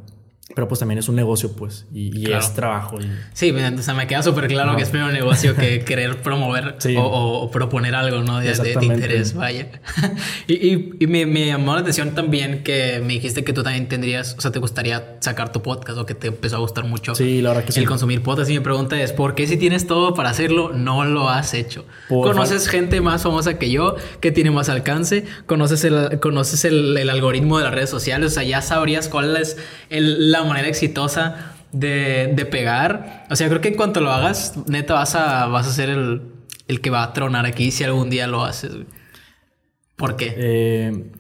pero 0.54 0.68
pues 0.68 0.78
también 0.78 0.98
es 0.98 1.09
un 1.09 1.16
negocio, 1.16 1.52
pues, 1.52 1.87
y, 1.92 2.30
es 2.30 2.54
trabajo. 2.54 2.98
Sí, 3.32 3.50
o 3.50 3.82
sea, 3.82 3.94
me 3.94 4.06
queda 4.06 4.22
súper 4.22 4.46
claro 4.46 4.76
que 4.76 4.85
es 4.85 4.90
primero 4.90 5.09
un 5.09 5.14
negocio 5.14 5.56
que 5.56 5.80
querer 5.85 6.22
promover 6.22 6.78
o, 6.96 7.50
proponer 7.50 7.96
algo, 7.96 8.22
¿no? 8.22 8.38
De, 8.38 8.52
de, 8.54 8.85
interés, 8.85 9.35
vaya. 9.35 9.68
y, 10.46 11.04
y, 11.04 11.06
me, 11.09 11.26
me, 11.26 11.46
llamó 11.46 11.74
la 11.74 11.80
atención 11.80 12.14
también 12.14 12.62
que 12.62 13.00
me 13.04 13.14
dijiste 13.14 13.42
que 13.42 13.52
tú 13.52 13.64
también 13.64 13.88
tendrías, 13.88 14.37
o 14.38 14.40
sea, 14.40 14.52
te 14.52 14.61
gustaría 14.61 15.16
sacar 15.20 15.50
tu 15.50 15.62
podcast 15.62 15.98
o 15.98 16.06
que 16.06 16.14
te 16.14 16.28
empezó 16.28 16.56
a 16.56 16.61
gustar 16.61 16.85
mucho 16.85 17.14
sí, 17.14 17.42
la 17.42 17.50
verdad 17.50 17.64
que 17.64 17.78
el 17.78 17.87
consumir 17.87 18.22
podcast. 18.22 18.48
Y 18.48 18.54
mi 18.54 18.61
pregunta 18.61 19.00
es, 19.00 19.12
¿por 19.12 19.35
qué 19.35 19.48
si 19.48 19.56
tienes 19.56 19.88
todo 19.88 20.14
para 20.14 20.30
hacerlo, 20.30 20.72
no 20.72 21.04
lo 21.04 21.28
has 21.28 21.54
hecho? 21.54 21.87
¿Conoces 22.09 22.68
gente 22.68 23.00
más 23.00 23.24
famosa 23.24 23.59
que 23.59 23.70
yo 23.70 23.96
que 24.20 24.30
tiene 24.30 24.52
más 24.52 24.68
alcance? 24.68 25.24
¿Conoces 25.46 25.82
el, 25.85 26.20
conoces 26.20 26.64
el, 26.64 26.96
el 26.96 27.11
algoritmo 27.11 27.59
de 27.59 27.64
las 27.64 27.74
redes 27.74 27.90
sociales? 27.90 28.32
O 28.32 28.35
sea, 28.35 28.44
ya 28.44 28.62
sabrías 28.62 29.09
cuál 29.09 29.37
es 29.37 29.56
el, 29.90 30.30
la 30.30 30.36
manera 30.44 30.68
exitosa 30.68 31.55
de, 31.72 32.33
de, 32.35 32.46
pegar. 32.46 33.27
O 33.31 33.37
sea, 33.37 33.49
creo 33.49 33.61
que 33.61 33.68
en 33.68 33.75
cuanto 33.75 34.01
lo 34.01 34.11
hagas, 34.11 34.55
neta 34.66 34.94
vas 34.94 35.14
a, 35.14 35.46
vas 35.46 35.66
a 35.66 35.72
ser 35.72 35.90
el, 35.90 36.22
el 36.68 36.81
que 36.81 36.90
va 36.90 37.03
a 37.03 37.12
tronar 37.12 37.46
aquí 37.46 37.70
si 37.70 37.85
algún 37.85 38.11
día 38.11 38.27
lo 38.27 38.44
haces. 38.44 38.72
¿Por 39.96 40.16
qué? 40.16 40.35
Eh, 40.37 41.12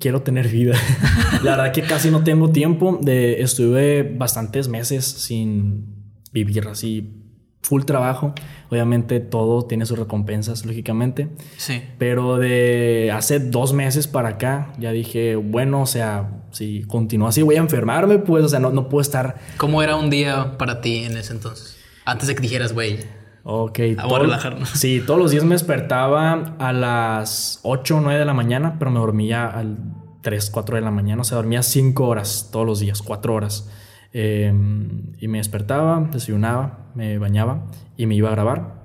quiero 0.00 0.22
tener 0.22 0.48
vida. 0.48 0.76
La 1.42 1.56
verdad 1.56 1.72
que 1.72 1.82
casi 1.82 2.10
no 2.10 2.24
tengo 2.24 2.50
tiempo. 2.50 2.98
De, 3.00 3.42
estuve 3.42 4.02
bastantes 4.02 4.68
meses 4.68 5.04
sin 5.04 5.94
vivir 6.32 6.66
así 6.68 7.17
full 7.62 7.84
trabajo. 7.84 8.34
Obviamente 8.70 9.20
todo 9.20 9.62
tiene 9.66 9.86
sus 9.86 9.98
recompensas, 9.98 10.64
lógicamente. 10.64 11.28
Sí. 11.56 11.82
Pero 11.98 12.36
de 12.36 13.10
hace 13.12 13.38
dos 13.40 13.72
meses 13.72 14.06
para 14.06 14.30
acá 14.30 14.72
ya 14.78 14.92
dije, 14.92 15.36
bueno, 15.36 15.82
o 15.82 15.86
sea, 15.86 16.30
si 16.50 16.82
continúo 16.82 17.28
así 17.28 17.42
voy 17.42 17.56
a 17.56 17.60
enfermarme, 17.60 18.18
pues, 18.18 18.44
o 18.44 18.48
sea, 18.48 18.60
no, 18.60 18.70
no 18.70 18.88
puedo 18.88 19.02
estar... 19.02 19.36
¿Cómo 19.56 19.82
era 19.82 19.96
un 19.96 20.10
día 20.10 20.56
para 20.58 20.80
ti 20.80 21.04
en 21.04 21.16
ese 21.16 21.32
entonces? 21.32 21.76
Antes 22.04 22.28
de 22.28 22.34
que 22.34 22.42
dijeras, 22.42 22.72
güey. 22.72 22.98
Ok. 23.44 23.78
Vamos 23.96 24.12
a 24.12 24.18
relajarnos. 24.18 24.68
Sí, 24.74 25.02
todos 25.04 25.18
los 25.18 25.30
días 25.30 25.44
me 25.44 25.54
despertaba 25.54 26.54
a 26.58 26.72
las 26.72 27.60
8 27.62 27.96
o 27.96 28.00
9 28.00 28.18
de 28.18 28.24
la 28.24 28.34
mañana, 28.34 28.76
pero 28.78 28.90
me 28.90 28.98
dormía 28.98 29.46
al 29.46 29.78
3, 30.22 30.50
4 30.50 30.76
de 30.76 30.82
la 30.82 30.90
mañana. 30.90 31.22
O 31.22 31.24
sea, 31.24 31.36
dormía 31.36 31.62
5 31.62 32.06
horas 32.06 32.50
todos 32.52 32.66
los 32.66 32.80
días, 32.80 33.02
4 33.02 33.34
horas. 33.34 33.68
Em, 34.12 35.12
y 35.20 35.28
me 35.28 35.38
despertaba, 35.38 36.08
desayunaba, 36.10 36.90
me 36.94 37.18
bañaba 37.18 37.66
y 37.96 38.06
me 38.06 38.14
iba 38.14 38.28
a 38.28 38.32
grabar. 38.32 38.78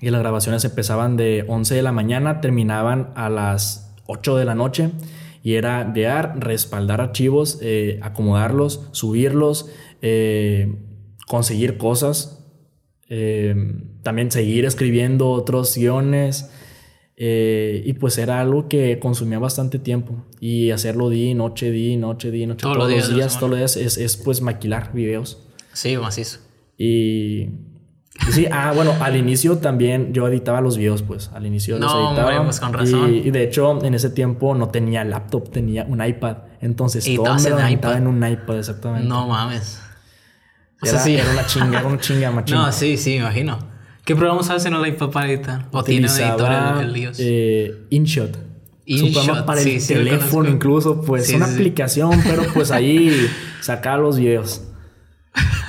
Y 0.00 0.10
las 0.10 0.20
grabaciones 0.20 0.64
empezaban 0.64 1.16
de 1.16 1.44
11 1.48 1.76
de 1.76 1.82
la 1.82 1.92
mañana, 1.92 2.40
terminaban 2.40 3.10
a 3.14 3.28
las 3.30 3.94
8 4.06 4.36
de 4.36 4.44
la 4.44 4.54
noche. 4.54 4.90
Y 5.42 5.54
era 5.54 5.84
dear, 5.84 6.40
respaldar 6.40 7.00
archivos, 7.00 7.58
eh, 7.62 8.00
acomodarlos, 8.02 8.88
subirlos, 8.92 9.70
eh, 10.02 10.74
conseguir 11.26 11.76
cosas. 11.78 12.44
Em, 13.08 14.00
también 14.02 14.30
seguir 14.30 14.64
escribiendo 14.64 15.30
otros 15.30 15.76
guiones. 15.76 16.50
Eh, 17.16 17.82
y 17.86 17.92
pues 17.92 18.18
era 18.18 18.40
algo 18.40 18.68
que 18.68 18.98
consumía 18.98 19.38
bastante 19.38 19.78
tiempo. 19.78 20.24
Y 20.40 20.70
hacerlo 20.70 21.10
día 21.10 21.34
noche, 21.34 21.70
día 21.70 21.96
noche, 21.96 22.30
día 22.30 22.46
noche, 22.46 22.62
todos, 22.62 22.76
los 22.76 23.14
días, 23.14 23.38
todos 23.38 23.50
los 23.50 23.58
días 23.58 23.76
es, 23.76 23.98
es, 23.98 24.16
pues 24.16 24.40
maquilar 24.40 24.92
videos. 24.92 25.38
Sí, 25.72 25.96
macizo. 25.96 26.40
Y, 26.76 27.48
y 28.28 28.32
sí, 28.32 28.46
ah, 28.50 28.72
bueno, 28.74 28.94
al 29.00 29.16
inicio 29.16 29.58
también 29.58 30.12
yo 30.12 30.26
editaba 30.26 30.60
los 30.60 30.76
videos, 30.76 31.02
pues 31.02 31.30
al 31.32 31.46
inicio 31.46 31.78
no, 31.78 31.86
los 31.86 32.10
editaba. 32.10 32.44
pues 32.44 32.60
con 32.60 32.72
razón. 32.72 33.14
Y, 33.14 33.30
de 33.30 33.44
hecho, 33.44 33.84
en 33.84 33.94
ese 33.94 34.10
tiempo 34.10 34.54
no 34.54 34.68
tenía 34.68 35.04
laptop, 35.04 35.50
tenía 35.50 35.84
un 35.84 36.04
iPad. 36.04 36.38
Entonces 36.60 37.04
todo 37.14 37.34
me 37.34 37.50
lo 37.50 37.68
iPad? 37.68 37.98
en 37.98 38.06
un 38.08 38.26
iPad, 38.26 38.58
exactamente. 38.58 39.08
No 39.08 39.28
mames. 39.28 39.80
Era, 40.82 40.98
sí. 40.98 41.14
era 41.14 41.30
una 41.30 41.46
chinga, 41.46 41.78
era 41.78 41.88
una 41.88 42.00
chinga 42.00 42.30
machina. 42.32 42.66
No, 42.66 42.72
sí, 42.72 42.96
sí, 42.96 43.10
me 43.10 43.16
imagino. 43.16 43.73
¿Qué 44.04 44.14
programas 44.14 44.50
haces 44.50 44.66
en 44.66 44.80
la 44.80 44.86
editar? 44.86 45.66
¿O 45.70 45.82
tiene 45.82 46.08
un 46.08 46.20
editor 46.20 46.52
el, 46.82 46.94
el 46.94 47.12
eh, 47.18 47.86
InShot. 47.88 48.36
InShot, 48.84 49.46
para 49.46 49.62
el 49.62 49.86
teléfono 49.86 50.50
incluso, 50.50 51.00
pues 51.00 51.32
una 51.32 51.46
aplicación, 51.46 52.20
pero 52.22 52.42
pues 52.52 52.70
ahí 52.70 53.26
sacaba 53.62 53.96
los 53.96 54.18
videos. 54.18 54.62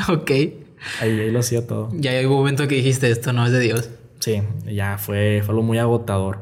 ok. 0.10 0.32
Ahí, 1.00 1.32
lo 1.32 1.40
hacía 1.40 1.66
todo. 1.66 1.90
Ya 1.94 2.12
hay 2.12 2.26
un 2.26 2.34
momento 2.34 2.68
que 2.68 2.76
dijiste 2.76 3.10
esto 3.10 3.32
no 3.32 3.46
es 3.46 3.54
de 3.54 3.60
Dios. 3.62 3.90
Sí, 4.20 4.42
ya 4.66 4.98
fue, 4.98 5.42
fue 5.44 5.54
algo 5.54 5.64
muy 5.64 5.78
agotador. 5.78 6.40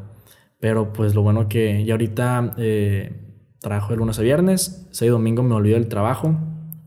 Pero 0.60 0.94
pues 0.94 1.14
lo 1.14 1.22
bueno 1.22 1.48
que 1.48 1.86
ya 1.86 1.94
ahorita 1.94 2.56
eh, 2.58 3.14
trabajo 3.60 3.92
de 3.92 3.98
lunes 3.98 4.18
a 4.18 4.24
viernes, 4.24 4.88
ese 4.92 5.08
domingo 5.10 5.44
me 5.44 5.54
olvido 5.54 5.78
del 5.78 5.90
trabajo 5.90 6.36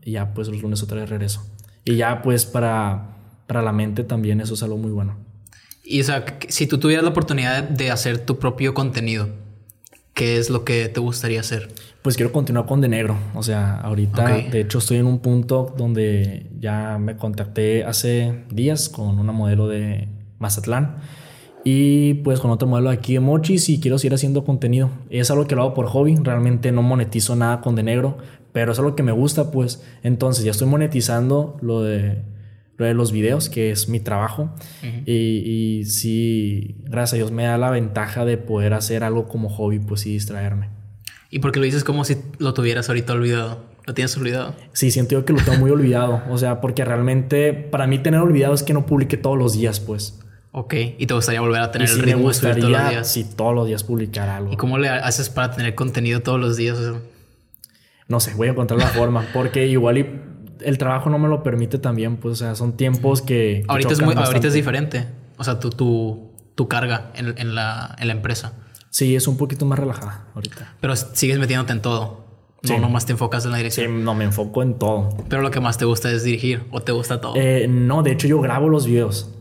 y 0.03 0.11
ya 0.11 0.33
pues 0.33 0.49
los 0.49 0.61
lunes 0.61 0.83
otra 0.83 0.99
vez 0.99 1.09
regreso. 1.09 1.45
Y 1.85 1.95
ya 1.95 2.21
pues 2.21 2.45
para 2.45 3.16
para 3.47 3.61
la 3.61 3.71
mente 3.71 4.03
también 4.03 4.41
eso 4.41 4.53
es 4.53 4.63
algo 4.63 4.77
muy 4.77 4.91
bueno. 4.91 5.15
Y 5.83 6.01
o 6.01 6.03
sea, 6.03 6.25
si 6.49 6.67
tú 6.67 6.77
tuvieras 6.79 7.03
la 7.03 7.11
oportunidad 7.11 7.63
de 7.63 7.91
hacer 7.91 8.19
tu 8.19 8.37
propio 8.37 8.73
contenido, 8.73 9.29
¿qué 10.13 10.37
es 10.37 10.49
lo 10.49 10.65
que 10.65 10.89
te 10.89 10.99
gustaría 10.99 11.39
hacer? 11.39 11.69
Pues 12.01 12.17
quiero 12.17 12.31
continuar 12.31 12.65
con 12.65 12.81
De 12.81 12.89
Negro. 12.89 13.17
O 13.33 13.41
sea, 13.41 13.79
ahorita, 13.79 14.27
de 14.51 14.61
hecho, 14.61 14.79
estoy 14.79 14.97
en 14.97 15.05
un 15.05 15.19
punto 15.19 15.73
donde 15.77 16.47
ya 16.59 16.97
me 16.99 17.15
contacté 17.15 17.85
hace 17.85 18.43
días 18.51 18.89
con 18.89 19.17
una 19.19 19.31
modelo 19.31 19.67
de 19.67 20.09
Mazatlán 20.39 20.97
y 21.63 22.15
pues 22.15 22.39
con 22.39 22.51
otro 22.51 22.67
modelo 22.67 22.89
aquí 22.89 23.13
de 23.13 23.19
Mochis 23.19 23.67
y 23.69 23.79
quiero 23.79 23.97
seguir 23.97 24.13
haciendo 24.13 24.43
contenido. 24.43 24.89
Es 25.09 25.31
algo 25.31 25.47
que 25.47 25.55
lo 25.55 25.63
hago 25.63 25.73
por 25.73 25.87
hobby, 25.87 26.15
realmente 26.15 26.71
no 26.71 26.81
monetizo 26.81 27.35
nada 27.35 27.61
con 27.61 27.75
De 27.75 27.83
Negro, 27.83 28.17
pero 28.53 28.71
es 28.71 28.79
algo 28.79 28.95
que 28.95 29.03
me 29.03 29.11
gusta, 29.11 29.51
pues 29.51 29.83
entonces 30.03 30.43
ya 30.45 30.51
estoy 30.51 30.67
monetizando 30.67 31.57
lo 31.61 31.83
de 31.83 32.23
lo 32.77 32.85
de 32.85 32.93
los 32.93 33.11
videos, 33.11 33.49
que 33.49 33.71
es 33.71 33.89
mi 33.89 33.99
trabajo. 33.99 34.49
y, 35.05 35.79
y 35.81 35.85
sí, 35.85 36.77
gracias 36.85 37.13
a 37.13 37.15
Dios 37.17 37.31
me 37.31 37.43
da 37.43 37.57
la 37.57 37.69
ventaja 37.71 38.23
de 38.25 38.37
poder 38.37 38.73
hacer 38.73 39.03
algo 39.03 39.27
como 39.27 39.49
hobby, 39.49 39.79
pues 39.79 40.05
y 40.05 40.13
distraerme. 40.13 40.69
¿Y 41.29 41.39
porque 41.39 41.59
lo 41.59 41.65
dices 41.65 41.83
como 41.83 42.05
si 42.05 42.17
lo 42.39 42.53
tuvieras 42.53 42.89
ahorita 42.89 43.13
olvidado? 43.13 43.65
¿Lo 43.85 43.93
tienes 43.93 44.15
olvidado? 44.17 44.53
Sí, 44.73 44.91
siento 44.91 45.13
yo 45.13 45.25
que 45.25 45.33
lo 45.33 45.39
tengo 45.39 45.57
muy 45.59 45.71
olvidado. 45.71 46.21
O 46.29 46.37
sea, 46.37 46.61
porque 46.61 46.83
realmente 46.85 47.53
para 47.53 47.87
mí 47.87 47.99
tener 47.99 48.19
olvidado 48.19 48.53
es 48.53 48.63
que 48.63 48.73
no 48.73 48.85
publique 48.85 49.17
todos 49.17 49.37
los 49.37 49.53
días, 49.53 49.79
pues. 49.79 50.19
Ok, 50.51 50.73
¿y 50.97 51.05
te 51.05 51.13
gustaría 51.13 51.39
volver 51.41 51.61
a 51.61 51.71
tener 51.71 51.89
el 51.89 51.99
ritmo 51.99 52.17
me 52.17 52.23
gustaría, 52.23 52.61
todos 52.61 52.71
los 52.71 52.89
días? 52.89 53.11
Sí, 53.11 53.25
todos 53.35 53.55
los 53.55 53.67
días 53.67 53.83
publicar 53.83 54.27
algo. 54.27 54.53
¿Y 54.53 54.57
cómo 54.57 54.77
le 54.77 54.89
haces 54.89 55.29
para 55.29 55.51
tener 55.51 55.75
contenido 55.75 56.21
todos 56.21 56.39
los 56.39 56.57
días? 56.57 56.77
No 58.07 58.19
sé, 58.19 58.33
voy 58.33 58.47
a 58.47 58.51
encontrar 58.51 58.79
la 58.79 58.87
forma, 58.87 59.25
porque 59.33 59.67
igual 59.67 59.97
y 59.99 60.03
el 60.61 60.77
trabajo 60.77 61.09
no 61.09 61.19
me 61.19 61.27
lo 61.27 61.43
permite 61.43 61.77
también, 61.77 62.17
pues, 62.17 62.33
o 62.33 62.35
sea, 62.35 62.55
son 62.55 62.77
tiempos 62.77 63.21
que... 63.21 63.63
ahorita, 63.67 63.93
es, 63.93 64.01
ahorita 64.01 64.47
es 64.47 64.53
diferente, 64.53 65.07
o 65.37 65.43
sea, 65.43 65.59
tu, 65.59 65.69
tu, 65.69 66.31
tu 66.55 66.67
carga 66.67 67.11
en, 67.15 67.37
en, 67.37 67.55
la, 67.55 67.95
en 67.99 68.07
la 68.07 68.13
empresa. 68.13 68.53
Sí, 68.89 69.15
es 69.15 69.27
un 69.27 69.37
poquito 69.37 69.65
más 69.65 69.77
relajada 69.77 70.27
ahorita. 70.33 70.75
Pero 70.79 70.95
sigues 70.95 71.39
metiéndote 71.39 71.73
en 71.73 71.81
todo. 71.81 72.25
No, 72.63 72.79
nomás 72.79 73.05
te 73.05 73.11
enfocas 73.11 73.45
en 73.45 73.51
la 73.51 73.57
dirección. 73.57 73.87
Sí, 73.87 74.03
no, 74.03 74.15
me 74.15 74.23
enfoco 74.23 74.63
en 74.63 74.79
todo. 74.79 75.09
Pero 75.29 75.41
lo 75.41 75.51
que 75.51 75.59
más 75.59 75.77
te 75.77 75.85
gusta 75.85 76.11
es 76.11 76.23
dirigir 76.23 76.63
o 76.71 76.81
te 76.81 76.91
gusta 76.91 77.21
todo. 77.21 77.35
Eh, 77.35 77.67
no, 77.69 78.01
de 78.01 78.11
hecho 78.11 78.27
yo 78.27 78.41
grabo 78.41 78.67
los 78.67 78.87
videos. 78.87 79.33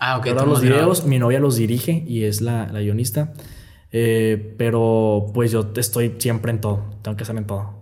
Ah, 0.00 0.18
ok. 0.18 0.26
Grabo 0.26 0.46
los 0.50 0.60
videos, 0.60 1.06
mi 1.06 1.18
novia 1.18 1.38
los 1.38 1.56
dirige 1.56 2.04
y 2.06 2.24
es 2.24 2.40
la, 2.40 2.66
la 2.66 2.80
guionista. 2.80 3.32
Eh, 3.92 4.54
pero 4.58 5.26
pues 5.32 5.52
yo 5.52 5.70
estoy 5.76 6.16
siempre 6.18 6.50
en 6.50 6.60
todo. 6.60 6.84
Tengo 7.02 7.16
que 7.16 7.22
estar 7.22 7.36
en 7.36 7.46
todo. 7.46 7.74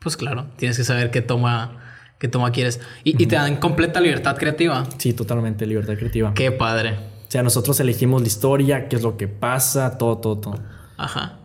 Pues 0.00 0.16
claro, 0.16 0.46
tienes 0.56 0.78
que 0.78 0.84
saber 0.84 1.10
qué 1.10 1.20
toma, 1.20 1.81
qué 2.22 2.28
toma 2.28 2.52
quieres. 2.52 2.80
Y, 3.02 3.20
y 3.20 3.26
te 3.26 3.34
dan 3.34 3.56
completa 3.56 4.00
libertad 4.00 4.36
creativa. 4.36 4.84
Sí, 4.96 5.12
totalmente 5.12 5.66
libertad 5.66 5.94
creativa. 5.96 6.32
Qué 6.34 6.52
padre. 6.52 6.92
O 6.92 7.30
sea, 7.30 7.42
nosotros 7.42 7.80
elegimos 7.80 8.22
la 8.22 8.28
historia, 8.28 8.88
qué 8.88 8.94
es 8.94 9.02
lo 9.02 9.16
que 9.16 9.26
pasa, 9.26 9.98
todo, 9.98 10.18
todo, 10.18 10.38
todo. 10.38 10.54
Ajá. 10.96 11.40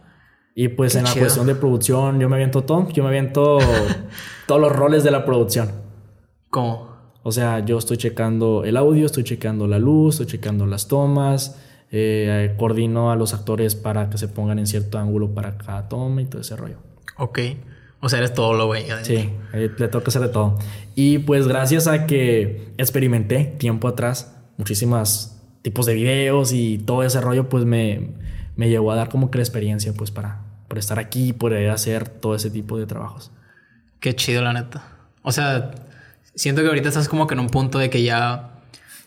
Y 0.53 0.67
pues 0.67 0.93
en 0.93 1.05
la 1.05 1.13
cuestión 1.15 1.47
de 1.47 1.55
producción, 1.55 2.19
yo 2.19 2.29
me 2.29 2.35
aviento 2.35 2.63
todo. 2.63 2.87
Yo 2.89 3.01
me 3.01 3.09
aviento 3.09 3.57
todos 4.47 4.61
los 4.61 4.71
roles 4.71 5.03
de 5.03 5.09
la 5.09 5.25
producción. 5.25 5.71
¿Cómo? 6.51 6.95
O 7.23 7.31
sea, 7.31 7.65
yo 7.65 7.79
estoy 7.79 7.97
checando 7.97 8.63
el 8.63 8.77
audio, 8.77 9.07
estoy 9.07 9.23
checando 9.23 9.65
la 9.65 9.79
luz, 9.79 10.19
estoy 10.19 10.27
checando 10.27 10.67
las 10.67 10.87
tomas, 10.87 11.59
eh, 11.89 12.53
coordino 12.59 13.11
a 13.11 13.15
los 13.15 13.33
actores 13.33 13.73
para 13.73 14.11
que 14.11 14.19
se 14.19 14.27
pongan 14.27 14.59
en 14.59 14.67
cierto 14.67 14.99
ángulo 14.99 15.33
para 15.33 15.57
cada 15.57 15.89
toma 15.89 16.21
y 16.21 16.25
todo 16.25 16.41
ese 16.41 16.55
rollo. 16.55 16.77
Ok. 17.17 17.39
O 17.99 18.09
sea, 18.09 18.19
eres 18.19 18.33
todo 18.33 18.53
lo 18.53 18.67
güey. 18.67 18.85
Sí, 19.03 19.31
eh, 19.53 19.71
le 19.75 19.87
toca 19.87 20.09
hacer 20.09 20.21
de 20.21 20.29
todo. 20.29 20.59
Y 20.95 21.19
pues 21.19 21.47
gracias 21.47 21.87
a 21.87 22.05
que 22.05 22.73
experimenté 22.77 23.45
tiempo 23.45 23.87
atrás 23.87 24.33
muchísimos 24.57 25.33
tipos 25.61 25.85
de 25.85 25.93
videos 25.93 26.51
y 26.51 26.79
todo 26.79 27.03
ese 27.03 27.21
rollo, 27.21 27.49
pues 27.49 27.65
me, 27.65 28.09
me 28.55 28.69
llevó 28.69 28.91
a 28.91 28.95
dar 28.95 29.09
como 29.09 29.31
que 29.31 29.37
la 29.37 29.43
experiencia, 29.43 29.93
pues 29.93 30.11
para, 30.11 30.41
por 30.67 30.77
estar 30.77 30.99
aquí 30.99 31.29
y 31.29 31.33
poder 31.33 31.69
hacer 31.69 32.09
todo 32.09 32.35
ese 32.35 32.49
tipo 32.49 32.77
de 32.77 32.85
trabajos. 32.85 33.31
Qué 33.99 34.15
chido, 34.15 34.41
la 34.41 34.53
neta. 34.53 34.87
O 35.23 35.31
sea, 35.31 35.71
siento 36.35 36.61
que 36.61 36.67
ahorita 36.67 36.89
estás 36.89 37.09
como 37.09 37.27
que 37.27 37.33
en 37.33 37.39
un 37.39 37.49
punto 37.49 37.79
de 37.79 37.89
que 37.89 38.03
ya 38.03 38.51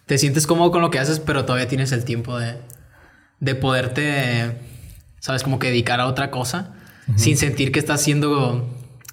te 0.07 0.19
sientes 0.19 0.47
cómodo 0.47 0.71
con 0.71 0.83
lo 0.83 0.91
que 0.91 0.99
haces, 0.99 1.21
pero 1.21 1.45
todavía 1.45 1.69
tienes 1.69 1.93
el 1.93 2.05
tiempo 2.05 2.39
de, 2.39 2.57
de 3.39 3.55
poderte, 3.55 4.57
sabes, 5.19 5.43
como 5.43 5.59
que 5.59 5.69
dedicar 5.69 6.01
a 6.01 6.07
otra 6.07 6.31
cosa 6.31 6.75
sin 7.17 7.37
sentir 7.37 7.73
que 7.73 7.81
estás 7.81 8.03
siendo 8.03 8.69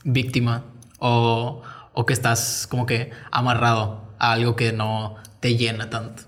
víctima 0.08 0.66
o, 1.00 1.62
o 1.94 2.06
que 2.06 2.14
estás 2.14 2.66
como 2.70 2.86
que 2.88 3.12
amarrado 3.32 4.14
a 4.18 4.32
algo 4.32 4.56
que 4.56 4.74
no 4.74 5.16
te 5.40 5.56
llena 5.56 5.90
tanto. 5.90 6.24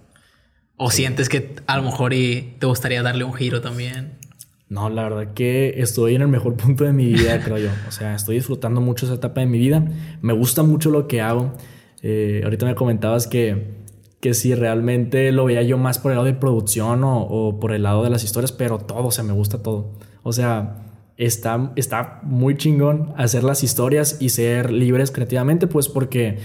O 0.78 0.92
sientes 0.92 1.28
que 1.28 1.56
a 1.68 1.78
lo 1.78 1.84
mejor 1.84 2.14
y 2.14 2.56
te 2.60 2.66
gustaría 2.66 3.02
darle 3.02 3.24
un 3.24 3.34
giro 3.34 3.62
también. 3.62 4.20
No, 4.70 4.90
la 4.90 5.04
verdad 5.04 5.34
que 5.34 5.82
estoy 5.82 6.16
en 6.16 6.22
el 6.22 6.28
mejor 6.28 6.56
punto 6.56 6.84
de 6.84 6.94
mi 6.94 7.08
vida, 7.08 7.42
creo 7.44 7.58
yo. 7.58 7.70
O 7.88 7.92
sea, 7.92 8.16
estoy 8.16 8.36
disfrutando 8.36 8.82
mucho 8.82 9.06
esa 9.06 9.16
etapa 9.16 9.42
de 9.42 9.48
mi 9.48 9.58
vida. 9.58 9.84
Me 10.22 10.34
gusta 10.34 10.62
mucho 10.64 10.92
lo 10.92 11.08
que 11.08 11.22
hago. 11.22 11.54
Eh, 12.02 12.42
ahorita 12.44 12.66
me 12.66 12.76
comentabas 12.76 13.28
que, 13.28 13.80
que 14.22 14.34
si 14.34 14.54
realmente 14.54 15.32
lo 15.32 15.46
veía 15.46 15.64
yo 15.64 15.78
más 15.78 15.98
por 15.98 16.12
el 16.12 16.18
lado 16.18 16.26
de 16.28 16.34
producción 16.34 17.04
o, 17.04 17.24
o, 17.24 17.60
por 17.60 17.74
el 17.74 17.84
lado 17.84 18.04
de 18.04 18.12
las 18.12 18.24
historias, 18.24 18.52
pero 18.52 18.78
todo, 18.78 19.08
o 19.08 19.12
sea, 19.12 19.24
me 19.24 19.34
gusta 19.34 19.62
todo. 19.64 19.92
O 20.24 20.34
sea, 20.34 20.89
está, 21.20 21.74
está 21.76 22.22
muy 22.24 22.56
chingón 22.58 23.14
hacer 23.18 23.44
las 23.44 23.64
historias 23.64 24.18
y 24.22 24.30
ser 24.30 24.72
libres 24.72 25.12
creativamente, 25.12 25.68
pues 25.68 25.90
porque 25.90 26.40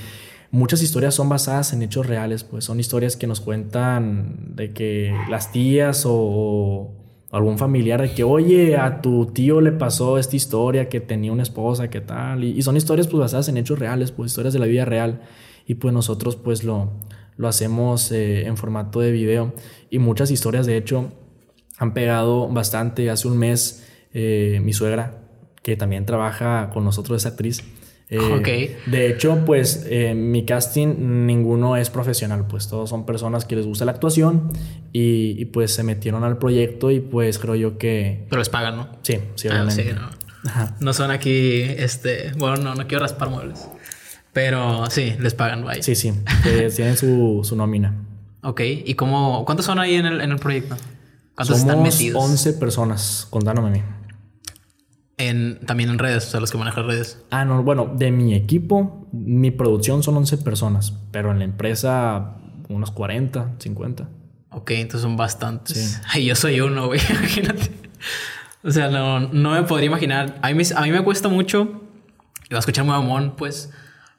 muchas 0.50 0.82
historias 0.82 1.14
son 1.14 1.28
basadas 1.28 1.72
en 1.72 1.82
hechos 1.82 2.06
reales, 2.06 2.42
pues 2.42 2.64
son 2.64 2.80
historias 2.80 3.16
que 3.16 3.28
nos 3.28 3.40
cuentan 3.40 4.56
de 4.56 4.72
que 4.72 5.16
las 5.30 5.52
tías 5.52 6.02
o 6.06 6.92
algún 7.30 7.56
familiar 7.56 8.02
de 8.02 8.12
que, 8.12 8.24
oye, 8.24 8.76
a 8.76 9.00
tu 9.00 9.26
tío 9.26 9.60
le 9.60 9.70
pasó 9.70 10.18
esta 10.18 10.34
historia, 10.34 10.88
que 10.88 11.00
tenía 11.00 11.32
una 11.32 11.44
esposa, 11.44 11.88
que 11.88 12.00
tal. 12.00 12.42
Y, 12.42 12.60
son 12.62 12.76
historias 12.76 13.06
pues 13.06 13.20
basadas 13.20 13.48
en 13.48 13.56
hechos 13.56 13.78
reales, 13.78 14.10
pues 14.10 14.32
historias 14.32 14.54
de 14.54 14.60
la 14.60 14.66
vida 14.66 14.84
real. 14.84 15.22
Y 15.66 15.74
pues 15.74 15.94
nosotros 15.94 16.36
pues 16.36 16.64
lo, 16.64 16.90
lo 17.36 17.48
hacemos 17.48 18.10
eh, 18.10 18.46
en 18.46 18.56
formato 18.56 19.00
de 19.00 19.12
video. 19.12 19.52
Y 19.88 19.98
muchas 20.00 20.32
historias 20.32 20.66
de 20.66 20.76
hecho 20.76 21.12
han 21.78 21.94
pegado 21.94 22.48
bastante. 22.48 23.10
Hace 23.10 23.28
un 23.28 23.38
mes 23.38 23.84
eh, 24.14 24.60
mi 24.62 24.72
suegra, 24.72 25.20
que 25.62 25.76
también 25.76 26.06
trabaja 26.06 26.70
con 26.72 26.84
nosotros, 26.84 27.22
es 27.22 27.26
actriz, 27.26 27.62
eh, 28.10 28.78
de 28.86 29.10
hecho, 29.10 29.44
pues 29.46 29.86
en 29.88 30.30
mi 30.30 30.44
casting 30.44 31.26
ninguno 31.26 31.76
es 31.76 31.88
profesional, 31.88 32.46
pues 32.46 32.68
todos 32.68 32.90
son 32.90 33.06
personas 33.06 33.44
que 33.46 33.56
les 33.56 33.66
gusta 33.66 33.86
la 33.86 33.92
actuación 33.92 34.52
y, 34.92 35.46
pues 35.46 35.72
se 35.72 35.82
metieron 35.82 36.22
al 36.22 36.38
proyecto 36.38 36.90
y 36.90 37.00
pues 37.00 37.38
creo 37.38 37.54
yo 37.54 37.78
que... 37.78 38.26
Pero 38.28 38.40
les 38.40 38.48
pagan, 38.50 38.76
¿no? 38.76 38.88
Sí, 39.02 39.18
sí, 39.36 39.48
ah, 39.48 39.62
obviamente. 39.64 39.96
no. 40.80 40.92
son 40.92 41.10
aquí, 41.10 41.62
este, 41.62 42.32
bueno, 42.36 42.56
no, 42.58 42.74
no 42.74 42.86
quiero 42.86 43.02
raspar 43.02 43.30
muebles, 43.30 43.68
pero 44.32 44.88
sí, 44.90 45.16
les 45.18 45.34
pagan, 45.34 45.64
vaya. 45.64 45.82
Sí, 45.82 45.94
sí, 45.94 46.12
tienen 46.76 46.96
su, 46.96 47.40
su, 47.42 47.56
nómina. 47.56 47.94
Ok, 48.42 48.60
¿y 48.62 48.94
cómo, 48.94 49.46
cuántos 49.46 49.64
son 49.64 49.78
ahí 49.78 49.94
en 49.94 50.04
el, 50.04 50.20
en 50.20 50.30
el 50.30 50.38
proyecto? 50.38 50.76
¿Cuántos 51.34 51.58
están 51.58 51.82
metidos? 51.82 52.22
11 52.22 52.52
personas, 52.54 53.26
contándome 53.30 53.68
a 53.68 53.72
mí. 53.72 53.82
En, 55.16 55.60
también 55.64 55.90
en 55.90 55.98
redes, 55.98 56.26
o 56.26 56.30
sea, 56.30 56.40
los 56.40 56.50
que 56.50 56.58
manejan 56.58 56.86
redes. 56.86 57.22
Ah, 57.30 57.44
no, 57.44 57.62
bueno, 57.62 57.92
de 57.94 58.10
mi 58.10 58.34
equipo, 58.34 59.06
mi 59.12 59.50
producción 59.50 60.02
son 60.02 60.16
11 60.16 60.38
personas, 60.38 60.94
pero 61.12 61.30
en 61.30 61.38
la 61.38 61.44
empresa 61.44 62.36
unos 62.68 62.90
40, 62.90 63.54
50. 63.58 64.08
Ok, 64.50 64.70
entonces 64.72 65.02
son 65.02 65.16
bastantes. 65.16 66.00
Ay, 66.12 66.26
yo 66.26 66.34
soy 66.34 66.60
uno, 66.60 66.86
güey, 66.86 67.00
imagínate. 67.10 67.70
O 68.62 68.70
sea, 68.70 68.88
no, 68.88 69.20
no 69.20 69.50
me 69.52 69.62
podría 69.62 69.86
imaginar. 69.86 70.38
A 70.42 70.50
mí, 70.52 70.62
a 70.74 70.82
mí 70.82 70.90
me 70.90 71.04
cuesta 71.04 71.28
mucho, 71.28 71.82
iba 72.50 72.58
a 72.58 72.60
escuchar 72.60 72.84
muy 72.84 72.94
amón, 72.94 73.34
pues, 73.36 73.70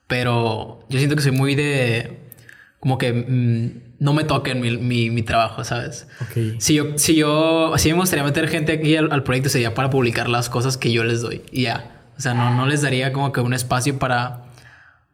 pero 0.08 0.86
yo 0.88 0.98
siento 1.00 1.16
que 1.16 1.22
soy 1.24 1.32
muy 1.32 1.56
de, 1.56 2.32
como 2.80 2.98
que... 2.98 3.12
Mm, 3.12 3.85
no 4.00 4.14
me 4.14 4.24
toquen 4.24 4.60
mi, 4.60 4.78
mi, 4.78 5.10
mi 5.10 5.24
trabajo, 5.24 5.64
¿sabes? 5.64 6.08
Okay. 6.30 6.56
Si 6.60 6.76
yo, 6.76 6.98
si 6.98 7.16
yo, 7.16 7.74
si 7.78 7.92
me 7.94 8.00
gustaría 8.00 8.24
meter 8.24 8.48
gente 8.48 8.74
aquí 8.74 8.96
al, 8.96 9.24
proyecto 9.24 9.50
sería 9.50 9.74
para 9.74 9.90
publicar 9.90 10.30
las 10.30 10.50
cosas 10.50 10.78
que 10.78 10.92
yo 10.92 11.04
les 11.04 11.22
doy 11.22 11.42
y 11.52 11.64
ya. 11.64 11.92
O 12.18 12.22
sea, 12.22 12.34
no, 12.34 12.54
no 12.54 12.66
les 12.66 12.82
daría 12.82 13.12
como 13.12 13.32
que 13.32 13.42
un 13.42 13.54
espacio 13.54 14.00
para, 14.00 14.46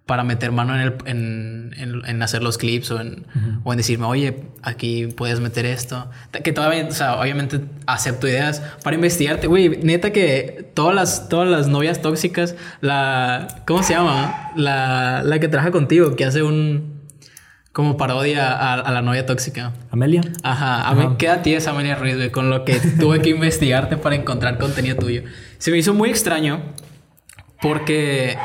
para 0.06 0.24
meter 0.24 0.52
mano 0.52 0.76
en, 0.76 0.82
el, 0.82 0.96
en, 1.06 2.02
en, 2.06 2.22
hacer 2.22 2.44
los 2.44 2.58
clips 2.58 2.92
o 2.92 3.00
en, 3.00 3.26
o 3.64 3.74
en 3.74 3.78
decirme, 3.78 4.06
oye, 4.06 4.44
aquí 4.62 5.08
puedes 5.08 5.40
meter 5.40 5.66
esto. 5.66 6.10
Que 6.44 6.52
todavía, 6.52 6.86
o 6.88 6.92
sea, 6.92 7.20
obviamente 7.20 7.62
acepto 7.88 8.28
ideas 8.28 8.62
para 8.84 8.96
investigarte. 8.96 9.48
Güey, 9.48 9.70
neta 9.84 10.12
que 10.12 10.70
todas 10.74 10.94
las, 10.94 11.30
todas 11.30 11.50
las 11.50 11.68
novias 11.68 12.02
tóxicas, 12.02 12.56
la, 12.82 13.64
¿cómo 13.66 13.84
se 13.84 13.94
llama? 13.94 14.52
La, 14.56 15.24
la 15.24 15.40
que 15.40 15.48
trabaja 15.48 15.72
contigo, 15.72 16.16
que 16.16 16.26
hace 16.26 16.44
un 16.44 16.91
como 17.72 17.96
parodia 17.96 18.52
a, 18.52 18.92
la 18.92 19.02
novia 19.02 19.26
tóxica. 19.26 19.74
¿Amelia? 19.92 20.22
Ajá. 20.44 20.88
A 20.88 20.94
mí, 20.94 21.16
queda 21.18 21.42
ti 21.42 21.54
esa 21.54 21.72
Amelia 21.72 21.96
Ruiz, 21.96 22.16
güey, 22.16 22.30
con 22.30 22.50
lo 22.50 22.66
que 22.66 22.80
tuve 23.00 23.22
que 23.22 23.30
investigarte 23.30 23.98
para 23.98 24.16
encontrar 24.16 24.58
contenido 24.58 24.98
tuyo. 24.98 25.24
Se 25.58 25.72
me 25.72 25.78
hizo 25.78 25.94
muy 25.94 26.10
extraño 26.10 26.62
porque, 27.62 28.38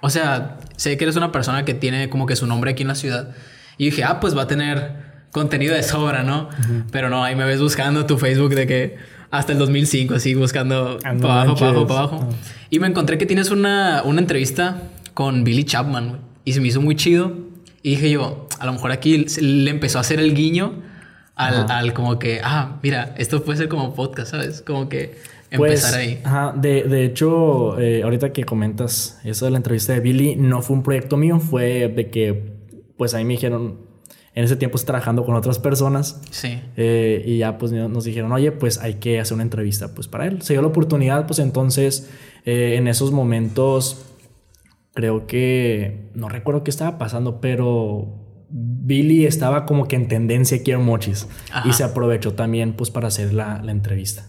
o 0.00 0.08
sea, 0.08 0.58
sé 0.76 0.96
que 0.96 1.04
eres 1.04 1.16
una 1.16 1.30
persona 1.30 1.64
que 1.64 1.74
tiene 1.74 2.08
como 2.08 2.24
que 2.24 2.36
su 2.36 2.46
nombre 2.46 2.70
aquí 2.70 2.82
en 2.82 2.88
la 2.88 2.94
ciudad. 2.94 3.34
Y 3.76 3.86
dije, 3.86 4.04
ah, 4.04 4.18
pues 4.20 4.36
va 4.36 4.42
a 4.42 4.46
tener 4.46 5.10
contenido 5.30 5.74
de 5.74 5.82
sobra, 5.82 6.22
¿no? 6.22 6.48
Pero 6.90 7.10
no, 7.10 7.22
ahí 7.22 7.36
me 7.36 7.44
ves 7.44 7.60
buscando 7.60 8.06
tu 8.06 8.16
Facebook 8.16 8.54
de 8.54 8.66
que 8.66 8.96
hasta 9.30 9.52
el 9.52 9.58
2005, 9.58 10.14
así 10.14 10.34
buscando 10.34 10.98
para 11.02 11.42
abajo, 11.42 11.54
para 11.54 11.70
abajo, 11.70 11.86
para 11.86 12.00
abajo. 12.00 12.28
Y 12.70 12.78
me 12.78 12.86
encontré 12.86 13.18
que 13.18 13.26
tienes 13.26 13.50
una, 13.50 14.02
una 14.04 14.20
entrevista 14.20 14.82
con 15.12 15.44
Billy 15.44 15.64
Chapman, 15.64 16.08
güey. 16.08 16.20
Y 16.44 16.54
se 16.54 16.60
me 16.60 16.68
hizo 16.68 16.80
muy 16.80 16.96
chido 16.96 17.49
y 17.82 17.90
dije 17.90 18.10
yo, 18.10 18.46
a 18.58 18.66
lo 18.66 18.72
mejor 18.72 18.92
aquí 18.92 19.26
le 19.40 19.70
empezó 19.70 19.98
a 19.98 20.00
hacer 20.02 20.20
el 20.20 20.34
guiño 20.34 20.82
al, 21.34 21.70
al, 21.70 21.94
como 21.94 22.18
que, 22.18 22.40
ah, 22.44 22.78
mira, 22.82 23.14
esto 23.16 23.42
puede 23.42 23.58
ser 23.58 23.68
como 23.68 23.94
podcast, 23.94 24.32
¿sabes? 24.32 24.60
Como 24.60 24.88
que 24.88 25.18
empezar 25.50 25.58
pues, 25.58 25.94
ahí. 25.94 26.20
Ajá, 26.22 26.52
de, 26.54 26.82
de 26.82 27.04
hecho, 27.04 27.80
eh, 27.80 28.02
ahorita 28.02 28.32
que 28.32 28.44
comentas 28.44 29.18
eso 29.24 29.46
de 29.46 29.50
la 29.50 29.56
entrevista 29.56 29.94
de 29.94 30.00
Billy, 30.00 30.36
no 30.36 30.60
fue 30.60 30.76
un 30.76 30.82
proyecto 30.82 31.16
mío, 31.16 31.40
fue 31.40 31.88
de 31.88 32.10
que 32.10 32.60
pues 32.98 33.14
ahí 33.14 33.24
me 33.24 33.32
dijeron, 33.32 33.78
en 34.34 34.44
ese 34.44 34.56
tiempo 34.56 34.76
estoy 34.76 34.88
trabajando 34.88 35.24
con 35.24 35.34
otras 35.34 35.58
personas. 35.58 36.20
Sí. 36.30 36.60
Eh, 36.76 37.22
y 37.26 37.38
ya 37.38 37.56
pues 37.56 37.72
nos 37.72 38.04
dijeron, 38.04 38.30
oye, 38.32 38.52
pues 38.52 38.78
hay 38.78 38.94
que 38.94 39.18
hacer 39.18 39.34
una 39.34 39.42
entrevista 39.42 39.94
pues 39.94 40.06
para 40.06 40.26
él. 40.26 40.42
Se 40.42 40.52
dio 40.52 40.62
la 40.62 40.68
oportunidad, 40.68 41.26
pues 41.26 41.38
entonces 41.38 42.10
eh, 42.44 42.74
en 42.76 42.86
esos 42.86 43.10
momentos 43.10 44.09
creo 44.94 45.26
que, 45.26 46.10
no 46.14 46.28
recuerdo 46.28 46.64
qué 46.64 46.70
estaba 46.70 46.98
pasando, 46.98 47.40
pero 47.40 48.20
Billy 48.50 49.26
estaba 49.26 49.64
como 49.64 49.86
que 49.86 49.96
en 49.96 50.08
tendencia 50.08 50.60
en 50.64 50.84
Mochis 50.84 51.28
y 51.64 51.72
se 51.72 51.84
aprovechó 51.84 52.34
también 52.34 52.74
pues 52.74 52.90
para 52.90 53.08
hacer 53.08 53.32
la, 53.32 53.62
la 53.62 53.72
entrevista. 53.72 54.26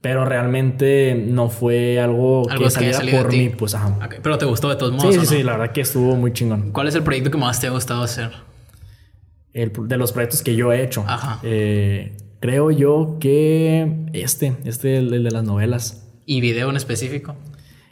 Pero 0.00 0.24
realmente 0.24 1.14
no 1.14 1.48
fue 1.48 2.00
algo, 2.00 2.46
que 2.46 2.70
saliera 2.70 3.00
por 3.10 3.32
mí, 3.32 3.48
pues 3.48 3.74
ajá. 3.74 4.08
Pero 4.22 4.38
te 4.38 4.44
gustó 4.44 4.68
de 4.68 4.76
todos 4.76 4.92
modos. 4.92 5.12
Sí, 5.12 5.20
sí, 5.20 5.26
sí, 5.26 5.42
la 5.42 5.52
verdad 5.52 5.72
que 5.72 5.80
estuvo 5.80 6.14
muy 6.14 6.32
chingón. 6.32 6.70
¿Cuál 6.70 6.86
es 6.86 6.94
el 6.94 7.02
proyecto 7.02 7.32
que 7.32 7.38
más 7.38 7.60
te 7.60 7.66
ha 7.66 7.70
gustado 7.70 8.02
hacer? 8.02 8.30
El, 9.52 9.72
de 9.88 9.96
los 9.96 10.12
proyectos 10.12 10.42
que 10.42 10.54
yo 10.54 10.72
he 10.72 10.84
hecho. 10.84 11.04
Ajá. 11.06 11.40
Eh, 11.42 12.16
creo 12.38 12.70
yo 12.70 13.16
que 13.18 14.06
este, 14.12 14.56
este, 14.64 14.98
el, 14.98 15.12
el 15.12 15.24
de 15.24 15.30
las 15.32 15.42
novelas. 15.42 16.08
¿Y 16.26 16.40
video 16.40 16.70
en 16.70 16.76
específico? 16.76 17.34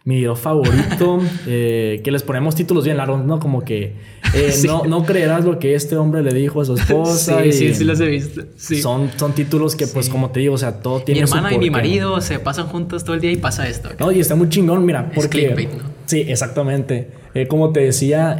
Mi 0.07 0.19
video 0.19 0.37
favorito, 0.37 1.19
eh, 1.49 2.01
que 2.03 2.13
les 2.13 2.23
ponemos 2.23 2.55
títulos 2.55 2.85
bien 2.85 2.97
largos, 2.97 3.25
¿no? 3.25 3.41
Como 3.41 3.65
que 3.65 3.93
eh, 4.35 4.55
no, 4.67 4.85
no 4.85 5.05
creerás 5.05 5.45
lo 5.45 5.59
que 5.59 5.75
este 5.75 5.97
hombre 5.97 6.23
le 6.23 6.33
dijo 6.33 6.61
a 6.61 6.65
su 6.65 6.75
esposa. 6.75 7.43
Sí, 7.47 7.53
sí, 7.53 7.75
sí 7.75 7.85
los 7.85 8.01
he 8.01 8.07
visto. 8.07 8.43
Son, 8.57 9.11
son 9.17 9.33
títulos 9.35 9.75
que, 9.75 9.87
pues, 9.87 10.09
como 10.09 10.31
te 10.31 10.41
digo, 10.41 10.55
o 10.55 10.59
sea, 10.59 10.81
todo 10.81 11.01
tiene 11.01 11.23
Mi 11.23 11.29
hermana 11.29 11.53
y 11.53 11.59
mi 11.59 11.71
marido 11.71 12.21
se 12.21 12.39
pasan 12.39 12.67
juntos 12.69 13.05
todo 13.05 13.15
el 13.15 13.21
día 13.21 13.33
y 13.33 13.37
pasa 13.37 13.69
esto. 13.69 13.91
No, 13.99 14.13
y 14.13 14.21
está 14.21 14.37
muy 14.37 14.49
chingón, 14.49 14.87
mira, 14.87 15.11
porque... 15.13 15.69
Sí, 16.07 16.25
exactamente. 16.29 17.11
Eh, 17.35 17.47
como 17.47 17.73
te 17.73 17.81
decía, 17.81 18.39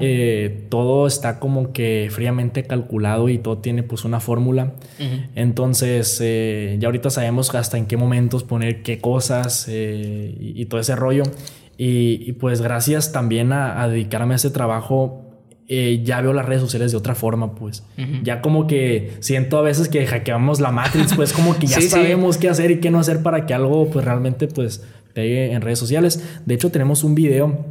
todo 0.69 1.07
está 1.07 1.39
como 1.39 1.73
que 1.73 2.09
fríamente 2.11 2.63
calculado 2.65 3.29
y 3.29 3.39
todo 3.39 3.59
tiene 3.59 3.83
pues 3.83 4.05
una 4.05 4.21
fórmula. 4.21 4.75
Entonces, 5.35 6.19
ya 6.19 6.87
ahorita 6.87 7.11
sabemos 7.11 7.55
hasta 7.55 7.77
en 7.77 7.87
qué 7.87 7.97
momentos 7.97 8.45
poner 8.45 8.83
qué 8.83 8.99
cosas 8.99 9.69
y, 9.69 10.65
todo 10.67 10.81
ese 10.81 10.97
rollo. 10.97 11.25
Y, 11.79 12.33
pues 12.35 12.63
gracias 12.63 13.13
también 13.13 13.53
a, 13.53 13.87
dedicarme 13.89 14.35
a 14.35 14.37
ese 14.37 14.51
trabajo, 14.51 15.23
eh, 15.69 16.03
ya 16.05 16.21
veo 16.21 16.33
las 16.33 16.47
redes 16.47 16.63
sociales 16.63 16.93
de 16.93 16.99
otra 16.99 17.15
forma, 17.15 17.55
pues. 17.55 17.83
Ya 18.23 18.41
como 18.41 18.67
que 18.67 19.15
siento 19.21 19.59
a 19.59 19.63
veces 19.63 19.89
que 19.89 20.07
hackeamos 20.07 20.61
la 20.61 20.71
Matrix, 20.71 21.15
pues 21.15 21.33
como 21.33 21.59
que 21.59 21.67
ya 21.67 21.81
sabemos 21.81 22.39
qué 22.39 22.49
hacer 22.49 22.71
y 22.71 22.81
qué 22.81 22.91
no 22.91 22.99
hacer 22.99 23.23
para 23.23 23.47
que 23.47 23.55
algo 23.55 23.91
pues 23.91 24.05
realmente 24.05 24.49
pues 24.49 24.85
pegue 25.17 25.53
en 25.53 25.63
redes 25.63 25.79
sociales. 25.79 26.23
De 26.45 26.55
hecho 26.55 26.71
tenemos 26.71 27.03
un 27.03 27.15
video, 27.15 27.65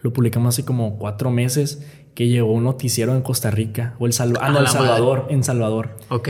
lo 0.00 0.12
publicamos 0.12 0.54
hace 0.54 0.64
como 0.64 0.96
cuatro 0.96 1.32
meses, 1.32 1.84
que 2.14 2.28
llegó 2.28 2.52
un 2.52 2.62
noticiero 2.62 3.16
en 3.16 3.22
Costa 3.22 3.50
Rica, 3.50 3.96
o 3.98 4.06
El, 4.06 4.12
ah, 4.40 4.50
no, 4.50 4.60
el 4.60 4.68
Salvador, 4.68 5.26
en 5.28 5.42
Salvador. 5.42 5.96
Ok. 6.08 6.28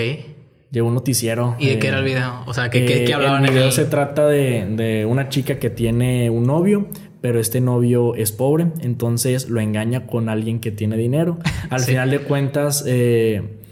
Llegó 0.71 0.89
un 0.89 0.95
noticiero. 0.95 1.55
¿Y 1.59 1.67
de 1.67 1.79
qué 1.79 1.89
era 1.89 1.99
el 1.99 2.05
video? 2.05 2.45
O 2.47 2.55
sea, 2.55 2.71
¿qué, 2.71 2.87
qué, 2.87 3.05
qué 3.05 3.11
eh, 3.11 3.15
hablaban 3.15 3.45
el 3.45 3.51
video? 3.51 3.71
se 3.73 3.85
trata 3.85 4.27
de, 4.27 4.67
de, 4.71 5.05
una 5.05 5.29
chica 5.29 5.59
que 5.59 5.69
tiene 5.69 6.31
un 6.31 6.47
novio 6.47 6.89
pero 7.21 7.41
este 7.41 7.63
novio 7.63 8.15
es 8.17 8.33
pobre, 8.33 8.67
entonces 8.83 9.49
lo 9.49 9.59
engaña 9.59 10.07
con 10.07 10.29
alguien 10.29 10.61
que 10.61 10.71
tiene 10.71 10.99
dinero. 10.99 11.39
Al 11.71 11.81
final 11.85 12.11
de 12.11 12.19
cuentas, 12.19 12.85
eh, 12.87 13.64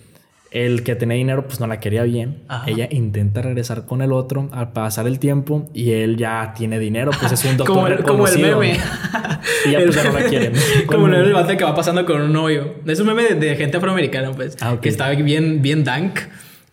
el 0.52 0.82
que 0.82 0.94
tenía 0.94 1.16
dinero 1.16 1.46
pues 1.46 1.60
no 1.60 1.66
la 1.66 1.80
quería 1.80 2.02
bien. 2.02 2.42
Ella 2.66 2.86
intenta 2.90 3.40
regresar 3.42 3.86
con 3.86 4.02
el 4.02 4.12
otro 4.12 4.48
al 4.52 4.72
pasar 4.72 5.06
el 5.06 5.18
tiempo 5.18 5.70
y 5.72 5.92
él 5.92 6.16
ya 6.16 6.52
tiene 6.56 6.78
dinero, 6.78 7.10
pues 7.18 7.32
es 7.32 7.44
un 7.44 7.56
doctor 7.56 7.74
como, 7.74 7.86
el, 7.88 8.02
como 8.02 8.28
el 8.28 8.38
meme. 8.38 8.72
y 9.66 9.70
ya 9.70 9.80
pues 9.80 9.94
ya 9.94 10.04
no 10.04 10.12
la 10.12 10.24
quiere. 10.26 10.52
como 10.86 11.06
el 11.06 11.26
debate 11.26 11.56
que 11.56 11.64
va 11.64 11.74
pasando 11.74 12.04
con 12.04 12.20
un 12.20 12.32
novio. 12.32 12.74
Es 12.86 13.00
un 13.00 13.06
meme 13.06 13.34
de, 13.34 13.56
gente 13.56 13.78
afroamericana, 13.78 14.32
pues, 14.32 14.56
ah, 14.60 14.76
que 14.80 14.88
está 14.88 15.08
bien, 15.10 15.62
bien 15.62 15.84
dank. 15.84 16.18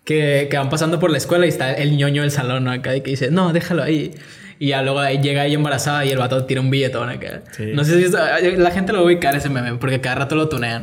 Que, 0.03 0.47
que, 0.49 0.57
van 0.57 0.69
pasando 0.69 0.99
por 0.99 1.11
la 1.11 1.17
escuela 1.17 1.45
y 1.45 1.49
está 1.49 1.71
el 1.71 1.95
ñoño 1.95 2.23
del 2.23 2.32
salón 2.32 2.63
¿no? 2.63 2.71
acá 2.71 2.95
y 2.95 3.01
que 3.01 3.11
dice, 3.11 3.30
no, 3.32 3.53
déjalo 3.53 3.84
ahí. 3.84 4.11
Y 4.57 4.69
ya 4.69 4.82
luego 4.82 4.99
ahí 4.99 5.21
llega 5.21 5.43
ahí 5.43 5.53
embarazada 5.53 6.03
y 6.03 6.09
el 6.09 6.17
vato 6.17 6.45
tira 6.45 6.59
un 6.59 6.69
billetón 6.69 7.09
acá. 7.09 7.43
No 7.73 7.86
sé 7.86 8.09
si 8.09 8.11
la 8.57 8.71
gente 8.71 8.91
lo 8.91 8.99
va 8.99 9.03
a 9.03 9.05
ubicar 9.05 9.36
ese 9.36 9.49
meme 9.49 9.75
porque 9.75 10.01
cada 10.01 10.15
rato 10.15 10.36
lo 10.36 10.49
tunean. 10.49 10.82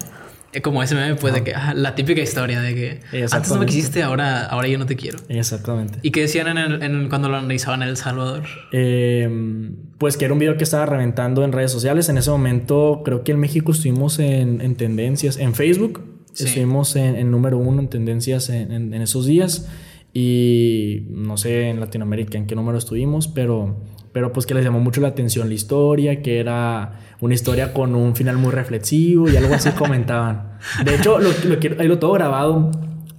Como 0.63 0.83
ese 0.83 0.95
meme, 0.95 1.17
pues, 1.17 1.35
de 1.35 1.43
que 1.45 1.55
ah, 1.55 1.75
la 1.75 1.95
típica 1.95 2.21
historia 2.21 2.61
de 2.61 2.75
que 2.75 3.01
antes 3.33 3.51
no 3.51 3.59
me 3.59 3.67
quisiste, 3.67 4.03
ahora, 4.03 4.47
ahora 4.47 4.69
yo 4.69 4.79
no 4.79 4.87
te 4.87 4.97
quiero. 4.97 5.19
Exactamente. 5.29 5.99
¿Y 6.03 6.11
qué 6.11 6.23
decían 6.23 6.57
en, 6.57 7.09
cuando 7.09 7.29
lo 7.29 7.37
analizaban 7.37 7.83
en 7.83 7.89
El 7.89 7.97
Salvador? 7.97 8.45
Em, 8.73 9.75
pues 9.99 10.17
que 10.17 10.25
era 10.25 10.35
un 10.35 10.41
video 10.41 10.57
que 10.57 10.65
estaba 10.65 10.87
reventando 10.87 11.45
en 11.45 11.53
redes 11.53 11.73
sociales. 11.73 12.09
En 12.09 12.19
ese 12.19 12.31
momento, 12.31 13.03
creo 13.05 13.25
que 13.25 13.33
en 13.33 13.41
México 13.41 13.73
estuvimos 13.73 14.19
en, 14.19 14.61
en 14.61 14.77
tendencias, 14.77 15.37
en 15.37 15.55
Facebook. 15.55 16.03
Estuvimos 16.33 16.97
en, 16.97 17.17
en, 17.17 17.31
número 17.31 17.59
uno 17.59 17.81
en 17.81 17.89
tendencias 17.89 18.51
en, 18.51 18.93
esos 18.95 19.27
días. 19.27 19.69
Y 20.13 21.07
no 21.11 21.37
sé 21.37 21.69
en 21.69 21.81
Latinoamérica 21.81 22.39
en 22.39 22.47
qué 22.47 22.55
número 22.55 22.79
estuvimos, 22.79 23.29
pero, 23.29 23.77
pero 24.13 24.33
pues 24.33 24.47
que 24.47 24.55
les 24.55 24.65
llamó 24.65 24.81
mucho 24.81 25.01
la 25.01 25.09
atención 25.09 25.49
la 25.49 25.55
historia, 25.55 26.23
que 26.23 26.39
era 26.39 27.01
una 27.21 27.35
historia 27.35 27.73
con 27.73 27.95
un 27.95 28.15
final 28.15 28.37
muy 28.37 28.51
reflexivo 28.51 29.29
y 29.29 29.37
algo 29.37 29.55
así 29.55 29.71
comentaban. 29.79 30.59
De 30.85 30.95
hecho, 30.95 31.19
lo, 31.19 31.31
lo 31.45 31.59
quiero, 31.59 31.81
ahí 31.81 31.89
lo 31.89 31.99
todo 31.99 32.13
grabado, 32.13 32.71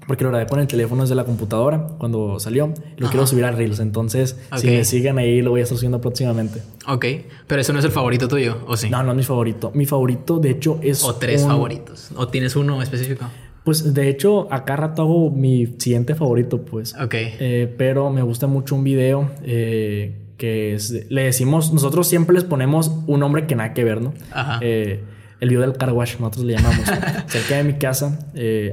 porque 0.07 0.23
lo 0.23 0.29
grabé 0.29 0.47
con 0.47 0.59
el 0.59 0.67
teléfono 0.67 1.03
desde 1.03 1.15
la 1.15 1.25
computadora 1.25 1.87
cuando 1.97 2.39
salió. 2.39 2.73
Lo 2.97 3.09
quiero 3.09 3.27
subir 3.27 3.43
a 3.43 3.51
Reels. 3.51 3.79
Entonces, 3.79 4.39
si 4.55 4.67
me 4.67 4.85
siguen 4.85 5.17
ahí, 5.17 5.41
lo 5.41 5.51
voy 5.51 5.59
a 5.59 5.63
estar 5.63 5.77
subiendo 5.77 5.99
próximamente. 5.99 6.61
Ok. 6.87 7.05
Pero 7.45 7.61
eso 7.61 7.73
no 7.73 7.79
es 7.79 7.85
el 7.85 7.91
favorito 7.91 8.27
tuyo, 8.27 8.57
¿o 8.67 8.77
sí? 8.77 8.89
No, 8.89 9.03
no 9.03 9.11
es 9.11 9.17
mi 9.17 9.23
favorito. 9.23 9.71
Mi 9.73 9.85
favorito, 9.85 10.39
de 10.39 10.51
hecho, 10.51 10.79
es. 10.81 11.03
O 11.03 11.15
tres 11.15 11.43
favoritos. 11.45 12.09
¿O 12.15 12.27
tienes 12.29 12.55
uno 12.55 12.81
específico? 12.81 13.25
Pues 13.65 13.93
de 13.93 14.07
hecho, 14.07 14.47
acá 14.49 14.77
rato 14.77 15.01
hago 15.01 15.29
mi 15.29 15.75
siguiente 15.77 16.15
favorito, 16.15 16.61
pues. 16.61 16.95
Ok. 16.95 17.13
Eh, 17.13 17.75
pero 17.77 18.09
me 18.09 18.21
gusta 18.21 18.47
mucho 18.47 18.75
un 18.75 18.85
video 18.85 19.29
eh, 19.43 20.15
que 20.37 20.77
le 21.09 21.23
decimos, 21.23 21.73
nosotros 21.73 22.07
siempre 22.07 22.33
les 22.35 22.43
ponemos 22.43 22.91
un 23.07 23.19
nombre 23.19 23.47
que 23.47 23.55
nada 23.55 23.73
que 23.73 23.83
ver, 23.83 24.01
¿no? 24.01 24.13
Ajá. 24.31 24.59
Eh, 24.61 25.03
el 25.39 25.49
video 25.49 25.61
del 25.61 25.73
car 25.73 25.91
wash, 25.91 26.17
nosotros 26.19 26.45
le 26.45 26.53
llamamos. 26.53 26.85
Cerca 27.27 27.57
de 27.57 27.63
mi 27.63 27.73
casa 27.73 28.19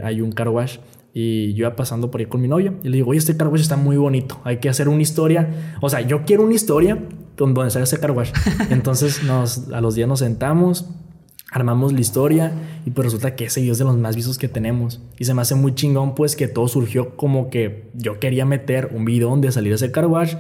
hay 0.03 0.21
un 0.21 0.33
car 0.33 0.49
wash 0.49 0.79
y 1.13 1.55
yo 1.55 1.67
iba 1.67 1.77
pasando 1.77 2.11
por 2.11 2.21
ahí 2.21 2.27
con 2.27 2.41
mi 2.41 2.49
novia 2.49 2.75
y 2.83 2.89
le 2.89 2.97
digo, 2.97 3.11
oye, 3.11 3.19
este 3.19 3.37
car 3.37 3.49
wash 3.49 3.61
está 3.61 3.77
muy 3.77 3.97
bonito, 3.97 4.41
hay 4.45 4.59
que 4.59 4.69
hacer 4.69 4.89
una 4.89 5.03
historia. 5.03 5.49
O 5.81 5.89
sea, 5.89 6.01
yo 6.01 6.25
quiero 6.25 6.43
una 6.43 6.55
historia 6.55 6.99
donde 7.37 7.71
salga 7.71 7.85
ese 7.85 7.99
car 7.99 8.11
wash. 8.11 8.33
Entonces 8.71 9.23
nos, 9.23 9.71
a 9.71 9.81
los 9.81 9.95
días 9.95 10.09
nos 10.09 10.21
sentamos 10.21 10.87
armamos 11.55 11.93
la 11.93 12.01
historia 12.01 12.53
y 12.85 12.91
pues 12.91 13.07
resulta 13.07 13.37
que 13.37 13.45
ese 13.45 13.61
video 13.61 13.73
es 13.73 13.79
de 13.79 13.85
los 13.85 13.97
más 13.97 14.17
vistos 14.17 14.39
que 14.39 14.49
tenemos. 14.49 15.01
Y 15.19 15.25
se 15.25 15.35
me 15.35 15.43
hace 15.43 15.55
muy 15.55 15.73
chingón 15.73 16.17
pues 16.17 16.35
que 16.35 16.49
todo 16.49 16.67
surgió 16.67 17.17
como 17.17 17.49
que 17.49 17.91
yo 17.95 18.19
quería 18.19 18.45
meter 18.45 18.91
un 18.93 19.05
video 19.05 19.31
donde 19.31 19.53
saliera 19.53 19.77
ese 19.77 19.93
car 19.93 20.07
wash. 20.07 20.35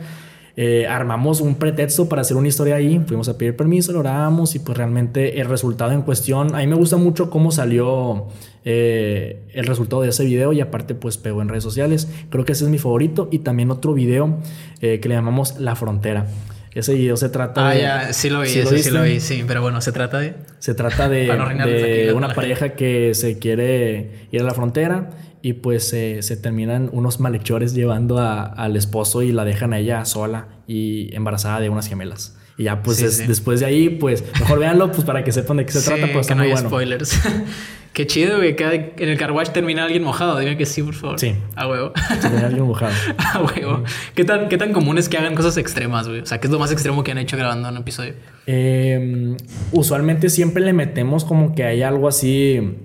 Eh, 0.56 0.86
armamos 0.86 1.40
un 1.40 1.56
pretexto 1.56 2.08
para 2.08 2.22
hacer 2.22 2.36
una 2.36 2.46
historia 2.46 2.76
ahí, 2.76 3.00
fuimos 3.04 3.28
a 3.28 3.36
pedir 3.36 3.56
permiso, 3.56 3.92
lo 3.92 4.00
grabamos 4.00 4.54
y 4.54 4.60
pues 4.60 4.78
realmente 4.78 5.40
el 5.40 5.48
resultado 5.48 5.90
en 5.90 6.02
cuestión, 6.02 6.54
a 6.54 6.58
mí 6.58 6.68
me 6.68 6.76
gusta 6.76 6.96
mucho 6.96 7.28
cómo 7.28 7.50
salió 7.50 8.28
eh, 8.64 9.42
el 9.52 9.66
resultado 9.66 10.02
de 10.02 10.10
ese 10.10 10.24
video 10.24 10.52
y 10.52 10.60
aparte 10.60 10.94
pues 10.94 11.18
pegó 11.18 11.42
en 11.42 11.48
redes 11.48 11.64
sociales, 11.64 12.08
creo 12.30 12.44
que 12.44 12.52
ese 12.52 12.64
es 12.64 12.70
mi 12.70 12.78
favorito 12.78 13.28
y 13.32 13.40
también 13.40 13.72
otro 13.72 13.94
video 13.94 14.38
eh, 14.80 15.00
que 15.00 15.08
le 15.08 15.16
llamamos 15.16 15.58
La 15.58 15.74
Frontera. 15.74 16.28
Ese 16.72 16.94
video 16.94 17.16
se 17.16 17.28
trata 17.28 17.68
ah, 17.68 17.74
de. 17.74 17.86
Ah, 17.86 18.02
ya, 18.06 18.12
sí 18.12 18.30
lo 18.30 18.40
vi, 18.40 18.48
¿sí 18.48 18.64
sí 18.64 18.90
lo 18.90 19.02
vi, 19.02 19.20
sí. 19.20 19.44
Pero 19.46 19.62
bueno, 19.62 19.80
se 19.80 19.92
trata 19.92 20.18
de. 20.18 20.34
Se 20.58 20.74
trata 20.74 21.08
de, 21.08 22.12
una 22.16 22.34
pareja 22.34 22.70
que 22.70 23.14
se 23.14 23.38
quiere 23.38 24.26
ir 24.32 24.40
a 24.40 24.44
la 24.44 24.54
frontera 24.54 25.10
y 25.44 25.52
pues 25.52 25.86
se 25.90 26.36
terminan 26.38 26.88
unos 26.90 27.20
malhechores 27.20 27.74
llevando 27.74 28.18
al 28.18 28.76
esposo 28.76 29.20
y 29.20 29.30
la 29.30 29.44
dejan 29.44 29.74
a 29.74 29.78
ella 29.78 30.06
sola 30.06 30.48
y 30.66 31.14
embarazada 31.14 31.60
de 31.60 31.68
unas 31.68 31.86
gemelas. 31.86 32.34
Y 32.56 32.64
ya, 32.64 32.82
pues 32.82 33.28
después 33.28 33.60
de 33.60 33.66
ahí, 33.66 33.90
pues 33.90 34.24
mejor 34.40 34.58
véanlo 34.58 34.90
pues 34.90 35.04
para 35.04 35.22
que 35.22 35.32
sepan 35.32 35.58
de 35.58 35.66
qué 35.66 35.72
se 35.72 35.82
trata. 35.82 36.10
Pues 36.14 36.28
que 36.28 36.34
no 36.34 36.44
hay 36.44 36.56
spoilers. 36.56 37.20
Qué 37.92 38.08
chido, 38.08 38.38
güey. 38.38 38.56
Que 38.56 38.94
en 38.96 39.08
el 39.08 39.18
carwash 39.18 39.50
termina 39.50 39.84
alguien 39.84 40.02
mojado. 40.02 40.36
Dime 40.40 40.56
que 40.56 40.66
sí, 40.66 40.82
por 40.82 40.94
favor. 40.94 41.20
Sí. 41.20 41.36
A 41.54 41.68
huevo. 41.68 41.92
Termina 42.20 42.46
alguien 42.46 42.64
mojado. 42.64 42.92
A 43.18 43.40
huevo. 43.40 43.84
¿Qué 44.16 44.24
tan, 44.24 44.48
¿Qué 44.48 44.58
tan 44.58 44.72
común 44.72 44.98
es 44.98 45.08
que 45.08 45.16
hagan 45.16 45.36
cosas 45.36 45.58
extremas, 45.58 46.08
güey? 46.08 46.20
O 46.20 46.26
sea, 46.26 46.40
¿qué 46.40 46.48
es 46.48 46.52
lo 46.52 46.58
más 46.58 46.72
extremo 46.72 47.04
que 47.04 47.12
han 47.12 47.18
hecho 47.18 47.36
grabando 47.36 47.68
un 47.68 47.76
episodio? 47.76 48.14
Em, 48.46 49.36
usualmente 49.70 50.28
siempre 50.28 50.64
le 50.64 50.72
metemos 50.72 51.24
como 51.24 51.54
que 51.54 51.62
hay 51.62 51.82
algo 51.82 52.08
así. 52.08 52.78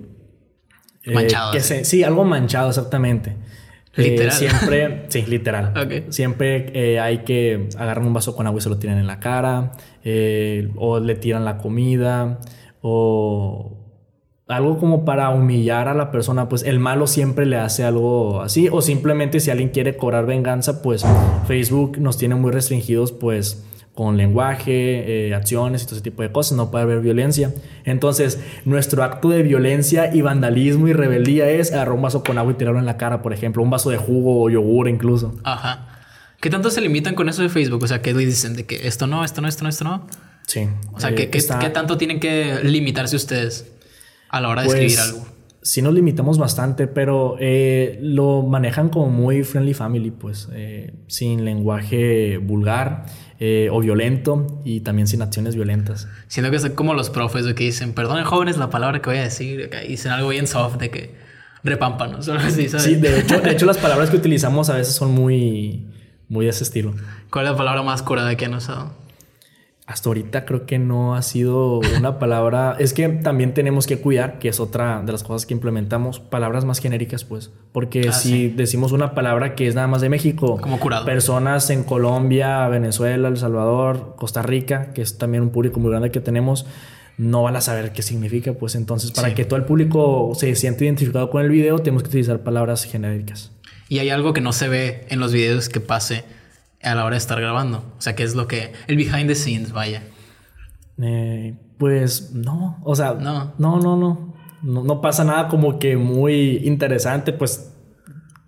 Eh, 1.04 1.14
manchado. 1.14 1.52
Sí, 1.60 2.02
algo 2.02 2.24
manchado, 2.24 2.68
exactamente. 2.68 3.36
Eh, 3.96 4.10
literal. 4.10 4.32
siempre, 4.32 5.04
sí, 5.08 5.22
literal. 5.22 6.06
Siempre 6.10 6.70
eh, 6.74 7.00
hay 7.00 7.18
que 7.18 7.68
agarrar 7.76 8.04
un 8.04 8.12
vaso 8.12 8.36
con 8.36 8.46
agua 8.46 8.58
y 8.58 8.62
se 8.62 8.68
lo 8.68 8.78
tiran 8.78 8.98
en 8.98 9.06
la 9.06 9.20
cara. 9.20 9.72
o 10.76 11.00
le 11.00 11.14
tiran 11.16 11.44
la 11.44 11.58
comida. 11.58 12.38
O 12.82 13.76
algo 14.50 14.78
como 14.78 15.04
para 15.04 15.30
humillar 15.30 15.88
a 15.88 15.94
la 15.94 16.10
persona, 16.10 16.48
pues 16.48 16.64
el 16.64 16.80
malo 16.80 17.06
siempre 17.06 17.46
le 17.46 17.56
hace 17.56 17.84
algo 17.84 18.40
así, 18.40 18.68
o 18.70 18.82
simplemente 18.82 19.38
si 19.38 19.50
alguien 19.50 19.68
quiere 19.68 19.96
cobrar 19.96 20.26
venganza, 20.26 20.82
pues 20.82 21.04
Facebook 21.46 21.98
nos 21.98 22.18
tiene 22.18 22.34
muy 22.34 22.50
restringidos, 22.50 23.12
pues 23.12 23.64
con 23.94 24.16
lenguaje, 24.16 25.28
eh, 25.28 25.34
acciones 25.34 25.82
y 25.82 25.84
todo 25.86 25.96
ese 25.96 26.02
tipo 26.02 26.22
de 26.22 26.32
cosas, 26.32 26.56
no 26.56 26.70
puede 26.70 26.84
haber 26.84 27.00
violencia. 27.00 27.52
Entonces, 27.84 28.38
nuestro 28.64 29.02
acto 29.04 29.28
de 29.28 29.42
violencia 29.42 30.14
y 30.14 30.22
vandalismo 30.22 30.88
y 30.88 30.92
rebeldía 30.92 31.50
es 31.50 31.72
agarrar 31.72 31.94
un 31.94 32.02
vaso 32.02 32.22
con 32.22 32.38
agua 32.38 32.52
y 32.52 32.54
tirarlo 32.56 32.78
en 32.78 32.86
la 32.86 32.96
cara, 32.96 33.20
por 33.20 33.32
ejemplo, 33.32 33.62
un 33.62 33.70
vaso 33.70 33.90
de 33.90 33.96
jugo 33.98 34.42
o 34.42 34.48
yogur 34.48 34.88
incluso. 34.88 35.34
Ajá. 35.44 35.86
¿Qué 36.40 36.48
tanto 36.48 36.70
se 36.70 36.80
limitan 36.80 37.14
con 37.14 37.28
eso 37.28 37.42
de 37.42 37.50
Facebook? 37.50 37.82
O 37.82 37.86
sea, 37.86 38.00
¿qué 38.00 38.14
dicen 38.14 38.54
de 38.56 38.64
que 38.64 38.86
esto 38.88 39.06
no, 39.06 39.24
esto 39.24 39.42
no, 39.42 39.48
esto 39.48 39.64
no, 39.64 39.68
esto 39.68 39.84
no? 39.84 40.06
Sí. 40.46 40.66
O 40.92 40.98
sea, 41.00 41.14
¿qué, 41.14 41.24
Eh, 41.24 41.30
qué- 41.30 41.36
está- 41.38 41.58
qué 41.58 41.68
tanto 41.68 41.98
tienen 41.98 42.18
que 42.20 42.60
limitarse 42.62 43.16
ustedes 43.16 43.66
a 44.30 44.40
la 44.40 44.48
hora 44.48 44.62
de 44.62 44.68
escribir 44.68 44.96
Pues, 44.96 45.08
algo? 45.08 45.26
Sí 45.62 45.82
nos 45.82 45.92
limitamos 45.92 46.38
bastante, 46.38 46.86
pero 46.86 47.36
eh, 47.38 47.98
lo 48.00 48.42
manejan 48.42 48.88
como 48.88 49.08
muy 49.08 49.44
friendly 49.44 49.74
family, 49.74 50.10
pues, 50.10 50.48
eh, 50.52 50.94
sin 51.06 51.44
lenguaje 51.44 52.38
vulgar 52.38 53.04
eh, 53.38 53.68
o 53.70 53.80
violento 53.80 54.46
y 54.64 54.80
también 54.80 55.06
sin 55.06 55.20
acciones 55.20 55.54
violentas. 55.56 56.08
Siento 56.28 56.50
que 56.50 56.58
son 56.58 56.72
como 56.72 56.94
los 56.94 57.10
profes 57.10 57.44
de 57.44 57.54
que 57.54 57.64
dicen, 57.64 57.92
perdonen 57.92 58.24
jóvenes 58.24 58.56
la 58.56 58.70
palabra 58.70 59.02
que 59.02 59.10
voy 59.10 59.18
a 59.18 59.22
decir, 59.24 59.64
acá", 59.64 59.84
y 59.84 59.88
dicen 59.88 60.12
algo 60.12 60.30
bien 60.30 60.46
soft 60.46 60.78
de 60.78 60.90
que 60.90 61.14
repámpanos 61.62 62.26
o 62.28 62.32
algo 62.32 62.44
así, 62.46 62.68
¿sabes? 62.68 62.84
Sí, 62.84 62.94
de 62.96 63.20
hecho, 63.20 63.40
de 63.40 63.50
hecho 63.50 63.66
las 63.66 63.78
palabras 63.78 64.08
que 64.08 64.16
utilizamos 64.16 64.70
a 64.70 64.76
veces 64.76 64.94
son 64.94 65.12
muy, 65.12 65.86
muy 66.28 66.46
de 66.46 66.52
ese 66.52 66.64
estilo. 66.64 66.94
¿Cuál 67.30 67.44
es 67.44 67.52
la 67.52 67.56
palabra 67.58 67.82
más 67.82 68.02
curada 68.02 68.34
que 68.34 68.46
han 68.46 68.54
usado? 68.54 68.99
Hasta 69.90 70.08
ahorita 70.08 70.44
creo 70.44 70.66
que 70.66 70.78
no 70.78 71.16
ha 71.16 71.22
sido 71.22 71.80
una 71.98 72.20
palabra. 72.20 72.76
Es 72.78 72.92
que 72.94 73.08
también 73.08 73.54
tenemos 73.54 73.88
que 73.88 73.98
cuidar, 73.98 74.38
que 74.38 74.48
es 74.48 74.60
otra 74.60 75.02
de 75.04 75.10
las 75.10 75.24
cosas 75.24 75.46
que 75.46 75.54
implementamos, 75.54 76.20
palabras 76.20 76.64
más 76.64 76.78
genéricas, 76.78 77.24
pues. 77.24 77.50
Porque 77.72 78.06
Ah, 78.08 78.12
si 78.12 78.28
sí. 78.28 78.48
decimos 78.56 78.92
una 78.92 79.16
palabra 79.16 79.56
que 79.56 79.66
es 79.66 79.74
nada 79.74 79.88
más 79.88 80.00
de 80.00 80.08
México, 80.08 80.58
Como 80.60 80.78
curado. 80.78 81.04
personas 81.04 81.70
en 81.70 81.82
Colombia, 81.82 82.68
Venezuela, 82.68 83.26
El 83.26 83.36
Salvador, 83.36 84.14
Costa 84.16 84.42
Rica, 84.42 84.92
que 84.94 85.02
es 85.02 85.18
también 85.18 85.42
un 85.42 85.50
público 85.50 85.80
muy 85.80 85.90
grande 85.90 86.12
que 86.12 86.20
tenemos, 86.20 86.66
no 87.18 87.42
van 87.42 87.56
a 87.56 87.60
saber 87.60 87.90
qué 87.92 88.02
significa, 88.02 88.52
pues. 88.52 88.76
Entonces, 88.76 89.10
para 89.10 89.30
Sí. 89.30 89.34
que 89.34 89.44
todo 89.44 89.56
el 89.58 89.64
público 89.64 90.30
se 90.36 90.54
sienta 90.54 90.84
identificado 90.84 91.30
con 91.30 91.42
el 91.42 91.50
video, 91.50 91.80
tenemos 91.80 92.04
que 92.04 92.10
utilizar 92.10 92.38
palabras 92.44 92.84
genéricas. 92.84 93.50
Y 93.88 93.98
hay 93.98 94.10
algo 94.10 94.32
que 94.34 94.40
no 94.40 94.52
se 94.52 94.68
ve 94.68 95.04
en 95.08 95.18
los 95.18 95.32
videos 95.32 95.68
que 95.68 95.80
pase 95.80 96.22
a 96.82 96.94
la 96.94 97.04
hora 97.04 97.14
de 97.14 97.18
estar 97.18 97.40
grabando. 97.40 97.78
O 97.98 98.00
sea, 98.00 98.14
que 98.14 98.22
es 98.22 98.34
lo 98.34 98.46
que... 98.48 98.72
El 98.86 98.96
behind 98.96 99.26
the 99.28 99.34
scenes, 99.34 99.72
vaya. 99.72 100.02
Eh, 101.02 101.56
pues 101.78 102.32
no, 102.32 102.78
o 102.84 102.94
sea, 102.94 103.14
No. 103.14 103.54
no, 103.58 103.80
no, 103.80 103.96
no, 103.96 104.34
no, 104.62 104.84
no 104.84 105.00
pasa 105.00 105.24
nada 105.24 105.48
como 105.48 105.78
que 105.78 105.96
muy 105.96 106.58
interesante, 106.64 107.32
pues 107.32 107.72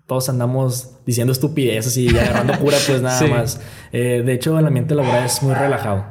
todos 0.05 0.29
andamos 0.29 0.97
diciendo 1.05 1.31
estupideces 1.33 1.97
y 1.97 2.09
agarrando 2.15 2.59
cura, 2.59 2.77
pues 2.85 3.01
nada 3.01 3.17
Sí. 3.25 3.25
más. 3.25 3.61
Eh, 3.91 4.21
de 4.23 4.33
hecho, 4.33 4.57
el 4.59 4.67
ambiente 4.67 4.93
laboral 4.93 5.25
es 5.25 5.41
muy 5.41 5.53
relajado, 5.55 6.05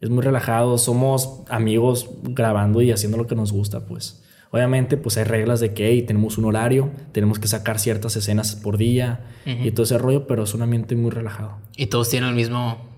es 0.00 0.10
muy 0.10 0.22
relajado, 0.22 0.78
somos 0.78 1.42
amigos 1.48 2.10
grabando 2.24 2.82
y 2.82 2.90
haciendo 2.90 3.16
lo 3.18 3.26
que 3.28 3.36
nos 3.36 3.52
gusta, 3.52 3.86
pues. 3.86 4.24
Obviamente, 4.50 4.96
pues 4.96 5.16
hay 5.18 5.24
reglas 5.24 5.60
de 5.60 5.74
que 5.74 5.88
hey, 5.88 6.02
tenemos 6.02 6.38
un 6.38 6.46
horario, 6.46 6.90
tenemos 7.12 7.38
que 7.38 7.48
sacar 7.48 7.78
ciertas 7.78 8.16
escenas 8.16 8.56
por 8.56 8.78
día 8.78 9.20
y 9.44 9.70
todo 9.72 9.84
ese 9.84 9.98
rollo, 9.98 10.26
pero 10.26 10.44
es 10.44 10.54
un 10.54 10.62
ambiente 10.62 10.96
muy 10.96 11.10
relajado. 11.10 11.58
Y 11.76 11.86
todos 11.86 12.08
tienen 12.08 12.30
el 12.30 12.34
mismo... 12.34 12.88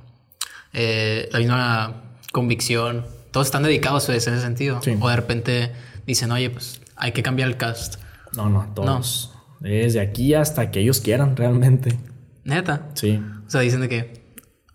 eh, 0.72 1.28
la 1.32 1.38
misma 1.38 2.02
convicción. 2.32 3.04
Todos 3.30 3.48
están 3.48 3.62
dedicados 3.62 4.08
a 4.08 4.14
ese 4.14 4.40
sentido. 4.40 4.80
Sí. 4.82 4.96
O 5.00 5.08
de 5.08 5.16
repente 5.16 5.72
dicen, 6.06 6.30
oye, 6.32 6.50
pues 6.50 6.80
hay 6.96 7.12
que 7.12 7.22
cambiar 7.22 7.48
el 7.48 7.56
cast. 7.56 7.96
No, 8.36 8.48
no, 8.48 8.72
todos. 8.74 9.32
Desde 9.60 10.00
aquí 10.00 10.34
hasta 10.34 10.70
que 10.70 10.80
ellos 10.80 11.00
quieran, 11.00 11.36
realmente. 11.36 11.98
Neta. 12.44 12.88
Sí. 12.94 13.20
O 13.46 13.50
sea, 13.50 13.60
dicen 13.60 13.80
de 13.80 13.88
que... 13.88 14.22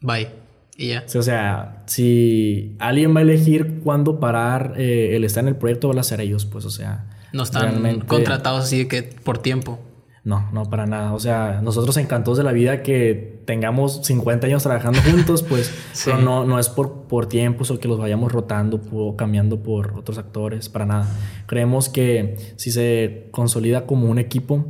Bye. 0.02 0.30
Y 0.78 0.90
ya. 0.90 1.04
Sí, 1.08 1.18
O 1.18 1.24
sea, 1.24 1.84
si 1.86 2.76
alguien 2.80 3.16
va 3.16 3.20
a 3.20 3.24
elegir 3.24 3.80
cuándo 3.84 4.20
parar 4.20 4.74
eh, 4.78 5.16
el 5.16 5.24
estar 5.24 5.44
en 5.44 5.48
el 5.50 5.56
proyecto, 5.56 5.88
van 5.88 6.00
a 6.00 6.04
ser 6.04 6.20
ellos, 6.22 6.46
pues, 6.46 6.66
o 6.66 6.70
sea. 6.70 7.06
No 7.34 7.44
están 7.44 7.64
realmente- 7.64 8.06
contratados 8.06 8.64
así 8.66 8.80
de 8.80 8.88
que 8.88 9.04
por 9.04 9.38
tiempo. 9.38 9.80
No, 10.24 10.50
no, 10.52 10.68
para 10.70 10.86
nada. 10.88 11.14
O 11.14 11.20
sea, 11.20 11.60
nosotros 11.62 11.96
encantados 11.98 12.38
de 12.40 12.44
la 12.44 12.52
vida 12.52 12.82
que 12.82 13.42
tengamos 13.46 14.02
50 14.04 14.48
años 14.48 14.64
trabajando 14.64 15.00
juntos, 15.02 15.44
pues, 15.44 15.68
Sí. 15.94 16.06
pero 16.12 16.18
no, 16.18 16.46
no 16.46 16.58
es 16.60 16.68
por, 16.70 17.04
por 17.04 17.28
tiempos 17.28 17.70
o 17.72 17.80
que 17.80 17.88
los 17.88 18.00
vayamos 18.00 18.32
rotando 18.32 18.82
o 18.92 19.16
cambiando 19.16 19.62
por 19.62 19.94
otros 19.96 20.18
actores, 20.18 20.68
para 20.68 20.86
nada. 20.88 21.08
Creemos 21.46 21.90
que 21.90 22.38
si 22.56 22.72
se 22.72 23.28
consolida 23.32 23.86
como 23.86 24.10
un 24.10 24.18
equipo, 24.18 24.66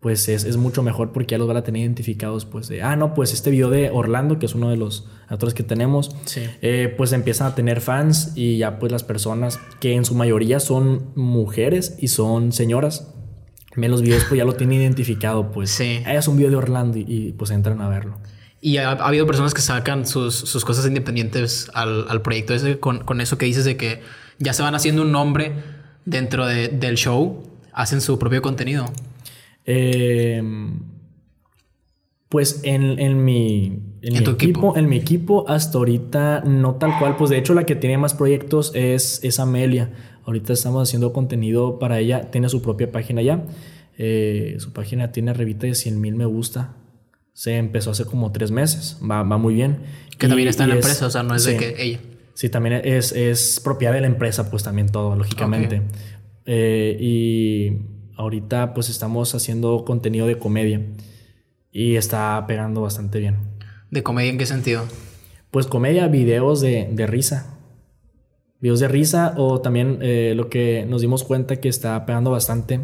pues 0.00 0.28
es, 0.28 0.44
es 0.44 0.56
mucho 0.56 0.82
mejor 0.82 1.10
porque 1.12 1.32
ya 1.32 1.38
los 1.38 1.48
van 1.48 1.56
a 1.56 1.62
tener 1.64 1.82
identificados, 1.82 2.44
pues, 2.44 2.68
de, 2.68 2.82
ah, 2.82 2.94
no, 2.94 3.14
pues 3.14 3.32
este 3.32 3.50
video 3.50 3.68
de 3.68 3.90
Orlando, 3.90 4.38
que 4.38 4.46
es 4.46 4.54
uno 4.54 4.70
de 4.70 4.76
los 4.76 5.08
actores 5.28 5.54
que 5.54 5.64
tenemos, 5.64 6.14
Sí. 6.24 6.42
eh, 6.62 6.94
pues 6.96 7.12
empiezan 7.12 7.48
a 7.48 7.54
tener 7.56 7.80
fans 7.80 8.32
y 8.36 8.58
ya 8.58 8.78
pues 8.78 8.92
las 8.92 9.02
personas 9.02 9.58
que 9.80 9.94
en 9.94 10.04
su 10.04 10.14
mayoría 10.14 10.60
son 10.60 11.10
mujeres 11.16 11.96
y 11.98 12.08
son 12.08 12.52
señoras 12.52 13.08
ven 13.76 13.90
los 13.92 14.02
videos 14.02 14.24
pues 14.28 14.38
ya 14.38 14.44
lo 14.44 14.54
tienen 14.54 14.80
identificado 14.80 15.52
pues 15.52 15.70
Sí. 15.70 16.02
"Ah, 16.06 16.14
es 16.14 16.26
un 16.26 16.36
video 16.36 16.50
de 16.50 16.56
Orlando 16.56 16.98
y, 16.98 17.04
y, 17.06 17.32
pues 17.32 17.50
entran 17.52 17.80
a 17.80 17.88
verlo 17.88 18.18
Y 18.60 18.78
ha, 18.78 18.90
ha 18.90 19.06
habido 19.06 19.24
personas 19.26 19.54
que 19.54 19.60
sacan 19.60 20.04
sus, 20.06 20.34
sus 20.34 20.64
cosas 20.64 20.84
independientes 20.86 21.70
al, 21.74 22.06
al 22.08 22.22
proyecto 22.22 22.54
ese 22.54 22.80
con, 22.80 23.04
con 23.04 23.20
eso 23.20 23.38
que 23.38 23.46
dices 23.46 23.64
de 23.64 23.76
que 23.76 24.00
ya 24.40 24.52
se 24.52 24.62
van 24.62 24.74
haciendo 24.74 25.02
un 25.02 25.12
nombre 25.12 25.52
dentro 26.06 26.44
de- 26.46 26.66
del 26.68 26.96
show, 26.96 27.44
hacen 27.72 28.00
su 28.00 28.18
propio 28.18 28.42
contenido. 28.42 28.86
Eh, 29.70 30.42
pues 32.28 32.60
en, 32.64 32.98
en 32.98 33.24
mi, 33.24 33.66
en 33.66 33.92
¿En 34.02 34.12
mi 34.12 34.18
equipo, 34.18 34.32
equipo? 34.32 34.76
en 34.76 34.88
mi 34.88 34.96
equipo 34.96 35.44
hasta 35.48 35.78
ahorita 35.78 36.42
no 36.46 36.74
tal 36.76 36.98
cual, 36.98 37.16
pues 37.16 37.30
de 37.30 37.38
hecho 37.38 37.54
la 37.54 37.64
que 37.64 37.74
tiene 37.74 37.96
más 37.98 38.14
proyectos 38.14 38.72
es, 38.74 39.20
es 39.24 39.38
Amelia. 39.40 39.90
Ahorita 40.24 40.52
estamos 40.52 40.86
haciendo 40.86 41.12
contenido 41.14 41.78
para 41.78 41.98
ella, 41.98 42.30
tiene 42.30 42.48
su 42.50 42.60
propia 42.60 42.92
página 42.92 43.22
ya. 43.22 43.46
Eh, 43.96 44.56
su 44.58 44.72
página 44.72 45.10
tiene 45.10 45.30
arribita 45.30 45.66
de 45.66 45.74
100 45.74 46.00
mil 46.00 46.14
me 46.16 46.26
gusta. 46.26 46.76
Se 47.32 47.56
empezó 47.56 47.92
hace 47.92 48.04
como 48.04 48.30
tres 48.32 48.50
meses, 48.50 48.98
va, 49.02 49.22
va 49.22 49.38
muy 49.38 49.54
bien. 49.54 49.78
Que 50.18 50.26
Y- 50.26 50.28
también 50.28 50.48
está 50.48 50.64
en 50.64 50.70
la 50.70 50.76
es- 50.76 50.84
empresa, 50.84 51.06
o 51.06 51.10
sea, 51.10 51.22
no 51.22 51.34
es 51.34 51.44
de 51.44 51.52
sí. 51.52 51.58
que 51.58 51.82
ella. 51.82 52.00
Sí, 52.34 52.48
también 52.50 52.80
es, 52.84 53.12
es 53.12 53.60
propiedad 53.64 53.92
de 53.94 54.00
la 54.02 54.06
empresa, 54.06 54.50
pues 54.50 54.62
también 54.62 54.88
todo, 54.90 55.16
lógicamente. 55.16 55.82
Eh, 56.44 56.96
y 57.00 57.97
ahorita 58.18 58.74
pues 58.74 58.90
estamos 58.90 59.34
haciendo 59.34 59.84
contenido 59.86 60.26
de 60.26 60.38
comedia 60.38 60.82
y 61.72 61.96
está 61.96 62.44
pegando 62.46 62.82
bastante 62.82 63.20
bien. 63.20 63.36
¿De 63.90 64.02
comedia 64.02 64.30
en 64.30 64.38
qué 64.38 64.44
sentido? 64.44 64.84
Pues 65.50 65.66
comedia, 65.66 66.08
videos 66.08 66.60
de, 66.60 66.88
de 66.92 67.06
risa. 67.06 67.58
Videos 68.60 68.80
de 68.80 68.88
risa 68.88 69.34
o 69.38 69.60
también 69.60 70.00
eh, 70.02 70.34
lo 70.36 70.50
que 70.50 70.84
nos 70.86 71.00
dimos 71.00 71.24
cuenta 71.24 71.56
que 71.56 71.68
está 71.68 72.04
pegando 72.04 72.30
bastante 72.30 72.80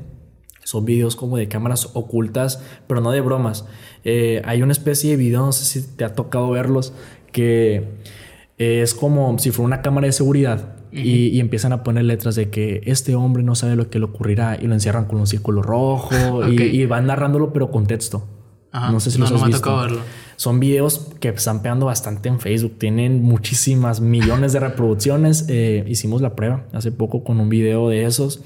son 0.62 0.87
videos 0.87 1.14
como 1.14 1.37
de 1.37 1.49
cámaras 1.49 1.91
ocultas, 1.95 2.62
pero 2.87 3.03
no 3.03 3.11
de 3.11 3.20
bromas. 3.20 3.66
Eh, 4.05 4.41
hay 4.47 4.62
una 4.62 4.72
especie 4.72 5.11
de 5.11 5.16
video, 5.16 5.45
no 5.45 5.53
sé 5.53 5.64
si 5.64 5.87
te 5.87 6.05
ha 6.05 6.14
tocado 6.14 6.49
verlos, 6.51 6.95
que 7.32 7.99
es 8.57 8.95
como 8.95 9.37
si 9.39 9.51
fuera 9.51 9.66
una 9.66 9.82
cámara 9.82 10.07
de 10.07 10.12
seguridad 10.12 10.74
y, 10.95 11.28
y 11.28 11.40
empiezan 11.40 11.72
a 11.72 11.82
poner 11.82 12.05
letras 12.05 12.34
de 12.36 12.51
que 12.51 12.82
este 12.84 13.14
hombre 13.14 13.42
no 13.42 13.55
sabe 13.55 13.76
lo 13.76 13.90
que 13.90 13.99
le 13.99 14.05
ocurrirá 14.07 14.57
y 14.61 14.66
lo 14.66 14.74
encierran 14.74 15.07
con 15.07 15.18
un 15.18 15.26
círculo 15.26 15.62
rojo 15.62 16.47
y- 16.51 16.86
van 16.86 17.07
narrándolo 17.07 17.53
pero 17.53 17.70
con 17.70 17.86
texto. 17.86 18.26
Ajá. 18.70 18.90
No 18.90 18.99
sé 19.01 19.11
si 19.12 19.18
No, 19.18 19.24
los 19.24 19.30
no 19.32 19.36
has 19.36 19.42
me 19.42 19.49
visto. 19.49 19.76
verlo. 19.80 20.01
Son 20.36 20.59
videos 20.59 21.12
que 21.20 21.28
están 21.28 21.62
pegando 21.62 21.86
bastante 21.86 22.28
en 22.28 22.40
Facebook. 22.40 22.76
Tienen 22.78 23.22
muchísimas 23.22 24.01
millones 24.01 24.53
de 24.53 24.59
reproducciones. 24.61 25.47
Eh, 25.49 25.84
hicimos 25.86 26.20
la 26.20 26.34
prueba 26.34 26.66
hace 26.72 26.90
poco 26.90 27.22
con 27.22 27.38
un 27.38 27.49
video 27.49 27.88
de 27.88 28.05
esos 28.05 28.42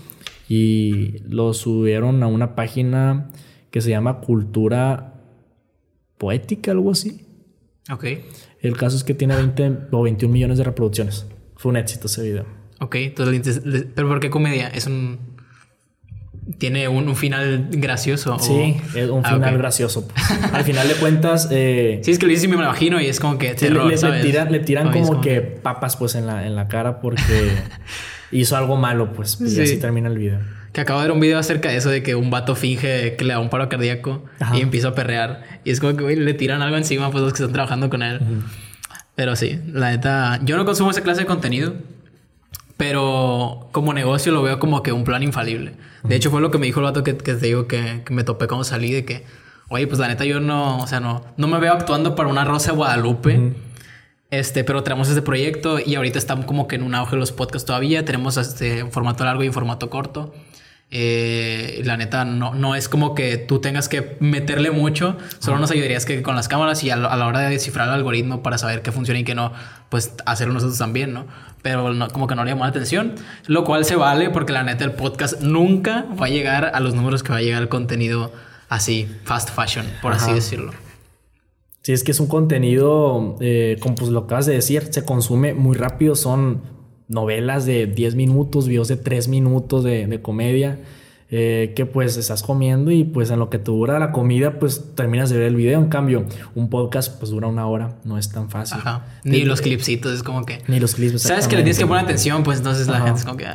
y 0.48 1.18
lo 1.28 1.54
subieron 1.54 2.22
a 2.22 2.26
una 2.26 2.54
página 2.56 3.30
que 3.70 3.80
se 3.80 3.88
llama 3.90 4.20
Cultura 4.20 5.14
Poética, 6.18 6.72
algo 6.72 6.90
así. 6.90 7.24
Ok. 7.90 8.04
El 8.60 8.76
caso 8.76 8.96
es 8.96 9.04
que 9.04 9.14
tiene 9.14 9.34
20 9.36 9.78
o 9.92 10.02
21 10.02 10.32
millones 10.32 10.58
de 10.58 10.64
reproducciones. 10.64 11.26
Fue 11.58 11.68
un 11.70 11.76
éxito 11.76 12.06
ese 12.06 12.22
video. 12.22 12.46
Ok. 12.80 12.94
Entonces, 12.94 13.62
le 13.66 13.78
le- 13.80 13.84
¿pero 13.84 14.08
por 14.08 14.20
qué 14.20 14.30
comedia? 14.30 14.68
Es 14.68 14.86
un... 14.86 15.36
¿Tiene 16.56 16.88
un, 16.88 17.06
un 17.08 17.14
final 17.16 17.68
gracioso? 17.72 18.36
o- 18.36 18.38
Sí, 18.38 18.76
es 18.94 19.10
un 19.10 19.20
Ah, 19.24 19.34
final 19.34 19.52
ok. 19.54 19.58
gracioso. 19.58 20.08
Al 20.54 20.64
final 20.64 20.88
de 20.88 20.94
cuentas, 20.94 21.48
eh, 21.50 22.00
Sí, 22.02 22.10
es 22.12 22.18
que 22.18 22.24
lo 22.24 22.30
dices 22.30 22.44
y 22.44 22.48
me 22.48 22.56
lo 22.56 22.62
imagino 22.62 22.98
y 23.02 23.06
es 23.06 23.20
como 23.20 23.36
que 23.36 23.48
Sí, 23.48 23.66
le- 23.66 23.68
terror, 23.72 23.84
le, 23.84 23.90
le 23.90 23.98
¿sabes? 23.98 24.22
tiran, 24.24 24.50
le 24.50 24.60
tiran 24.60 24.86
es 24.96 25.06
como, 25.08 25.20
que 25.20 25.40
papas 25.42 25.96
pues 25.96 26.14
en 26.14 26.26
la, 26.26 26.46
en 26.46 26.56
la 26.56 26.66
cara 26.68 27.00
porque 27.00 27.22
hizo 28.32 28.56
algo 28.56 28.76
malo, 28.76 29.12
pues. 29.12 29.38
Y 29.42 29.50
Sí. 29.50 29.60
así 29.60 29.76
termina 29.76 30.08
el 30.08 30.16
video. 30.16 30.38
Que 30.72 30.80
acabo 30.82 31.00
de 31.00 31.06
ver 31.08 31.12
un 31.12 31.20
video 31.20 31.38
acerca 31.38 31.68
de 31.70 31.76
eso, 31.76 31.90
de 31.90 32.02
que 32.02 32.14
un 32.14 32.30
vato 32.30 32.54
finge 32.54 33.16
que 33.16 33.24
le 33.24 33.32
da 33.34 33.40
un 33.40 33.50
paro 33.50 33.68
cardíaco 33.68 34.24
Ajá. 34.40 34.56
y 34.56 34.60
empieza 34.62 34.88
a 34.88 34.94
perrear. 34.94 35.42
Y 35.64 35.70
es 35.70 35.80
como 35.80 35.96
que, 35.96 36.02
güey, 36.04 36.16
le 36.16 36.34
tiran 36.34 36.62
algo 36.62 36.76
encima, 36.76 37.10
pues 37.10 37.24
los 37.24 37.32
que 37.32 37.42
están 37.42 37.52
trabajando 37.52 37.90
con 37.90 38.02
él. 38.02 38.20
Pero 39.18 39.34
sí, 39.34 39.60
la 39.72 39.90
neta, 39.90 40.38
yo 40.44 40.56
no 40.56 40.64
consumo 40.64 40.92
esa 40.92 41.00
clase 41.00 41.22
de 41.22 41.26
contenido, 41.26 41.74
pero 42.76 43.68
como 43.72 43.92
negocio 43.92 44.30
lo 44.30 44.42
veo 44.42 44.60
como 44.60 44.80
que 44.84 44.92
un 44.92 45.02
plan 45.02 45.24
infalible. 45.24 45.72
De 46.04 46.14
hecho, 46.14 46.30
fue 46.30 46.40
lo 46.40 46.52
que 46.52 46.58
me 46.58 46.66
dijo 46.66 46.78
el 46.78 46.84
vato 46.84 47.02
que, 47.02 47.16
que 47.16 47.34
te 47.34 47.46
digo 47.46 47.66
que, 47.66 48.02
que 48.06 48.14
me 48.14 48.22
topé 48.22 48.46
cuando 48.46 48.62
salí, 48.62 48.92
de 48.92 49.04
que, 49.04 49.24
oye, 49.70 49.88
pues 49.88 49.98
la 49.98 50.06
neta, 50.06 50.24
yo 50.24 50.38
no, 50.38 50.78
o 50.78 50.86
sea, 50.86 51.00
no, 51.00 51.24
no 51.36 51.48
me 51.48 51.58
veo 51.58 51.72
actuando 51.72 52.14
para 52.14 52.28
una 52.28 52.44
Rosa 52.44 52.70
de 52.70 52.76
Guadalupe. 52.76 53.54
Este, 54.30 54.62
pero 54.62 54.84
tenemos 54.84 55.08
este 55.08 55.22
proyecto 55.22 55.80
y 55.84 55.96
ahorita 55.96 56.16
estamos 56.16 56.44
como 56.44 56.68
que 56.68 56.76
en 56.76 56.84
un 56.84 56.94
auge 56.94 57.16
los 57.16 57.32
podcasts 57.32 57.66
todavía. 57.66 58.04
Tenemos 58.04 58.36
este 58.36 58.84
formato 58.84 59.24
largo 59.24 59.42
y 59.42 59.50
formato 59.50 59.90
corto. 59.90 60.32
Eh, 60.90 61.82
la 61.84 61.98
neta, 61.98 62.24
no, 62.24 62.54
no 62.54 62.74
es 62.74 62.88
como 62.88 63.14
que 63.14 63.36
tú 63.36 63.60
tengas 63.60 63.88
que 63.88 64.16
meterle 64.20 64.70
mucho. 64.70 65.16
Solo 65.38 65.58
nos 65.58 65.70
ayudarías 65.70 66.06
que 66.06 66.22
con 66.22 66.34
las 66.34 66.48
cámaras 66.48 66.82
y 66.82 66.90
a, 66.90 66.96
la 66.96 67.26
hora 67.26 67.40
de 67.40 67.50
descifrar 67.50 67.88
el 67.88 67.94
algoritmo 67.94 68.42
para 68.42 68.56
saber 68.56 68.80
qué 68.80 68.90
funciona 68.90 69.20
y 69.20 69.24
qué 69.24 69.34
no, 69.34 69.52
pues 69.90 70.14
hacerlo 70.24 70.54
nosotros 70.54 70.78
también, 70.78 71.12
¿no? 71.12 71.26
Pero 71.60 71.94
como 72.12 72.26
que 72.26 72.34
no 72.34 72.44
le 72.44 72.52
llamó 72.52 72.64
la 72.64 72.70
atención. 72.70 73.14
Lo 73.46 73.64
cual 73.64 73.84
se 73.84 73.96
vale 73.96 74.30
porque 74.30 74.52
la 74.52 74.62
neta, 74.62 74.84
el 74.84 74.92
podcast 74.92 75.40
nunca 75.42 76.06
va 76.20 76.26
a 76.26 76.30
llegar 76.30 76.70
a 76.72 76.80
los 76.80 76.94
números 76.94 77.22
que 77.22 77.32
va 77.32 77.38
a 77.38 77.42
llegar 77.42 77.60
el 77.60 77.68
contenido 77.68 78.32
así, 78.68 79.08
fast 79.24 79.50
fashion, 79.50 79.86
por 80.00 80.12
así 80.12 80.32
decirlo. 80.32 80.72
Sí, 81.82 81.92
es 81.92 82.04
que 82.04 82.12
es 82.12 82.20
un 82.20 82.26
contenido, 82.28 83.36
eh, 83.40 83.76
como 83.80 83.94
pues 83.94 84.10
lo 84.10 84.20
acabas 84.20 84.46
de 84.46 84.54
decir, 84.54 84.88
se 84.90 85.04
consume 85.04 85.54
muy 85.54 85.76
rápido. 85.76 86.16
Son 86.16 86.77
novelas 87.08 87.66
de 87.66 87.86
10 87.86 88.14
minutos, 88.14 88.68
videos 88.68 88.88
de 88.88 88.96
3 88.96 89.28
minutos 89.28 89.84
de, 89.84 90.20
comedia. 90.22 90.78
Eh, 91.30 91.74
que 91.76 91.84
pues 91.84 92.16
estás 92.16 92.42
comiendo 92.42 92.90
y 92.90 93.04
pues 93.04 93.28
en 93.28 93.38
lo 93.38 93.50
que 93.50 93.58
te 93.58 93.70
dura 93.70 93.98
la 93.98 94.12
comida 94.12 94.58
pues 94.58 94.94
terminas 94.94 95.28
de 95.28 95.36
ver 95.36 95.48
el 95.48 95.56
video. 95.56 95.78
En 95.78 95.90
cambio, 95.90 96.24
un 96.54 96.70
podcast 96.70 97.18
pues 97.18 97.30
dura 97.30 97.48
una 97.48 97.66
hora, 97.66 97.96
no 98.04 98.16
es 98.16 98.30
tan 98.30 98.48
fácil. 98.48 98.78
Ajá. 98.78 99.04
Ni 99.24 99.42
los 99.42 99.60
clipsitos, 99.60 100.14
es 100.14 100.22
como 100.22 100.46
que... 100.46 100.62
Ni 100.68 100.80
los 100.80 100.94
clips. 100.94 101.20
Sabes 101.20 101.46
que 101.46 101.56
le 101.56 101.64
tienes 101.64 101.78
que 101.78 101.86
poner 101.86 102.04
atención, 102.04 102.44
pues 102.44 102.58
entonces 102.58 102.88
la 102.88 103.00
gente 103.00 103.18
es 103.18 103.26
como 103.26 103.36
que... 103.36 103.46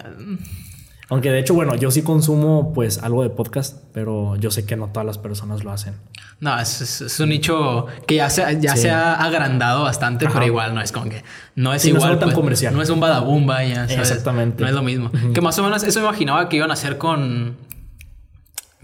Aunque 1.13 1.29
de 1.29 1.37
hecho, 1.37 1.53
bueno, 1.53 1.75
yo 1.75 1.91
sí 1.91 2.01
consumo 2.01 2.73
pues 2.73 2.97
algo 2.97 3.21
de 3.21 3.29
podcast, 3.29 3.77
pero 3.93 4.35
yo 4.37 4.49
sé 4.49 4.65
que 4.65 4.75
no 4.75 4.87
todas 4.87 5.05
las 5.05 5.19
personas 5.19 5.63
lo 5.63 5.71
hacen. 5.71 5.93
No, 6.39 6.59
es, 6.59 7.19
un 7.19 7.29
nicho 7.29 7.85
que 8.07 8.15
ya 8.15 8.31
se, 8.31 8.59
ya 8.59 8.75
se 8.75 8.89
ha 8.89 9.13
agrandado 9.13 9.83
bastante, 9.83 10.27
pero 10.27 10.43
igual 10.43 10.73
no 10.73 10.81
es 10.81 10.91
como 10.91 11.11
que 11.11 11.23
no 11.55 11.71
es 11.71 11.85
igual. 11.85 12.01
No 12.01 12.13
es 12.13 12.19
tan 12.19 12.29
pues, 12.29 12.35
comercial. 12.35 12.73
No 12.73 12.81
es 12.81 12.89
un 12.89 12.99
badabumba 12.99 13.63
ya. 13.63 13.85
Exactamente. 13.85 14.63
No 14.63 14.67
es 14.67 14.73
lo 14.73 14.81
mismo. 14.81 15.11
Que 15.35 15.39
más 15.39 15.59
o 15.59 15.63
menos 15.63 15.83
eso 15.83 15.99
imaginaba 15.99 16.49
que 16.49 16.55
iban 16.55 16.71
a 16.71 16.73
hacer 16.73 16.97
con. 16.97 17.57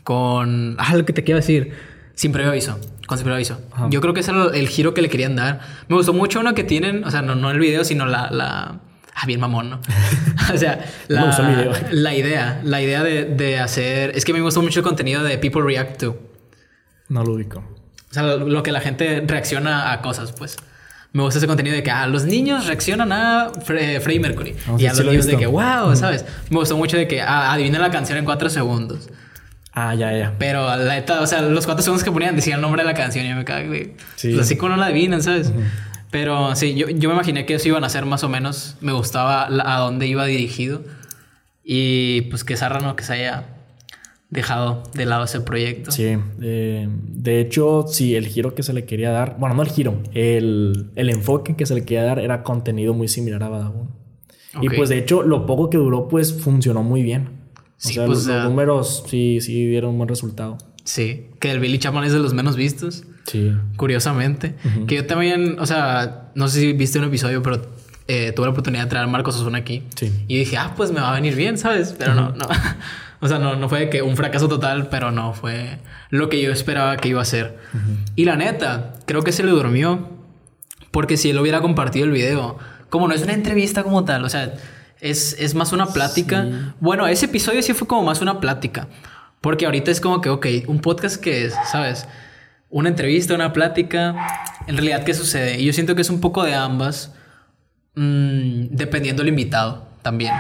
Con. 0.04 0.76
Ah, 0.78 0.96
lo 0.96 1.06
que 1.06 1.14
te 1.14 1.24
quiero 1.24 1.38
decir. 1.38 1.74
Sin 2.14 2.32
previo 2.32 2.52
aviso. 2.52 2.78
Con 3.08 3.18
sin 3.18 3.26
previo 3.26 3.38
aviso. 3.38 3.60
Yo 3.90 4.02
creo 4.02 4.14
que 4.14 4.20
ese 4.20 4.30
era 4.30 4.52
el, 4.54 4.68
giro 4.68 4.94
que 4.94 5.02
le 5.02 5.10
querían 5.10 5.36
dar. 5.36 5.62
Me 5.88 5.96
gustó 5.96 6.14
mucho 6.14 6.42
uno 6.42 6.54
que 6.54 6.64
tienen, 6.64 7.04
o 7.06 7.10
sea, 7.10 7.24
no, 7.24 7.34
no 7.34 7.50
el 7.50 7.58
video, 7.58 7.84
sino 7.84 8.06
la 8.06 8.82
Ah, 9.22 9.26
bien 9.26 9.40
mamón, 9.42 9.70
¿no? 9.70 9.82
o 10.54 10.58
sea, 10.58 10.86
la, 11.10 12.16
idea, 12.16 12.62
la 12.64 12.82
idea 12.82 13.04
de, 13.04 13.60
hacer... 13.60 14.12
Es 14.16 14.24
que 14.24 14.32
me 14.32 14.40
gustó 14.40 14.62
mucho 14.62 14.80
el 14.80 14.86
contenido 14.86 15.24
de 15.24 15.38
People 15.38 15.62
React 15.62 16.00
To. 16.00 16.20
No 17.10 17.24
lo 17.26 17.34
ubico. 17.34 17.60
O 17.60 18.14
sea, 18.14 18.24
lo, 18.24 18.64
que 18.64 18.72
la 18.72 18.80
gente 18.80 19.22
reacciona 19.28 19.92
a 19.92 20.02
cosas, 20.02 20.32
pues. 20.32 20.56
Me 21.12 21.22
gusta 21.24 21.40
ese 21.40 21.48
contenido 21.48 21.76
de 21.76 21.84
que 21.84 21.92
ah, 21.92 22.08
los 22.08 22.24
niños 22.24 22.68
reaccionan 22.68 23.12
a 23.12 23.52
Freddie 23.66 24.20
Mercury. 24.20 24.56
y 24.78 24.86
a 24.86 24.94
los 24.94 25.04
niños 25.04 25.26
de 25.26 25.36
que, 25.36 25.48
wow, 25.48 25.96
¿sabes? 25.96 26.24
Me 26.50 26.58
gustó 26.58 26.78
mucho 26.78 26.96
de 26.96 27.08
que 27.08 27.22
ah, 27.22 27.52
adivinen 27.52 27.82
la 27.82 27.92
canción 27.92 28.18
en 28.20 28.26
cuatro 28.26 28.50
segundos. 28.50 29.10
Ah, 29.74 29.96
ya, 29.96 30.18
ya. 30.18 30.34
Pero 30.40 30.66
la 30.66 30.96
neta, 30.96 31.20
o 31.20 31.28
sea, 31.28 31.42
los 31.42 31.66
cuatro 31.66 31.84
segundos 31.84 32.06
que 32.06 32.12
ponían 32.12 32.36
decían 32.36 32.56
el 32.56 32.62
nombre 32.62 32.84
de 32.84 32.88
la 32.88 32.94
canción 32.94 33.26
y 33.26 33.34
me 33.34 33.44
cago, 33.44 33.68
güey. 33.68 33.96
Sí. 34.16 34.30
Pues 34.34 34.46
así 34.46 34.56
como 34.56 34.76
no 34.76 34.78
la 34.78 34.86
adivinan, 34.86 35.22
¿sabes? 35.22 35.52
Pero 36.12 36.56
sí, 36.56 36.76
yo, 36.76 36.90
yo 36.90 37.10
me 37.10 37.16
imaginé 37.16 37.46
que 37.46 37.56
eso 37.56 37.68
iban 37.68 37.84
a 37.84 37.90
ser 37.90 38.06
más 38.06 38.24
o 38.24 38.30
menos. 38.30 38.78
Me 38.82 38.94
gustaba 38.94 39.46
a 39.46 39.80
dónde 39.80 40.08
iba 40.08 40.26
dirigido. 40.26 40.82
Y 41.64 42.22
pues 42.24 42.44
que 42.44 42.58
Sarrano 42.58 42.96
que 42.96 43.04
se 43.04 43.14
haya 43.14 43.46
dejado 44.30 44.84
de 44.94 45.06
lado 45.06 45.26
ese 45.26 45.42
proyecto. 45.42 45.92
Sí, 45.92 46.18
eh, 46.42 46.88
de 46.90 47.40
hecho, 47.40 47.86
sí, 47.88 48.16
el 48.16 48.28
giro 48.28 48.54
que 48.56 48.64
se 48.64 48.74
le 48.74 48.86
quería 48.86 49.12
dar, 49.12 49.38
bueno, 49.40 49.56
no 49.56 49.64
el 49.64 49.70
giro, 49.70 50.02
el, 50.14 50.92
el 50.96 51.10
enfoque 51.10 51.56
que 51.56 51.66
se 51.66 51.74
le 51.74 51.84
quería 51.84 52.04
dar 52.04 52.20
era 52.20 52.44
contenido 52.44 52.94
muy 52.94 53.08
similar 53.08 53.44
a 53.44 53.50
Badabun. 53.50 53.90
Y 54.62 54.70
pues 54.70 54.90
de 54.90 54.98
hecho, 54.98 55.22
lo 55.22 55.46
poco 55.46 55.70
que 55.70 55.78
duró, 55.78 56.08
pues 56.08 56.34
funcionó 56.34 56.82
muy 56.82 57.04
bien. 57.04 57.39
Sí, 57.80 57.92
o 57.92 57.94
sea, 57.94 58.06
pues, 58.06 58.28
los, 58.28 58.44
números 58.44 59.06
sí, 59.08 59.40
sí 59.42 59.66
dieron 59.66 59.92
un 59.92 59.98
buen 59.98 60.10
resultado. 60.10 60.58
Sí, 60.84 61.28
que 61.40 61.50
el 61.50 61.60
Billy 61.60 61.80
Chapman 61.80 62.04
es 62.04 62.12
de 62.12 62.20
los 62.20 62.34
menos 62.34 62.56
vistos. 62.56 63.06
Sí. 63.26 63.54
Curiosamente. 63.78 64.56
Que 64.88 64.96
yo 64.96 65.06
también, 65.06 65.58
o 65.60 65.66
sea, 65.66 66.32
no 66.36 66.48
sé 66.48 66.60
si 66.60 66.74
viste 66.74 67.00
un 67.00 67.06
episodio, 67.06 67.42
pero 67.42 67.62
eh, 68.08 68.34
tuve 68.36 68.48
la 68.48 68.52
oportunidad 68.52 68.84
de 68.84 68.90
traer 68.90 69.06
a 69.06 69.08
Marcos 69.08 69.36
Osuna 69.36 69.60
aquí. 69.60 69.84
Sí. 69.96 70.12
Y 70.28 70.40
dije, 70.40 70.58
ah, 70.58 70.74
pues 70.76 70.92
me 70.92 71.00
va 71.00 71.12
a 71.12 71.14
venir 71.14 71.36
bien, 71.36 71.58
¿sabes? 71.58 71.96
Pero 71.98 72.16
no, 72.16 72.32
no. 72.32 72.48
o 73.22 73.28
sea, 73.28 73.40
no, 73.40 73.56
no 73.56 73.70
fue 73.70 73.90
que 73.90 74.02
un 74.02 74.18
fracaso 74.18 74.50
total, 74.50 74.90
pero 74.90 75.12
no 75.12 75.34
fue 75.34 75.80
lo 76.10 76.28
que 76.28 76.42
yo 76.42 76.52
esperaba 76.52 76.98
que 76.98 77.10
iba 77.10 77.22
a 77.22 77.26
ser. 77.26 77.60
Y 78.16 78.26
la 78.26 78.36
neta, 78.36 78.96
creo 79.06 79.22
que 79.24 79.32
se 79.32 79.44
le 79.44 79.52
durmió. 79.52 80.10
Porque 80.92 81.18
si 81.18 81.30
él 81.30 81.40
hubiera 81.40 81.62
compartido 81.62 82.06
el 82.06 82.12
video, 82.12 82.58
como 82.90 83.08
no 83.08 83.14
es 83.14 83.22
una 83.22 83.34
entrevista 83.34 83.84
como 83.84 84.06
tal, 84.06 84.26
o 84.26 84.30
sea, 84.30 84.56
es, 85.02 85.36
es 85.40 85.56
más 85.56 85.72
una 85.72 85.88
plática. 85.88 86.48
Bueno, 86.80 87.08
ese 87.08 87.26
episodio 87.26 87.62
sí 87.62 87.74
fue 87.74 87.88
como 87.88 88.04
más 88.04 88.22
una 88.22 88.40
plática. 88.40 88.88
Porque 89.42 89.66
ahorita 89.66 89.92
es 89.92 90.02
como 90.02 90.22
que, 90.22 90.30
ok, 90.30 90.48
un 90.68 90.80
podcast 90.80 91.22
que 91.22 91.46
es, 91.46 91.56
¿sabes? 91.72 92.08
Una 92.70 92.90
entrevista, 92.90 93.34
una 93.36 93.54
plática. 93.54 94.16
En 94.68 94.76
realidad, 94.76 95.04
¿qué 95.04 95.14
sucede? 95.14 95.60
Y 95.60 95.66
yo 95.66 95.74
siento 95.74 95.96
que 95.96 96.02
es 96.02 96.10
un 96.10 96.20
poco 96.20 96.44
de 96.44 96.56
ambas, 96.56 97.14
mm, 97.96 98.68
dependiendo 98.72 99.24
del 99.24 99.30
invitado 99.30 99.88
también. 100.02 100.34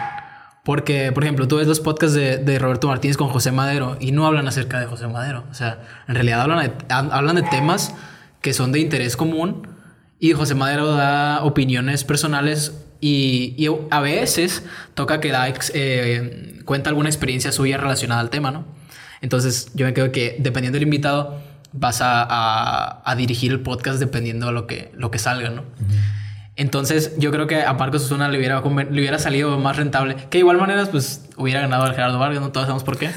Porque, 0.66 1.12
por 1.14 1.24
ejemplo, 1.24 1.48
tú 1.48 1.56
ves 1.56 1.68
los 1.68 1.80
podcasts 1.80 2.16
de, 2.16 2.60
Roberto 2.60 2.88
Martínez 2.88 3.16
con 3.18 3.30
José 3.30 3.52
Madero 3.52 3.98
y 4.00 4.12
no 4.12 4.28
hablan 4.28 4.48
acerca 4.48 4.80
de 4.80 4.86
José 4.86 5.08
Madero. 5.08 5.46
O 5.50 5.54
sea, 5.54 5.80
en 6.08 6.16
realidad 6.16 6.42
hablan 6.42 6.60
de, 6.60 6.74
hablan 6.90 7.36
de 7.38 7.44
temas 7.44 7.96
que 8.42 8.54
son 8.54 8.72
de 8.72 8.80
interés 8.80 9.16
común 9.16 9.68
y 10.20 10.34
José 10.34 10.56
Madero 10.56 10.92
da 10.92 11.44
opiniones 11.44 12.04
personales 12.04 12.86
y, 13.02 13.68
a 13.92 14.02
veces 14.02 14.64
toca 14.94 15.20
que 15.20 15.32
da, 15.32 15.48
eh, 15.74 16.62
cuenta 16.66 16.90
alguna 16.90 17.10
experiencia 17.10 17.52
suya 17.52 17.78
relacionada 17.78 18.22
al 18.22 18.30
tema, 18.30 18.52
¿no? 18.52 18.66
Entonces 19.22 19.72
yo 19.74 19.86
me 19.86 19.94
creo 19.94 20.12
que 20.12 20.38
dependiendo 20.40 20.78
del 20.78 20.84
invitado 20.84 21.42
vas 21.72 22.02
a, 22.02 23.02
a, 23.04 23.16
dirigir 23.16 23.52
el 23.52 23.60
podcast 23.60 24.00
dependiendo 24.00 24.48
de 24.48 24.54
lo 24.54 24.66
que, 24.66 24.92
lo 24.96 25.12
que 25.12 25.20
salga, 25.20 25.50
¿no? 25.50 25.64
Entonces 26.56 27.14
yo 27.18 27.32
creo 27.32 27.48
que 27.48 27.64
a 27.64 27.74
Marcos 27.74 28.04
Osuna 28.04 28.28
le 28.28 28.38
hubiera, 28.38 28.62
le 28.62 29.00
hubiera 29.00 29.18
salido 29.18 29.58
más 29.60 29.78
rentable. 29.78 30.16
Que 30.16 30.30
de 30.30 30.40
igual 30.40 30.58
manera 30.58 30.86
pues 30.88 31.30
hubiera 31.38 31.62
ganado 31.62 31.84
al 31.84 31.94
Gerardo 31.94 32.20
Vargas, 32.20 32.42
no 32.42 32.52
todos 32.52 32.66
sabemos 32.66 32.84
por 32.84 32.98
qué. 32.98 33.12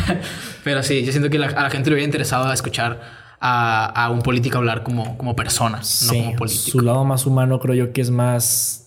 Pero 0.64 0.82
sí, 0.82 1.04
yo 1.04 1.12
siento 1.12 1.30
que 1.30 1.38
a 1.38 1.62
la 1.62 1.70
gente 1.70 1.88
le 1.88 1.94
hubiera 1.94 2.04
interesado 2.04 2.52
escuchar 2.52 3.00
a, 3.40 3.86
a, 3.86 4.10
un 4.10 4.20
político 4.20 4.58
hablar 4.58 4.82
como, 4.82 5.16
como 5.16 5.34
persona, 5.34 5.80
no 6.06 6.12
como 6.12 6.36
político. 6.36 6.70
Su 6.70 6.80
lado 6.80 7.04
más 7.04 7.24
humano 7.24 7.58
creo 7.60 7.74
yo 7.74 7.92
que 7.92 8.02
es 8.02 8.10
más 8.10 8.81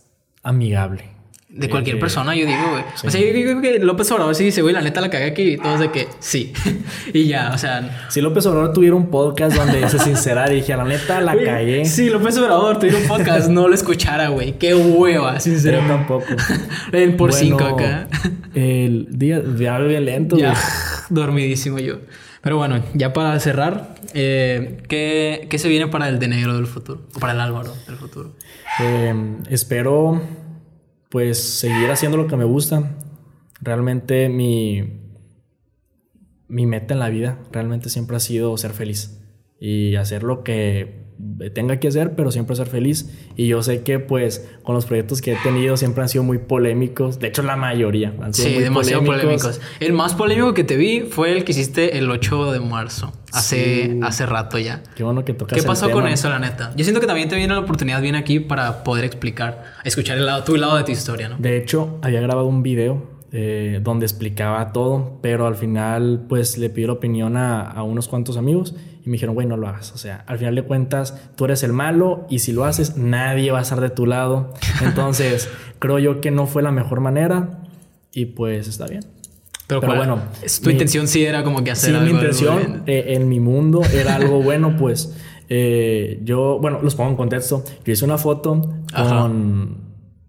amigable. 0.45 1.15
De 1.49 1.69
cualquier 1.69 1.99
persona, 1.99 2.35
yo 2.35 2.45
digo, 2.45 2.59
güey. 2.71 2.83
O 3.05 3.09
sea, 3.09 3.21
yo 3.21 3.31
digo 3.31 3.61
que 3.61 3.79
López 3.79 4.11
Obrador 4.11 4.35
sí 4.35 4.43
dice, 4.43 4.61
güey, 4.61 4.73
la 4.73 4.81
neta 4.81 4.99
la 4.99 5.09
cagué 5.09 5.27
aquí 5.27 5.53
y 5.53 5.57
todos 5.57 5.79
de 5.79 5.89
que 5.89 6.09
sí. 6.19 6.51
y 7.13 7.27
ya, 7.27 7.51
o 7.53 7.57
sea. 7.57 8.07
Si 8.09 8.19
López 8.19 8.45
Obrador 8.45 8.73
tuviera 8.73 8.93
un 8.95 9.09
podcast 9.09 9.55
donde 9.55 9.87
se 9.87 9.99
sincerara 9.99 10.51
y 10.51 10.57
dije, 10.57 10.75
la 10.75 10.83
neta 10.83 11.21
la 11.21 11.33
cagué. 11.37 11.85
Si 11.85 12.09
López 12.09 12.37
Obrador 12.39 12.77
tuviera 12.77 12.97
un 12.97 13.07
podcast, 13.07 13.47
no 13.49 13.69
lo 13.69 13.73
escuchara, 13.73 14.27
güey. 14.27 14.57
Qué 14.57 14.75
hueva, 14.75 15.39
sinceramente. 15.39 15.93
Yo 15.93 15.97
tampoco. 15.97 16.25
El 16.91 17.15
por 17.15 17.31
cinco 17.31 17.63
acá. 17.63 18.09
El 18.53 19.07
día, 19.11 19.41
ya 19.57 19.79
bien 19.79 20.03
lento, 20.03 20.35
Ya, 20.35 20.55
dormidísimo 21.09 21.79
yo. 21.79 21.99
Pero 22.45 22.57
bueno, 22.57 22.83
ya 22.93 23.11
para 23.11 23.39
cerrar, 23.39 23.95
eh, 24.13 24.77
¿qué, 24.87 25.47
¿qué, 25.49 25.57
se 25.57 25.67
viene 25.67 25.87
para 25.87 26.07
el 26.09 26.19
de 26.19 26.27
negro 26.27 26.53
del 26.55 26.67
futuro? 26.67 27.01
O 27.15 27.19
para 27.19 27.33
el 27.33 27.39
Álvaro 27.39 27.73
del 27.87 27.95
futuro. 27.95 28.35
Eh, 28.79 29.37
espero 29.49 30.21
pues 31.09 31.39
seguir 31.39 31.89
haciendo 31.89 32.17
lo 32.17 32.27
que 32.27 32.37
me 32.37 32.43
gusta. 32.43 32.97
Realmente 33.61 34.29
mi, 34.29 34.83
mi 36.47 36.67
meta 36.67 36.93
en 36.93 36.99
la 36.99 37.09
vida 37.09 37.39
realmente 37.51 37.89
siempre 37.89 38.15
ha 38.15 38.19
sido 38.19 38.55
ser 38.57 38.73
feliz 38.73 39.19
y 39.59 39.95
hacer 39.95 40.21
lo 40.21 40.43
que 40.43 41.04
tenga 41.53 41.79
que 41.79 41.87
hacer, 41.87 42.15
pero 42.15 42.31
siempre 42.31 42.55
ser 42.55 42.67
feliz. 42.67 43.09
Y 43.35 43.47
yo 43.47 43.63
sé 43.63 43.83
que 43.83 43.99
pues 43.99 44.47
con 44.63 44.75
los 44.75 44.85
proyectos 44.85 45.21
que 45.21 45.33
he 45.33 45.37
tenido 45.37 45.77
siempre 45.77 46.03
han 46.03 46.09
sido 46.09 46.23
muy 46.23 46.37
polémicos. 46.37 47.19
De 47.19 47.27
hecho, 47.27 47.43
la 47.43 47.55
mayoría 47.55 48.13
han 48.21 48.33
sido 48.33 48.49
sí, 48.49 48.59
demasiado 48.59 49.03
polémicos. 49.03 49.61
El 49.79 49.93
más 49.93 50.13
polémico 50.13 50.53
que 50.53 50.63
te 50.63 50.75
vi 50.75 51.01
fue 51.01 51.31
el 51.31 51.43
que 51.43 51.51
hiciste 51.51 51.97
el 51.97 52.09
8 52.09 52.51
de 52.51 52.59
marzo. 52.59 53.13
Hace, 53.31 53.99
hace 54.01 54.25
rato 54.25 54.57
ya. 54.57 54.81
Qué 54.95 55.03
bueno 55.03 55.25
que 55.25 55.33
tocas 55.33 55.59
¿Qué 55.59 55.65
pasó 55.65 55.91
con 55.91 56.07
eso, 56.07 56.29
la 56.29 56.39
neta? 56.39 56.71
Yo 56.77 56.85
siento 56.85 57.01
que 57.01 57.07
también 57.07 57.27
te 57.27 57.35
viene 57.35 57.53
la 57.53 57.59
oportunidad 57.59 58.01
bien 58.01 58.15
aquí 58.15 58.39
para 58.39 58.83
poder 58.83 59.03
explicar, 59.03 59.63
escuchar 59.83 60.17
el 60.17 60.25
lado, 60.25 60.43
tu 60.45 60.55
lado 60.55 60.77
de 60.77 60.83
tu 60.85 60.91
historia, 60.91 61.27
¿no? 61.27 61.35
De 61.37 61.57
hecho, 61.57 61.99
había 62.01 62.21
grabado 62.21 62.47
un 62.47 62.63
video 62.63 63.15
eh, 63.33 63.81
donde 63.83 64.05
explicaba 64.05 64.71
todo, 64.71 65.19
pero 65.21 65.47
al 65.47 65.55
final 65.55 66.25
pues 66.29 66.57
le 66.57 66.69
pido 66.69 66.87
la 66.87 66.93
opinión 66.93 67.35
a, 67.35 67.61
a 67.61 67.83
unos 67.83 68.07
cuantos 68.07 68.37
amigos 68.37 68.73
y 69.05 69.09
me 69.09 69.13
dijeron, 69.13 69.35
güey, 69.35 69.45
no 69.45 69.55
lo 69.55 69.67
hagas. 69.67 69.91
O 69.93 69.97
sea, 69.97 70.23
al 70.25 70.39
final 70.39 70.55
de 70.55 70.63
cuentas, 70.63 71.15
tú 71.35 71.45
eres 71.45 71.61
el 71.63 71.73
malo 71.73 72.25
y 72.29 72.39
si 72.39 72.51
lo 72.51 72.65
haces, 72.65 72.97
nadie 72.97 73.51
va 73.51 73.59
a 73.59 73.61
estar 73.61 73.79
de 73.79 73.89
tu 73.89 74.05
lado. 74.07 74.53
Entonces, 74.81 75.49
creo 75.79 75.99
yo 75.99 76.21
que 76.21 76.31
no 76.31 76.47
fue 76.47 76.63
la 76.63 76.71
mejor 76.71 77.01
manera 77.01 77.61
y 78.11 78.25
pues 78.25 78.67
está 78.67 78.87
bien. 78.87 79.05
Pero, 79.67 79.81
bueno, 79.81 80.21
tu 80.61 80.69
intención 80.69 81.07
sí 81.07 81.25
era 81.25 81.43
como 81.43 81.63
que 81.63 81.71
hacer 81.71 81.95
sí, 81.95 82.01
mi 82.01 82.11
intención 82.11 82.83
eh, 82.85 83.15
en 83.15 83.27
mi 83.29 83.39
mundo 83.39 83.81
era 83.93 84.15
algo 84.15 84.43
bueno, 84.43 84.77
pues 84.77 85.15
eh, 85.49 86.19
yo, 86.23 86.59
bueno, 86.59 86.81
los 86.83 86.95
pongo 86.95 87.11
en 87.11 87.15
contexto. 87.15 87.63
Yo 87.83 87.93
hice 87.93 88.05
una 88.05 88.19
foto 88.19 88.75
Ajá. 88.93 89.21
con 89.21 89.77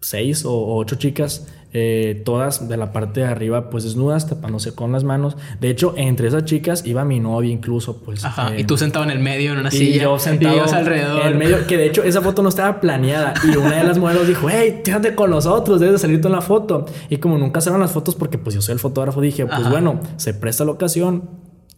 seis 0.01 0.45
o 0.47 0.77
ocho 0.77 0.97
chicas, 0.97 1.49
eh, 1.79 2.23
todas 2.25 2.71
de 2.71 2.77
la 2.79 2.91
parte 2.91 3.21
de 3.21 3.27
arriba, 3.27 3.69
pues 3.69 3.85
desnudas, 3.85 4.27
tapándose 4.27 4.75
con 4.75 4.93
las 4.93 5.05
manos. 5.05 5.37
De 5.61 5.69
hecho, 5.69 5.93
entre 5.99 6.29
esas 6.29 6.47
chicas 6.47 6.87
iba 6.87 7.05
mi 7.05 7.21
novia 7.21 7.51
incluso, 7.53 7.99
pues. 8.03 8.25
Ajá. 8.25 8.55
eh, 8.57 8.61
y 8.61 8.65
tú 8.65 8.79
sentado 8.79 9.05
en 9.05 9.11
el 9.11 9.19
medio 9.19 9.53
en 9.53 9.59
una 9.59 9.69
y 9.69 9.73
silla. 9.73 10.05
yo 10.05 10.19
sentado 10.19 10.57
y 10.57 10.61
alrededor. 10.61 11.21
en 11.21 11.27
el 11.27 11.35
medio, 11.35 11.67
que 11.67 11.77
de 11.77 11.85
hecho 11.87 12.03
esa 12.03 12.23
foto 12.23 12.43
no 12.43 12.49
estaba 12.49 12.81
planeada. 12.81 13.35
Y 13.45 13.55
una 13.59 13.77
de 13.77 13.85
las 13.85 13.99
modelos 13.99 14.27
dijo, 14.27 14.49
hey, 14.51 14.81
quédate 14.83 15.15
con 15.15 15.29
nosotros, 15.29 15.79
debes 15.79 15.93
de 15.95 15.99
salir 15.99 16.19
tú 16.23 16.29
en 16.29 16.33
la 16.33 16.41
foto. 16.41 16.87
Y 17.11 17.19
como 17.19 17.37
nunca 17.37 17.61
salieron 17.61 17.83
las 17.83 17.93
fotos 17.93 18.15
porque 18.15 18.39
pues 18.39 18.55
yo 18.55 18.63
soy 18.63 18.73
el 18.73 18.79
fotógrafo, 18.79 19.21
dije, 19.21 19.45
pues 19.45 19.59
Ajá. 19.61 19.69
bueno, 19.69 20.01
se 20.17 20.33
presta 20.33 20.65
la 20.65 20.71
ocasión, 20.73 21.29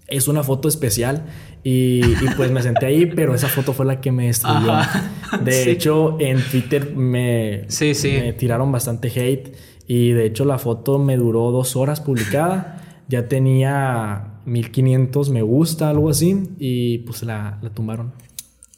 es 0.06 0.28
una 0.28 0.44
foto 0.44 0.68
especial. 0.68 1.24
Y, 1.64 2.02
y, 2.04 2.28
pues 2.36 2.52
me 2.52 2.62
senté 2.62 2.86
ahí, 2.86 3.04
pero 3.06 3.34
esa 3.34 3.48
foto 3.48 3.72
fue 3.72 3.84
la 3.84 4.00
que 4.00 4.12
me 4.12 4.26
destruyó. 4.28 4.72
Ajá. 4.72 5.10
De 5.44 5.52
Sí. 5.64 5.70
hecho, 5.70 6.16
en 6.20 6.40
Twitter 6.40 6.94
me, 6.94 7.64
Sí, 7.66 7.94
sí. 7.94 8.12
me 8.12 8.32
tiraron 8.32 8.70
bastante 8.70 9.08
hate. 9.08 9.54
Y 9.88 10.12
de 10.12 10.26
hecho 10.26 10.44
la 10.44 10.58
foto 10.58 10.98
me 11.00 11.16
duró 11.16 11.50
dos 11.50 11.74
horas 11.74 12.00
publicada. 12.00 13.02
Ya 13.08 13.26
tenía 13.26 14.34
1500 14.44 15.30
me 15.30 15.42
gusta, 15.42 15.88
algo 15.90 16.10
así. 16.10 16.42
Y 16.58 16.98
pues 16.98 17.22
la, 17.24 17.58
la 17.62 17.70
tumbaron. 17.70 18.12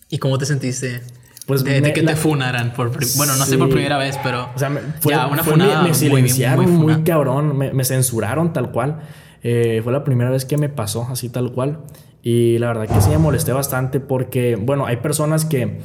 ¿Y 0.09 0.19
cómo 0.19 0.39
te 0.39 0.47
sentiste? 0.47 1.01
Pues 1.47 1.65
de, 1.65 1.73
de 1.75 1.81
me- 1.81 1.93
que 1.93 2.03
la- 2.03 2.13
te 2.13 2.17
funaran 2.17 2.73
por 2.75 2.91
bueno 3.17 3.35
no 3.37 3.45
sé 3.45 3.53
Sí. 3.53 3.57
por 3.57 3.71
primera 3.71 3.99
vez 3.99 4.17
pero 4.23 4.49
O 4.55 4.59
sea, 4.59 4.71
me, 4.71 4.81
fue, 5.01 5.15
ya 5.15 5.27
una 5.27 5.43
fue- 5.43 5.55
funada 5.55 5.77
me, 5.79 5.83
me 5.83 5.89
muy, 5.89 5.95
silenciaron 5.95 6.65
muy 6.65 6.73
muy, 6.73 6.93
funa. 6.95 7.05
cabrón, 7.05 7.59
me, 7.59 7.73
me 7.73 7.85
censuraron 7.85 8.53
tal 8.53 8.71
cual. 8.71 9.01
Eh, 9.43 9.81
fue 9.83 9.93
la 9.93 10.05
primera 10.05 10.31
vez 10.31 10.45
que 10.45 10.57
me 10.59 10.69
pasó 10.69 11.09
así 11.11 11.29
tal 11.29 11.51
cual. 11.53 11.81
Y 12.23 12.59
la 12.59 12.69
verdad 12.69 12.87
que 12.95 13.01
sí 13.01 13.11
me 13.11 13.19
molesté 13.19 13.53
bastante 13.53 13.99
porque, 13.99 14.55
bueno, 14.57 14.87
hay 14.87 14.99
personas 14.99 15.45
que 15.45 15.81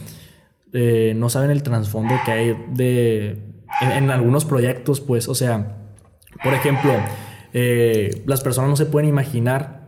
eh, 0.74 1.14
no 1.16 1.30
saben 1.30 1.50
el 1.50 1.64
trasfondo 1.64 2.14
que 2.26 2.32
hay 2.32 2.56
de 2.74 3.42
en, 3.82 3.92
en 3.92 4.12
algunos 4.12 4.46
proyectos, 4.46 5.02
pues, 5.02 5.28
o 5.28 5.36
sea, 5.36 5.78
por 6.44 6.54
ejemplo, 6.54 6.94
eh, 7.54 8.24
las 8.26 8.42
personas 8.42 8.70
no 8.70 8.76
se 8.76 8.86
pueden 8.86 9.10
imaginar 9.10 9.86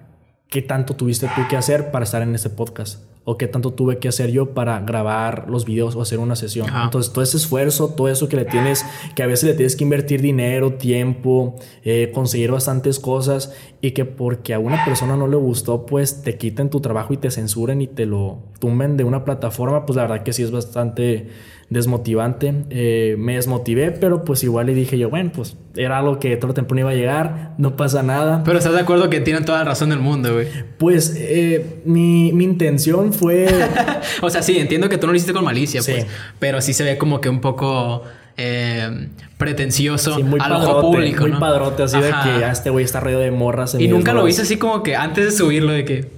qué 0.50 0.62
tanto 0.62 0.96
tuviste 0.96 1.30
tú 1.36 1.42
que 1.50 1.58
hacer 1.58 1.92
para 1.92 2.06
estar 2.06 2.22
en 2.22 2.34
este 2.34 2.50
podcast 2.50 3.04
o 3.30 3.38
qué 3.38 3.50
tanto 3.50 3.74
tuve 3.74 3.98
que 4.00 4.08
hacer 4.08 4.32
yo 4.32 4.54
para 4.54 4.80
grabar 4.80 5.50
los 5.50 5.66
videos 5.66 5.98
o 5.98 6.02
hacer 6.02 6.20
una 6.20 6.38
sesión. 6.38 6.70
Ajá. 6.70 6.86
Entonces, 6.86 7.12
todo 7.12 7.26
ese 7.26 7.36
esfuerzo, 7.36 7.90
todo 7.90 8.08
eso 8.08 8.30
que 8.30 8.38
le 8.38 8.46
tienes, 8.46 8.86
que 9.16 9.22
a 9.22 9.28
veces 9.28 9.50
le 9.50 9.54
tienes 9.54 9.76
que 9.76 9.84
invertir 9.84 10.22
dinero, 10.22 10.76
tiempo, 10.76 11.58
eh, 11.84 12.10
conseguir 12.14 12.52
bastantes 12.52 13.02
cosas 13.02 13.54
y 13.82 13.92
que 13.92 14.06
porque 14.06 14.54
a 14.54 14.60
una 14.60 14.86
persona 14.86 15.18
no 15.18 15.28
le 15.28 15.36
gustó, 15.36 15.86
pues 15.86 16.22
te 16.22 16.38
quiten 16.38 16.70
tu 16.70 16.80
trabajo 16.80 17.14
y 17.14 17.18
te 17.18 17.30
censuren 17.30 17.82
y 17.82 17.88
te 17.88 18.06
lo 18.06 18.44
tumben 18.60 18.96
de 18.96 19.04
una 19.04 19.26
plataforma, 19.26 19.86
pues 19.86 19.98
la 19.98 20.04
verdad 20.04 20.24
que 20.24 20.32
sí 20.32 20.44
es 20.44 20.52
bastante 20.52 21.28
desmotivante. 21.70 22.54
Eh, 22.70 23.16
me 23.18 23.36
desmotivé, 23.36 23.92
pero 23.92 24.24
pues 24.24 24.44
igual 24.44 24.68
le 24.68 24.74
dije 24.74 24.98
yo, 24.98 25.10
bueno, 25.10 25.32
pues 25.36 25.58
era 25.76 25.98
algo 26.00 26.18
que 26.20 26.38
todo 26.38 26.52
el 26.52 26.54
tiempo 26.56 26.74
no 26.76 26.82
iba 26.82 26.92
a 26.92 26.96
llegar, 26.96 27.52
no 27.58 27.76
pasa 27.76 28.04
nada. 28.04 28.42
pero 28.46 28.58
estás 28.58 28.74
de 28.74 28.80
acuerdo 28.80 29.10
que 29.10 29.20
tienen 29.20 29.44
toda 29.46 29.60
la 29.60 29.66
razón 29.66 29.90
del 29.90 30.00
mundo 30.00 30.34
güey 30.34 30.48
Pues 30.78 31.14
eh, 31.18 31.82
mi, 31.86 32.32
mi 32.34 32.46
intención 32.46 33.14
fue... 33.14 33.48
o 34.22 34.30
sea 34.30 34.42
sí 34.42 34.58
entiendo 34.58 34.90
que 34.90 34.98
tú 34.98 35.08
no 35.08 35.12
lo 35.14 35.18
hiciste 35.18 35.34
con 35.34 35.44
malicia 35.44 35.82
Sí. 35.82 35.92
pues 35.92 36.08
pero 36.40 36.62
sí 36.62 36.74
se 36.74 36.84
ve 36.84 36.98
como 36.98 37.20
que 37.22 37.30
un 37.30 37.42
poco 37.42 38.02
eh, 38.38 39.10
pretencioso 39.38 40.16
Sí, 40.16 40.24
muy 40.24 40.40
al 40.42 40.52
ojo 40.54 40.66
padrote, 40.66 40.88
público 40.88 41.22
muy 41.24 41.32
¿no? 41.32 41.40
padrote, 41.40 41.84
así 41.84 41.98
Ajá. 41.98 42.06
de 42.06 42.12
que 42.40 42.46
ah, 42.46 42.52
este 42.52 42.70
güey 42.70 42.86
está 42.86 43.00
rodeado 43.02 43.22
de 43.24 43.32
morras. 43.32 43.76
y 43.78 43.88
nunca 43.88 44.14
lo 44.14 44.24
viste 44.24 44.42
así 44.44 44.58
como 44.58 44.82
que 44.84 44.96
antes 44.96 45.26
de 45.26 45.32
subirlo 45.32 45.74
de 45.74 45.86
que 45.86 46.12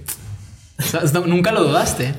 o 0.78 0.82
sea, 0.82 1.00
no- 1.12 1.26
nunca 1.26 1.52
lo 1.52 1.64
dudaste 1.64 2.14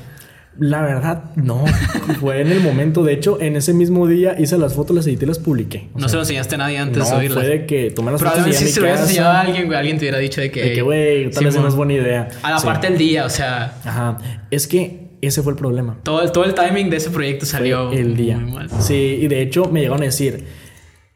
La 0.58 0.82
verdad, 0.82 1.24
no. 1.36 1.64
Fue 2.20 2.40
en 2.40 2.48
el 2.52 2.60
momento. 2.60 3.02
De 3.02 3.12
hecho, 3.14 3.40
en 3.40 3.56
ese 3.56 3.72
mismo 3.72 4.06
día 4.06 4.36
hice 4.38 4.58
las 4.58 4.74
fotos, 4.74 4.94
las 4.94 5.06
edité 5.06 5.24
y 5.24 5.28
las 5.28 5.38
publiqué. 5.38 5.88
O 5.94 5.98
no 5.98 6.08
se 6.08 6.16
lo 6.16 6.22
enseñaste 6.22 6.56
a 6.56 6.58
nadie 6.58 6.76
antes 6.78 6.98
no, 6.98 7.04
de 7.04 7.10
subirlas 7.10 7.38
fue 7.38 7.48
de 7.48 7.66
que 7.66 7.90
tomé 7.90 8.10
las 8.12 8.20
fotos 8.20 8.34
probablemente 8.34 8.66
si 8.66 8.72
se 8.72 8.80
lo 8.80 8.84
hubieras 8.86 9.00
enseñado 9.02 9.30
a 9.30 9.40
alguien 9.40 9.66
güey 9.66 9.78
alguien 9.78 9.96
te 9.98 10.04
hubiera 10.04 10.18
dicho 10.18 10.40
de 10.42 10.50
que 10.50 10.62
De 10.62 10.72
que, 10.74 10.82
güey, 10.82 11.30
tal 11.30 11.44
vez 11.44 11.54
Simón. 11.54 11.62
no 11.62 11.68
es 11.70 11.74
buena 11.74 11.92
idea. 11.94 12.28
a 12.42 12.50
la 12.50 12.58
Sí. 12.58 12.66
parte 12.66 12.88
del 12.88 12.98
día 12.98 13.24
o 13.24 13.30
sea 13.30 13.78
Ajá. 13.84 14.18
Es 14.50 14.66
que 14.66 15.08
ese 15.22 15.42
fue 15.42 15.52
el 15.52 15.58
problema. 15.58 15.98
todo 16.02 16.20
el, 16.22 16.32
todo 16.32 16.44
el 16.44 16.52
timing 16.54 16.90
de 16.90 16.96
ese 16.98 17.08
proyecto 17.10 17.46
salió 17.46 17.88
Fue 17.88 18.00
el 18.00 18.14
día. 18.16 18.36
muy 18.38 18.52
mal 18.52 18.68
Sí, 18.80 19.20
y 19.22 19.28
de 19.28 19.40
hecho 19.40 19.66
me 19.70 19.80
llegaron 19.80 20.02
a 20.02 20.06
decir, 20.06 20.44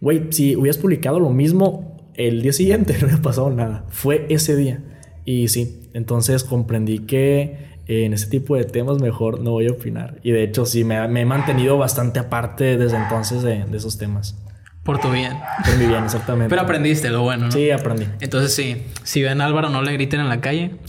güey, 0.00 0.28
si 0.30 0.56
hubieras 0.56 0.78
publicado 0.78 1.20
lo 1.20 1.28
mismo 1.30 1.98
el 2.14 2.40
día 2.40 2.52
siguiente, 2.54 2.94
no 3.00 3.06
hubiera 3.06 3.20
pasado 3.20 3.50
nada. 3.50 3.84
Fue 3.90 4.24
ese 4.30 4.56
día. 4.56 4.80
Y 5.26 5.48
sí, 5.48 5.90
entonces 5.92 6.44
comprendí 6.44 7.00
que 7.00 7.65
en 7.86 8.12
ese 8.12 8.26
tipo 8.28 8.56
de 8.56 8.64
temas 8.64 9.00
mejor 9.00 9.40
no 9.40 9.52
voy 9.52 9.66
a 9.68 9.72
opinar. 9.72 10.18
Y 10.22 10.32
de 10.32 10.42
hecho 10.42 10.66
sí, 10.66 10.84
me, 10.84 11.06
me 11.08 11.20
he 11.22 11.24
mantenido 11.24 11.78
bastante 11.78 12.18
aparte 12.18 12.76
desde 12.76 12.96
entonces 12.96 13.42
de, 13.42 13.64
de 13.64 13.76
esos 13.76 13.96
temas. 13.98 14.36
por 14.82 14.98
tu 15.00 15.10
bien 15.10 15.32
Por 15.64 15.76
mi 15.78 15.86
bien, 15.86 16.04
exactamente. 16.04 16.48
pero 16.50 16.62
aprendiste 16.62 17.10
lo 17.10 17.22
bueno 17.22 17.46
¿no? 17.46 17.52
Sí, 17.52 17.70
aprendí. 17.70 18.06
Entonces 18.20 18.54
sí, 18.54 18.82
si 19.04 19.22
ven 19.22 19.40
a 19.40 19.46
Álvaro 19.46 19.68
no 19.70 19.82
le 19.82 19.92
griten 19.92 20.20
en 20.20 20.28
la 20.28 20.40
calle. 20.40 20.72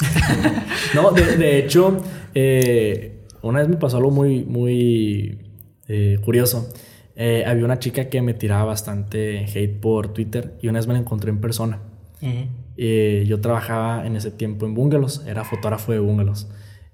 No, 0.93 1.11
de, 1.11 1.35
de 1.37 1.59
hecho, 1.59 2.01
eh, 2.33 3.25
una 3.41 3.59
vez 3.59 3.67
me 3.67 3.75
pasó 3.77 3.97
algo 3.97 4.09
muy, 4.11 4.45
muy 4.45 5.39
eh, 5.87 6.17
curioso. 6.23 6.69
Eh, 7.15 7.43
había 7.45 7.65
una 7.65 7.79
chica 7.79 8.05
que 8.09 8.21
me 8.21 8.33
tiraba 8.33 8.63
bastante 8.65 9.45
hate 9.45 9.79
por 9.81 10.13
Twitter 10.13 10.53
y 10.61 10.67
una 10.69 10.79
vez 10.79 10.87
me 10.87 10.93
la 10.93 10.99
encontré 10.99 11.29
en 11.29 11.41
persona. 11.41 11.79
Yo 12.77 13.41
trabajaba 13.41 14.05
en 14.05 14.15
ese 14.15 14.31
tiempo 14.31 14.65
en 14.65 14.75
bungalows, 14.75 15.23
era 15.27 15.43
fotógrafo 15.43 15.91
de 15.91 15.99
bungalows. 15.99 16.47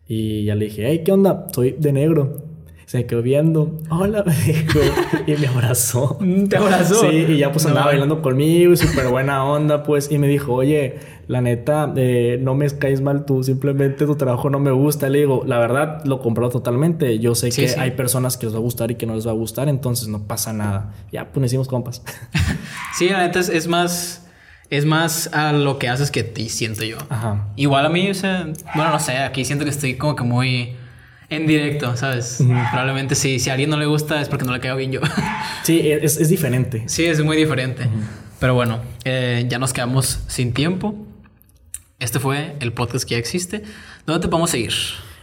Y 0.08 0.46
ya 0.46 0.56
le 0.56 0.66
dije, 0.66 0.86
hey, 0.88 1.02
¿qué 1.06 1.12
onda? 1.12 1.48
Soy 1.54 1.76
de 1.80 1.92
negro. 1.94 2.38
Se 2.86 2.98
me 3.00 3.06
quedó 3.08 3.22
viendo, 3.24 3.80
hola, 3.90 4.24
me 4.24 4.34
dijo, 4.54 4.80
y 5.26 5.36
me 5.38 5.48
abrazó. 5.48 6.20
¿Te 6.50 6.58
abrazó? 6.58 7.10
Sí, 7.10 7.26
y 7.30 7.38
ya 7.38 7.52
pues 7.52 7.64
No. 7.64 7.70
andaba 7.70 7.88
bailando 7.88 8.22
conmigo 8.22 8.74
y 8.74 8.78
súper 8.78 9.08
buena 9.08 9.46
onda, 9.46 9.82
pues. 9.84 10.12
Y 10.12 10.18
me 10.20 10.28
dijo, 10.28 10.54
oye, 10.54 10.98
la 11.28 11.42
neta, 11.42 11.92
eh, 11.96 12.38
no 12.42 12.54
me 12.54 12.70
caes 12.70 13.02
mal 13.02 13.26
tú, 13.26 13.42
simplemente 13.42 14.06
tu 14.06 14.16
trabajo 14.16 14.50
no 14.52 14.60
me 14.60 14.72
gusta. 14.72 15.10
Le 15.10 15.20
digo, 15.20 15.44
la 15.48 15.58
verdad, 15.58 16.04
lo 16.06 16.20
compró 16.20 16.50
totalmente. 16.50 17.18
Yo 17.18 17.34
sé 17.34 17.50
Sí, 17.52 17.62
que 17.62 17.68
sí. 17.70 17.80
hay 17.80 17.92
personas 17.92 18.38
que 18.38 18.46
les 18.48 18.54
va 18.54 18.60
a 18.60 18.62
gustar 18.62 18.92
y 18.92 18.96
que 18.96 19.06
no 19.08 19.16
les 19.16 19.26
va 19.26 19.32
a 19.32 19.36
gustar, 19.36 19.70
entonces 19.70 20.10
no 20.10 20.28
pasa 20.28 20.52
nada. 20.54 20.94
Ya, 21.12 21.32
pues 21.32 21.42
nos 21.42 21.48
hicimos 21.52 21.68
compas. 21.70 22.04
Sí, 22.96 23.10
la 23.10 23.20
neta 23.26 23.40
es, 23.40 23.50
es 23.50 23.68
más. 23.68 24.23
Es 24.76 24.86
más 24.86 25.30
a 25.34 25.52
lo 25.54 25.78
que 25.78 25.88
haces 25.88 26.10
que 26.10 26.22
a 26.22 26.34
ti, 26.34 26.50
siento 26.50 26.84
yo. 26.84 26.98
Ajá. 27.10 27.48
Igual 27.56 27.86
a 27.86 27.90
mí, 27.90 28.10
o 28.10 28.14
sea, 28.16 28.48
bueno, 28.74 28.90
no 28.92 29.00
sé, 29.00 29.18
aquí 29.18 29.46
siento 29.46 29.66
que 29.66 29.70
estoy 29.70 29.98
como 29.98 30.16
que 30.16 30.24
muy 30.24 30.76
en 31.30 31.46
directo, 31.46 31.96
¿sabes? 31.96 32.38
Probablemente 32.72 33.14
sí, 33.14 33.38
si 33.38 33.52
a 33.52 33.54
alguien 33.54 33.70
no 33.70 33.78
le 33.78 33.86
gusta 33.86 34.20
es 34.20 34.30
porque 34.30 34.46
no 34.46 34.52
le 34.52 34.60
caigo 34.60 34.78
bien 34.78 34.92
yo. 34.92 35.02
Sí, 35.64 35.80
es, 35.90 36.18
es 36.18 36.28
diferente. 36.28 36.84
sí, 36.88 37.06
es 37.06 37.24
muy 37.24 37.38
diferente. 37.38 37.88
Pero 38.40 38.56
bueno, 38.56 38.80
eh, 39.06 39.46
ya 39.48 39.60
nos 39.60 39.74
quedamos 39.74 40.22
sin 40.28 40.54
tiempo. 40.54 40.96
Este 42.00 42.20
fue 42.20 42.56
el 42.60 42.74
podcast 42.74 43.08
que 43.08 43.12
ya 43.16 43.20
existe. 43.20 43.62
¿Dónde 44.08 44.24
te 44.24 44.28
podemos 44.28 44.50
seguir? 44.50 44.74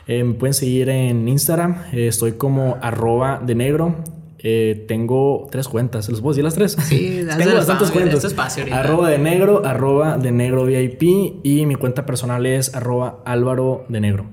Eh, 0.07 0.23
me 0.23 0.35
pueden 0.35 0.55
seguir 0.55 0.89
en 0.89 1.27
Instagram. 1.29 1.77
eh, 1.93 2.07
estoy 2.07 2.33
como 2.33 2.79
arroba 2.81 3.41
de 3.45 3.55
negro. 3.57 4.03
Eh, 4.43 4.85
tengo 4.89 5.47
tres 5.51 5.69
cuentas. 5.69 6.09
¿Les 6.09 6.21
puedo 6.21 6.33
decir 6.33 6.45
las 6.45 6.55
tres? 6.55 6.77
Sí, 6.85 7.27
tengo 7.39 7.55
bastantes 7.55 7.91
cuentas. 7.91 8.15
es 8.15 8.21
tu 8.21 8.27
espacio 8.29 8.63
ahorita. 8.63 8.81
Arroba 8.81 9.11
de 9.11 9.19
negro, 9.19 9.63
arroba 9.65 10.17
de 10.17 10.33
negro 10.33 10.65
VIP. 10.65 11.03
Y 11.43 11.67
mi 11.67 11.75
cuenta 11.75 12.07
personal 12.07 12.47
es 12.47 12.75
arroba 12.75 13.23
álvaro 13.27 13.85
de 13.89 14.01
negro. 14.01 14.31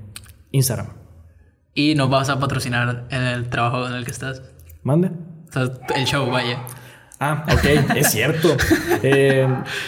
Instagram. 0.51 0.93
Y 1.74 1.95
nos 1.95 2.10
vas 2.10 2.30
a 2.30 2.39
patrocinar 2.39 3.05
en 3.12 3.22
el 3.22 3.49
trabajo 3.49 3.86
en 3.88 3.93
el 3.93 4.05
que 4.05 4.12
estás. 4.12 4.41
Mande. 4.84 5.12
O 5.49 5.51
sea, 5.51 5.70
el 5.95 6.05
show, 6.05 6.30
vaya. 6.30 6.64
Ah, 7.20 7.45
ok, 7.51 7.95
es 7.95 8.11
cierto. 8.11 8.55
Eh, 9.01 9.47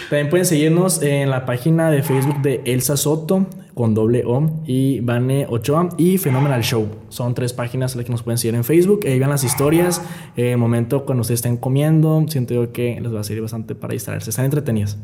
también 0.10 0.30
pueden 0.30 0.46
seguirnos 0.46 1.02
en 1.02 1.30
la 1.30 1.46
página 1.46 1.92
de 1.92 2.02
Facebook 2.04 2.42
de 2.42 2.62
Elsa 2.66 2.98
Soto 2.98 3.48
con 3.74 3.94
doble 3.94 4.24
O 4.26 4.62
y 4.66 5.00
Vane 5.00 5.46
Ochoa 5.50 5.90
y 5.98 6.18
Phenomenal 6.18 6.62
Show. 6.62 6.88
Son 7.10 7.34
tres 7.34 7.54
páginas 7.54 7.94
a 7.94 7.98
las 7.98 8.06
que 8.06 8.12
nos 8.12 8.24
pueden 8.24 8.38
seguir 8.38 8.56
en 8.56 8.64
Facebook. 8.64 9.02
Ahí 9.06 9.20
vean 9.20 9.30
las 9.30 9.44
historias. 9.44 10.02
En 10.36 10.48
el 10.48 10.58
momento 10.58 11.06
cuando 11.06 11.22
ustedes 11.22 11.40
estén 11.40 11.58
comiendo, 11.58 12.26
siento 12.28 12.56
yo 12.56 12.72
que 12.72 13.00
les 13.00 13.14
va 13.14 13.22
a 13.22 13.24
servir 13.24 13.44
bastante 13.44 13.76
para 13.76 13.94
distraerse. 13.94 14.32
Están 14.32 14.46
entretenidas. 14.46 14.98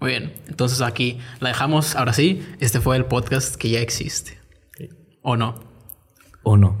Muy 0.00 0.10
bien, 0.10 0.32
entonces 0.48 0.80
aquí 0.80 1.18
la 1.40 1.48
dejamos. 1.50 1.94
Ahora 1.94 2.12
sí, 2.12 2.42
este 2.58 2.80
fue 2.80 2.96
el 2.96 3.04
podcast 3.04 3.56
que 3.56 3.70
ya 3.70 3.80
existe. 3.80 4.38
¿O 5.22 5.36
no? 5.36 5.54
¿O 6.42 6.56
no? 6.56 6.76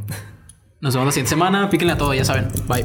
Nos 0.80 0.94
vemos 0.94 1.06
la 1.06 1.12
siguiente 1.12 1.30
semana. 1.30 1.68
Píquenle 1.70 1.92
a 1.92 1.98
todo, 1.98 2.14
ya 2.14 2.24
saben. 2.24 2.48
Bye. 2.66 2.84